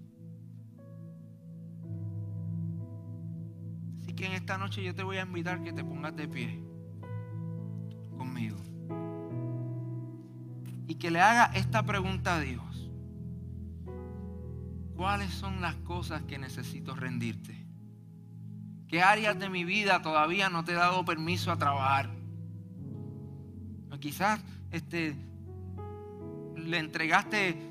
Así 4.00 4.14
que 4.14 4.26
en 4.26 4.32
esta 4.32 4.58
noche 4.58 4.82
yo 4.82 4.94
te 4.94 5.02
voy 5.02 5.16
a 5.16 5.22
invitar 5.22 5.62
que 5.62 5.72
te 5.72 5.84
pongas 5.84 6.14
de 6.16 6.28
pie 6.28 6.62
conmigo. 8.16 8.58
Y 10.86 10.96
que 10.96 11.10
le 11.10 11.20
haga 11.20 11.46
esta 11.54 11.84
pregunta 11.84 12.36
a 12.36 12.40
Dios. 12.40 12.90
¿Cuáles 14.96 15.32
son 15.32 15.62
las 15.62 15.76
cosas 15.76 16.22
que 16.24 16.38
necesito 16.38 16.94
rendirte? 16.94 17.66
¿Qué 18.88 19.02
áreas 19.02 19.38
de 19.38 19.48
mi 19.48 19.64
vida 19.64 20.02
todavía 20.02 20.50
no 20.50 20.64
te 20.64 20.72
he 20.72 20.74
dado 20.74 21.04
permiso 21.04 21.52
a 21.52 21.56
trabajar? 21.56 22.10
Quizás 24.00 24.40
este, 24.70 25.14
le 26.66 26.78
entregaste 26.78 27.70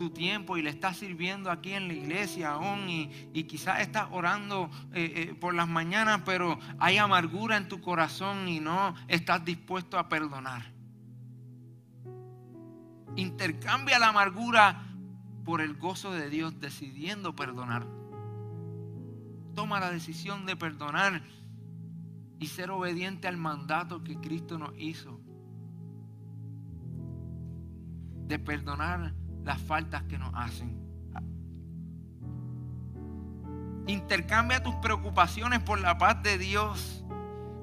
tu 0.00 0.08
tiempo 0.08 0.56
y 0.56 0.62
le 0.62 0.70
estás 0.70 0.96
sirviendo 0.96 1.50
aquí 1.50 1.74
en 1.74 1.86
la 1.86 1.92
iglesia 1.92 2.52
aún 2.52 2.88
y, 2.88 3.44
quizás 3.44 3.80
estás 3.80 4.08
orando 4.10 4.70
eh, 4.94 5.12
eh, 5.14 5.34
por 5.38 5.52
las 5.52 5.68
mañanas, 5.68 6.22
pero 6.24 6.58
hay 6.78 6.96
amargura 6.96 7.58
en 7.58 7.68
tu 7.68 7.82
corazón 7.82 8.48
y 8.48 8.60
no 8.60 8.94
estás 9.08 9.44
dispuesto 9.44 9.98
a 9.98 10.08
perdonar. 10.08 10.72
Intercambia 13.14 13.98
la 13.98 14.08
amargura 14.08 14.86
por 15.44 15.60
el 15.60 15.74
gozo 15.74 16.12
de 16.12 16.30
Dios 16.30 16.58
decidiendo 16.60 17.36
perdonar. 17.36 17.86
Toma 19.54 19.80
la 19.80 19.90
decisión 19.90 20.46
de 20.46 20.56
perdonar 20.56 21.22
y 22.38 22.46
ser 22.46 22.70
obediente 22.70 23.28
al 23.28 23.36
mandato 23.36 24.02
que 24.02 24.16
Cristo 24.16 24.56
nos 24.56 24.72
hizo 24.78 25.19
de 28.30 28.38
perdonar 28.38 29.12
las 29.44 29.60
faltas 29.60 30.04
que 30.04 30.16
nos 30.16 30.32
hacen. 30.34 30.78
Intercambia 33.86 34.62
tus 34.62 34.76
preocupaciones 34.76 35.58
por 35.60 35.80
la 35.80 35.98
paz 35.98 36.22
de 36.22 36.38
Dios, 36.38 37.04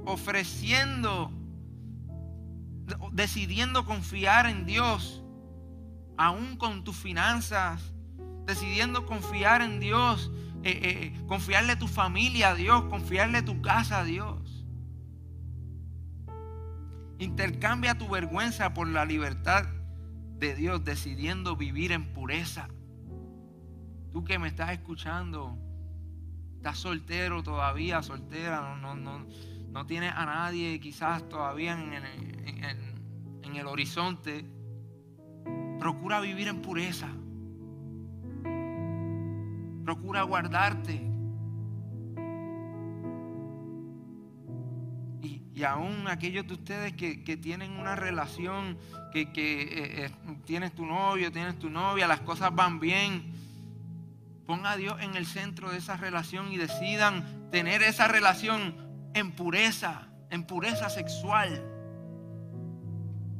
ofreciendo, 0.06 1.32
decidiendo 3.14 3.86
confiar 3.86 4.46
en 4.46 4.66
Dios, 4.66 5.24
aún 6.18 6.58
con 6.58 6.84
tus 6.84 6.98
finanzas, 6.98 7.94
decidiendo 8.46 9.06
confiar 9.06 9.62
en 9.62 9.80
Dios, 9.80 10.32
eh, 10.64 11.14
eh, 11.16 11.26
confiarle 11.28 11.78
tu 11.78 11.88
familia 11.88 12.50
a 12.50 12.56
Dios, 12.56 12.84
confiarle 12.90 13.42
tu 13.42 13.62
casa 13.62 14.00
a 14.00 14.04
Dios. 14.04 14.66
Intercambia 17.20 17.98
tu 17.98 18.10
vergüenza 18.10 18.74
por 18.74 18.90
la 18.90 19.06
libertad 19.06 19.77
de 20.40 20.56
Dios 20.56 20.84
decidiendo 20.84 21.56
vivir 21.56 21.92
en 21.92 22.14
pureza. 22.14 22.68
Tú 24.12 24.24
que 24.24 24.40
me 24.40 24.48
estás 24.48 24.72
escuchando, 24.72 25.58
estás 26.56 26.78
soltero 26.78 27.44
todavía, 27.44 28.02
soltera, 28.04 28.78
no, 28.82 28.96
no, 28.96 29.26
no, 29.70 29.86
tienes 29.86 30.14
a 30.14 30.26
nadie 30.26 30.80
quizás 30.80 31.28
todavía 31.30 31.74
en, 31.74 31.94
en 33.44 33.56
el 33.56 33.68
horizonte. 33.68 34.46
Procura 35.80 36.20
vivir 36.20 36.48
en 36.48 36.62
pureza. 36.62 37.08
Procura 39.84 40.24
guardarte. 40.24 41.07
Y 45.58 45.64
aún 45.64 46.08
aquellos 46.08 46.46
de 46.46 46.54
ustedes 46.54 46.94
que, 46.94 47.38
tienen 47.38 47.72
una 47.72 47.96
relación, 47.96 48.78
que, 49.12 49.24
eh, 49.24 50.06
eh, 50.06 50.12
tienes 50.46 50.76
tu 50.76 50.86
novio, 50.86 51.32
tienes 51.32 51.58
tu 51.58 51.68
novia, 51.68 52.06
las 52.06 52.20
cosas 52.20 52.54
van 52.54 52.80
bien. 52.80 53.34
Ponga 54.46 54.74
a 54.74 54.78
Dios 54.78 55.02
en 55.02 55.16
el 55.16 55.26
centro 55.26 55.72
de 55.72 55.80
esa 55.80 55.98
relación 55.98 56.52
y 56.52 56.58
decidan 56.58 57.50
tener 57.50 57.82
esa 57.82 58.08
relación 58.08 58.76
en 59.16 59.32
pureza, 59.32 60.10
en 60.30 60.44
pureza 60.44 60.92
sexual. 60.92 61.66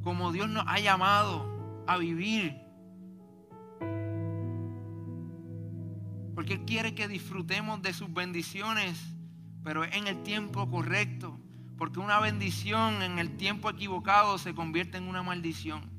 Como 0.02 0.32
Dios 0.32 0.50
nos 0.50 0.66
ha 0.68 0.80
llamado 0.80 1.86
a 1.86 1.98
vivir. 1.98 2.60
Porque 6.34 6.54
Él 6.54 6.66
quiere 6.66 6.96
que 6.96 7.08
disfrutemos 7.08 7.84
de 7.84 7.94
sus 7.94 8.12
bendiciones, 8.12 9.00
pero 9.64 9.84
en 9.84 10.08
el 10.08 10.24
tiempo 10.24 10.68
correcto. 10.68 11.37
Porque 11.78 12.00
una 12.00 12.20
bendición 12.20 13.04
en 13.04 13.20
el 13.20 13.38
tiempo 13.38 13.70
equivocado 13.70 14.38
se 14.38 14.56
convierte 14.56 14.98
en 14.98 15.08
una 15.08 15.22
maldición. 15.22 15.98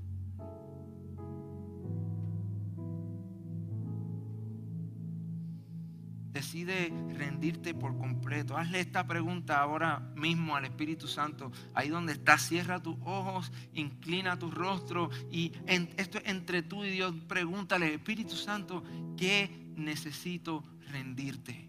Decide 6.33 6.93
rendirte 7.17 7.75
por 7.75 7.97
completo. 7.97 8.57
Hazle 8.57 8.81
esta 8.81 9.07
pregunta 9.07 9.61
ahora 9.61 9.99
mismo 10.15 10.57
al 10.57 10.65
Espíritu 10.65 11.09
Santo. 11.09 11.51
Ahí 11.75 11.89
donde 11.89 12.13
estás, 12.13 12.43
cierra 12.43 12.83
tus 12.83 12.97
ojos, 13.05 13.51
inclina 13.73 14.39
tu 14.39 14.51
rostro 14.51 15.11
y 15.31 15.53
esto 15.67 16.19
entre 16.25 16.63
tú 16.63 16.85
y 16.85 16.91
Dios. 16.91 17.15
Pregúntale, 17.27 17.95
Espíritu 17.95 18.37
Santo, 18.37 18.85
¿qué 19.17 19.73
necesito 19.77 20.63
rendirte? 20.91 21.69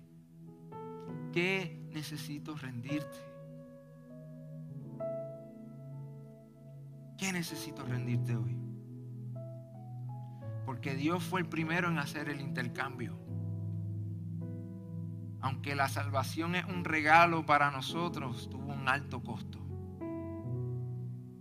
¿Qué 1.34 1.90
necesito 1.92 2.56
rendirte? 2.56 3.29
Qué 7.20 7.34
necesito 7.34 7.84
rendirte 7.84 8.36
hoy? 8.36 8.58
Porque 10.66 10.96
Dios 10.96 11.24
fue 11.24 11.42
el 11.42 11.50
primero 11.50 11.90
en 11.90 11.98
hacer 12.00 12.30
el 12.30 12.40
intercambio. 12.40 13.20
Aunque 15.42 15.76
la 15.76 15.90
salvación 15.90 16.56
es 16.56 16.66
un 16.66 16.86
regalo 16.86 17.46
para 17.46 17.72
nosotros, 17.72 18.50
tuvo 18.50 18.74
un 18.74 18.88
alto 18.88 19.22
costo. 19.22 19.60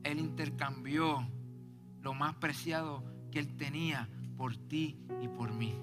Él 0.03 0.19
intercambió 0.19 1.29
lo 2.01 2.15
más 2.15 2.35
preciado 2.37 3.05
que 3.31 3.39
Él 3.39 3.57
tenía 3.57 4.09
por 4.37 4.57
ti 4.57 4.99
y 5.21 5.29
por 5.29 5.53
mí. 5.53 5.79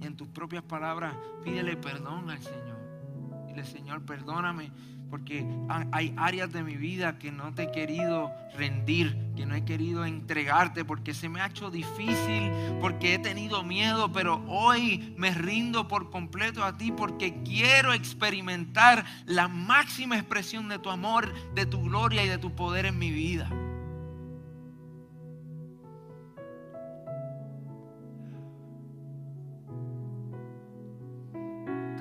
Y 0.00 0.06
en 0.06 0.16
tus 0.16 0.28
propias 0.28 0.62
palabras, 0.62 1.14
pídele 1.42 1.76
perdón 1.76 2.30
al 2.30 2.40
Señor. 2.40 2.78
Dile, 3.46 3.64
Señor, 3.64 4.04
perdóname 4.04 4.72
porque 5.10 5.44
hay 5.92 6.14
áreas 6.16 6.52
de 6.52 6.62
mi 6.62 6.76
vida 6.76 7.18
que 7.18 7.32
no 7.32 7.52
te 7.52 7.64
he 7.64 7.72
querido 7.72 8.30
rendir, 8.56 9.16
que 9.36 9.46
no 9.46 9.54
he 9.54 9.64
querido 9.64 10.04
entregarte, 10.04 10.84
porque 10.84 11.14
se 11.14 11.28
me 11.28 11.40
ha 11.40 11.46
hecho 11.46 11.70
difícil, 11.70 12.50
porque 12.80 13.14
he 13.14 13.18
tenido 13.18 13.62
miedo, 13.62 14.12
pero 14.12 14.42
hoy 14.46 15.14
me 15.16 15.32
rindo 15.32 15.88
por 15.88 16.10
completo 16.10 16.64
a 16.64 16.76
ti 16.76 16.92
porque 16.92 17.42
quiero 17.42 17.92
experimentar 17.92 19.04
la 19.26 19.48
máxima 19.48 20.16
expresión 20.16 20.68
de 20.68 20.78
tu 20.78 20.90
amor, 20.90 21.32
de 21.54 21.66
tu 21.66 21.82
gloria 21.82 22.24
y 22.24 22.28
de 22.28 22.38
tu 22.38 22.54
poder 22.54 22.86
en 22.86 22.98
mi 22.98 23.10
vida. 23.10 23.50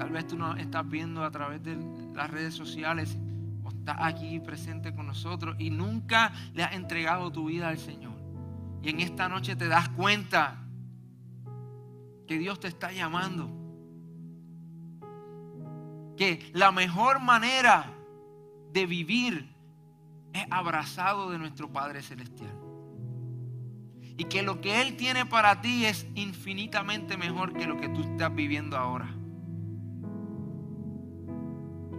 Tal 0.10 0.16
vez 0.16 0.26
tú 0.26 0.40
no 0.40 0.56
estás 0.56 0.90
viendo 0.90 1.24
a 1.24 1.30
través 1.30 1.64
de 1.64 1.78
las 2.16 2.32
redes 2.32 2.56
sociales 2.56 3.16
o 3.64 3.70
estás 3.70 3.98
aquí 4.00 4.40
presente 4.40 4.92
con 4.92 5.06
nosotros 5.06 5.56
y 5.60 5.70
nunca 5.70 6.34
le 6.56 6.64
has 6.64 6.74
entregado 6.74 7.32
tu 7.32 7.46
vida 7.46 7.70
al 7.70 7.78
Señor. 7.78 8.16
Y 8.82 8.90
en 8.90 9.02
esta 9.02 9.30
noche 9.30 9.56
te 9.56 9.68
das 9.68 9.88
cuenta 9.90 10.66
que 12.28 12.40
Dios 12.40 12.60
te 12.60 12.68
está 12.68 12.92
llamando. 12.92 13.52
Que 16.18 16.50
la 16.56 16.72
mejor 16.72 17.20
manera 17.20 17.94
de 18.74 18.88
vivir 18.88 19.56
es 20.34 20.44
abrazado 20.50 21.30
de 21.30 21.38
nuestro 21.38 21.72
Padre 21.72 22.02
Celestial. 22.02 22.56
Y 24.18 24.24
que 24.24 24.42
lo 24.42 24.60
que 24.60 24.82
Él 24.82 24.98
tiene 24.98 25.28
para 25.28 25.62
ti 25.62 25.86
es 25.86 26.08
infinitamente 26.16 27.16
mejor 27.16 27.54
que 27.54 27.68
lo 27.68 27.78
que 27.78 27.90
tú 27.90 28.02
estás 28.02 28.34
viviendo 28.34 28.76
ahora. 28.76 29.19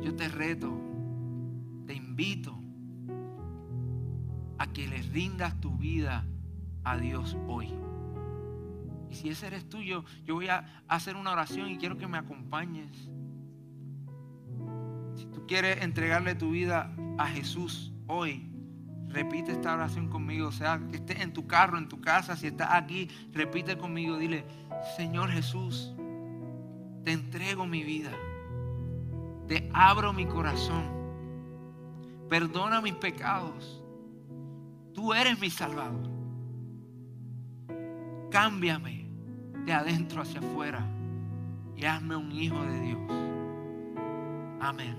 Yo 0.02 0.14
te 0.16 0.28
reto, 0.28 0.72
te 1.86 1.94
invito 1.94 2.58
a 4.58 4.66
que 4.66 4.86
le 4.88 5.02
rindas 5.02 5.60
tu 5.60 5.76
vida 5.76 6.24
a 6.84 6.96
Dios 6.96 7.36
hoy. 7.48 7.68
Y 9.10 9.14
si 9.14 9.28
ese 9.28 9.48
eres 9.48 9.68
tuyo, 9.68 10.04
yo 10.24 10.34
voy 10.34 10.48
a 10.48 10.82
hacer 10.88 11.16
una 11.16 11.32
oración 11.32 11.70
y 11.70 11.76
quiero 11.76 11.98
que 11.98 12.06
me 12.06 12.16
acompañes. 12.16 13.10
Si 15.16 15.26
tú 15.26 15.46
quieres 15.46 15.82
entregarle 15.82 16.34
tu 16.34 16.50
vida 16.50 16.94
a 17.18 17.26
Jesús 17.26 17.92
hoy, 18.06 18.48
repite 19.08 19.52
esta 19.52 19.74
oración 19.74 20.08
conmigo. 20.08 20.48
O 20.48 20.52
sea, 20.52 20.80
que 20.90 20.96
estés 20.96 21.20
en 21.20 21.32
tu 21.32 21.46
carro, 21.46 21.76
en 21.76 21.88
tu 21.88 22.00
casa, 22.00 22.36
si 22.36 22.46
estás 22.46 22.68
aquí, 22.72 23.08
repite 23.32 23.76
conmigo. 23.76 24.16
Dile, 24.16 24.46
Señor 24.96 25.30
Jesús, 25.30 25.94
te 27.04 27.12
entrego 27.12 27.66
mi 27.66 27.82
vida 27.82 28.12
te 29.50 29.68
abro 29.74 30.12
mi 30.12 30.26
corazón. 30.26 30.84
Perdona 32.28 32.80
mis 32.80 32.94
pecados. 32.94 33.82
Tú 34.94 35.12
eres 35.12 35.40
mi 35.40 35.50
Salvador. 35.50 36.08
Cámbiame 38.30 39.08
de 39.66 39.72
adentro 39.72 40.22
hacia 40.22 40.38
afuera 40.38 40.86
y 41.74 41.84
hazme 41.84 42.14
un 42.14 42.30
hijo 42.30 42.62
de 42.62 42.80
Dios. 42.80 43.00
Amén. 44.60 44.96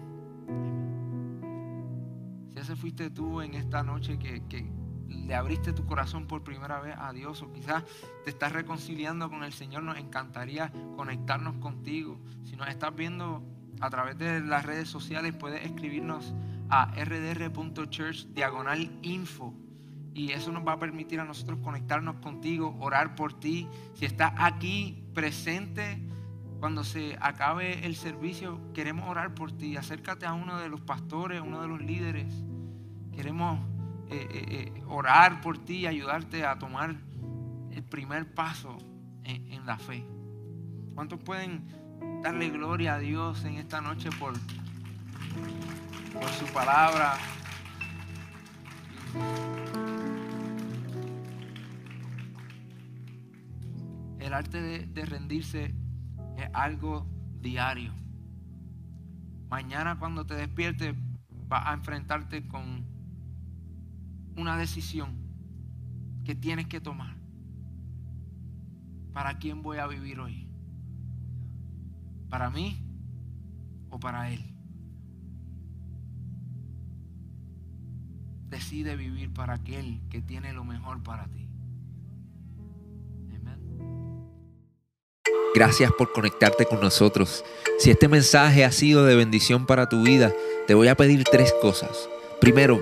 Si 2.50 2.60
ese 2.60 2.76
fuiste 2.76 3.10
tú 3.10 3.40
en 3.40 3.54
esta 3.54 3.84
noche 3.84 4.20
que, 4.20 4.46
que 4.50 4.70
le 5.08 5.34
abriste 5.34 5.72
tu 5.72 5.86
corazón 5.86 6.28
por 6.28 6.44
primera 6.44 6.82
vez 6.82 6.96
a 6.98 7.14
Dios 7.14 7.42
o 7.42 7.54
quizás 7.54 7.86
te 8.26 8.32
estás 8.32 8.52
reconciliando 8.52 9.30
con 9.30 9.46
el 9.46 9.54
Señor, 9.54 9.84
nos 9.84 9.98
encantaría 9.98 10.74
conectarnos 10.98 11.56
contigo. 11.60 12.20
Si 12.44 12.58
nos 12.58 12.68
estás 12.68 12.94
viendo 12.94 13.46
a 13.82 13.90
través 13.90 14.18
de 14.18 14.40
las 14.42 14.66
redes 14.66 14.88
sociales 14.88 15.34
puedes 15.36 15.66
escribirnos 15.66 16.34
a 16.70 16.94
rdr.church 16.96 18.28
diagonal 18.28 18.92
info 19.02 19.54
y 20.14 20.32
eso 20.32 20.52
nos 20.52 20.66
va 20.66 20.74
a 20.74 20.80
permitir 20.80 21.20
a 21.20 21.26
nosotros 21.26 21.60
conectarnos 21.64 22.18
contigo, 22.18 22.76
orar 22.80 23.16
por 23.16 23.40
ti. 23.40 23.68
Si 23.94 24.06
estás 24.06 24.34
aquí 24.38 25.04
presente, 25.14 26.00
cuando 26.60 26.84
se 26.84 27.18
acabe 27.22 27.86
el 27.86 27.96
servicio, 27.96 28.60
queremos 28.74 29.10
orar 29.10 29.34
por 29.34 29.52
ti. 29.52 29.78
Acércate 29.78 30.26
a 30.26 30.34
uno 30.34 30.60
de 30.60 30.70
los 30.70 30.82
pastores, 30.82 31.42
uno 31.42 31.62
de 31.62 31.68
los 31.68 31.82
líderes. 31.82 32.34
Queremos 33.14 33.60
eh, 34.10 34.28
eh, 34.30 34.72
eh, 34.76 34.84
orar 34.88 35.42
por 35.42 35.58
ti 35.58 35.78
y 35.78 35.88
ayudarte 35.88 36.46
a 36.46 36.60
tomar 36.60 36.96
el 37.72 37.84
primer 37.84 38.34
paso 38.34 38.78
en, 39.24 39.52
en 39.54 39.66
la 39.66 39.78
fe. 39.78 40.06
¿Cuántos 40.94 41.20
pueden 41.20 41.66
darle 42.22 42.50
gloria 42.50 42.96
a 42.96 43.00
Dios 43.00 43.44
en 43.46 43.56
esta 43.56 43.82
noche 43.82 44.10
por, 44.20 44.34
por 46.14 46.30
su 46.30 46.46
palabra. 46.54 47.16
El 54.20 54.34
arte 54.34 54.62
de, 54.62 54.86
de 54.86 55.06
rendirse 55.06 55.76
es 56.38 56.50
algo 56.54 57.08
diario. 57.40 57.94
Mañana 59.50 59.98
cuando 60.00 60.26
te 60.26 60.36
despiertes 60.36 60.96
vas 61.48 61.68
a 61.68 61.74
enfrentarte 61.74 62.48
con 62.48 62.86
una 64.38 64.58
decisión 64.58 65.18
que 66.24 66.36
tienes 66.36 66.68
que 66.68 66.80
tomar. 66.80 67.16
¿Para 69.12 69.38
quién 69.40 69.62
voy 69.62 69.78
a 69.78 69.88
vivir 69.88 70.20
hoy? 70.20 70.51
¿Para 72.32 72.50
mí 72.50 72.82
o 73.90 74.00
para 74.00 74.32
Él? 74.32 74.42
Decide 78.48 78.96
vivir 78.96 79.34
para 79.34 79.56
aquel 79.56 80.02
que 80.10 80.22
tiene 80.22 80.54
lo 80.54 80.64
mejor 80.64 81.04
para 81.04 81.28
ti. 81.28 81.50
Gracias 85.54 85.92
por 85.92 86.14
conectarte 86.14 86.66
con 86.66 86.80
nosotros. 86.80 87.44
Si 87.78 87.92
este 87.92 88.08
mensaje 88.08 88.64
ha 88.64 88.72
sido 88.72 89.04
de 89.04 89.18
bendición 89.18 89.66
para 89.66 89.90
tu 89.90 90.02
vida, 90.02 90.32
te 90.68 90.74
voy 90.74 90.88
a 90.88 90.96
pedir 90.96 91.26
tres 91.26 91.54
cosas. 91.62 92.08
Primero, 92.40 92.82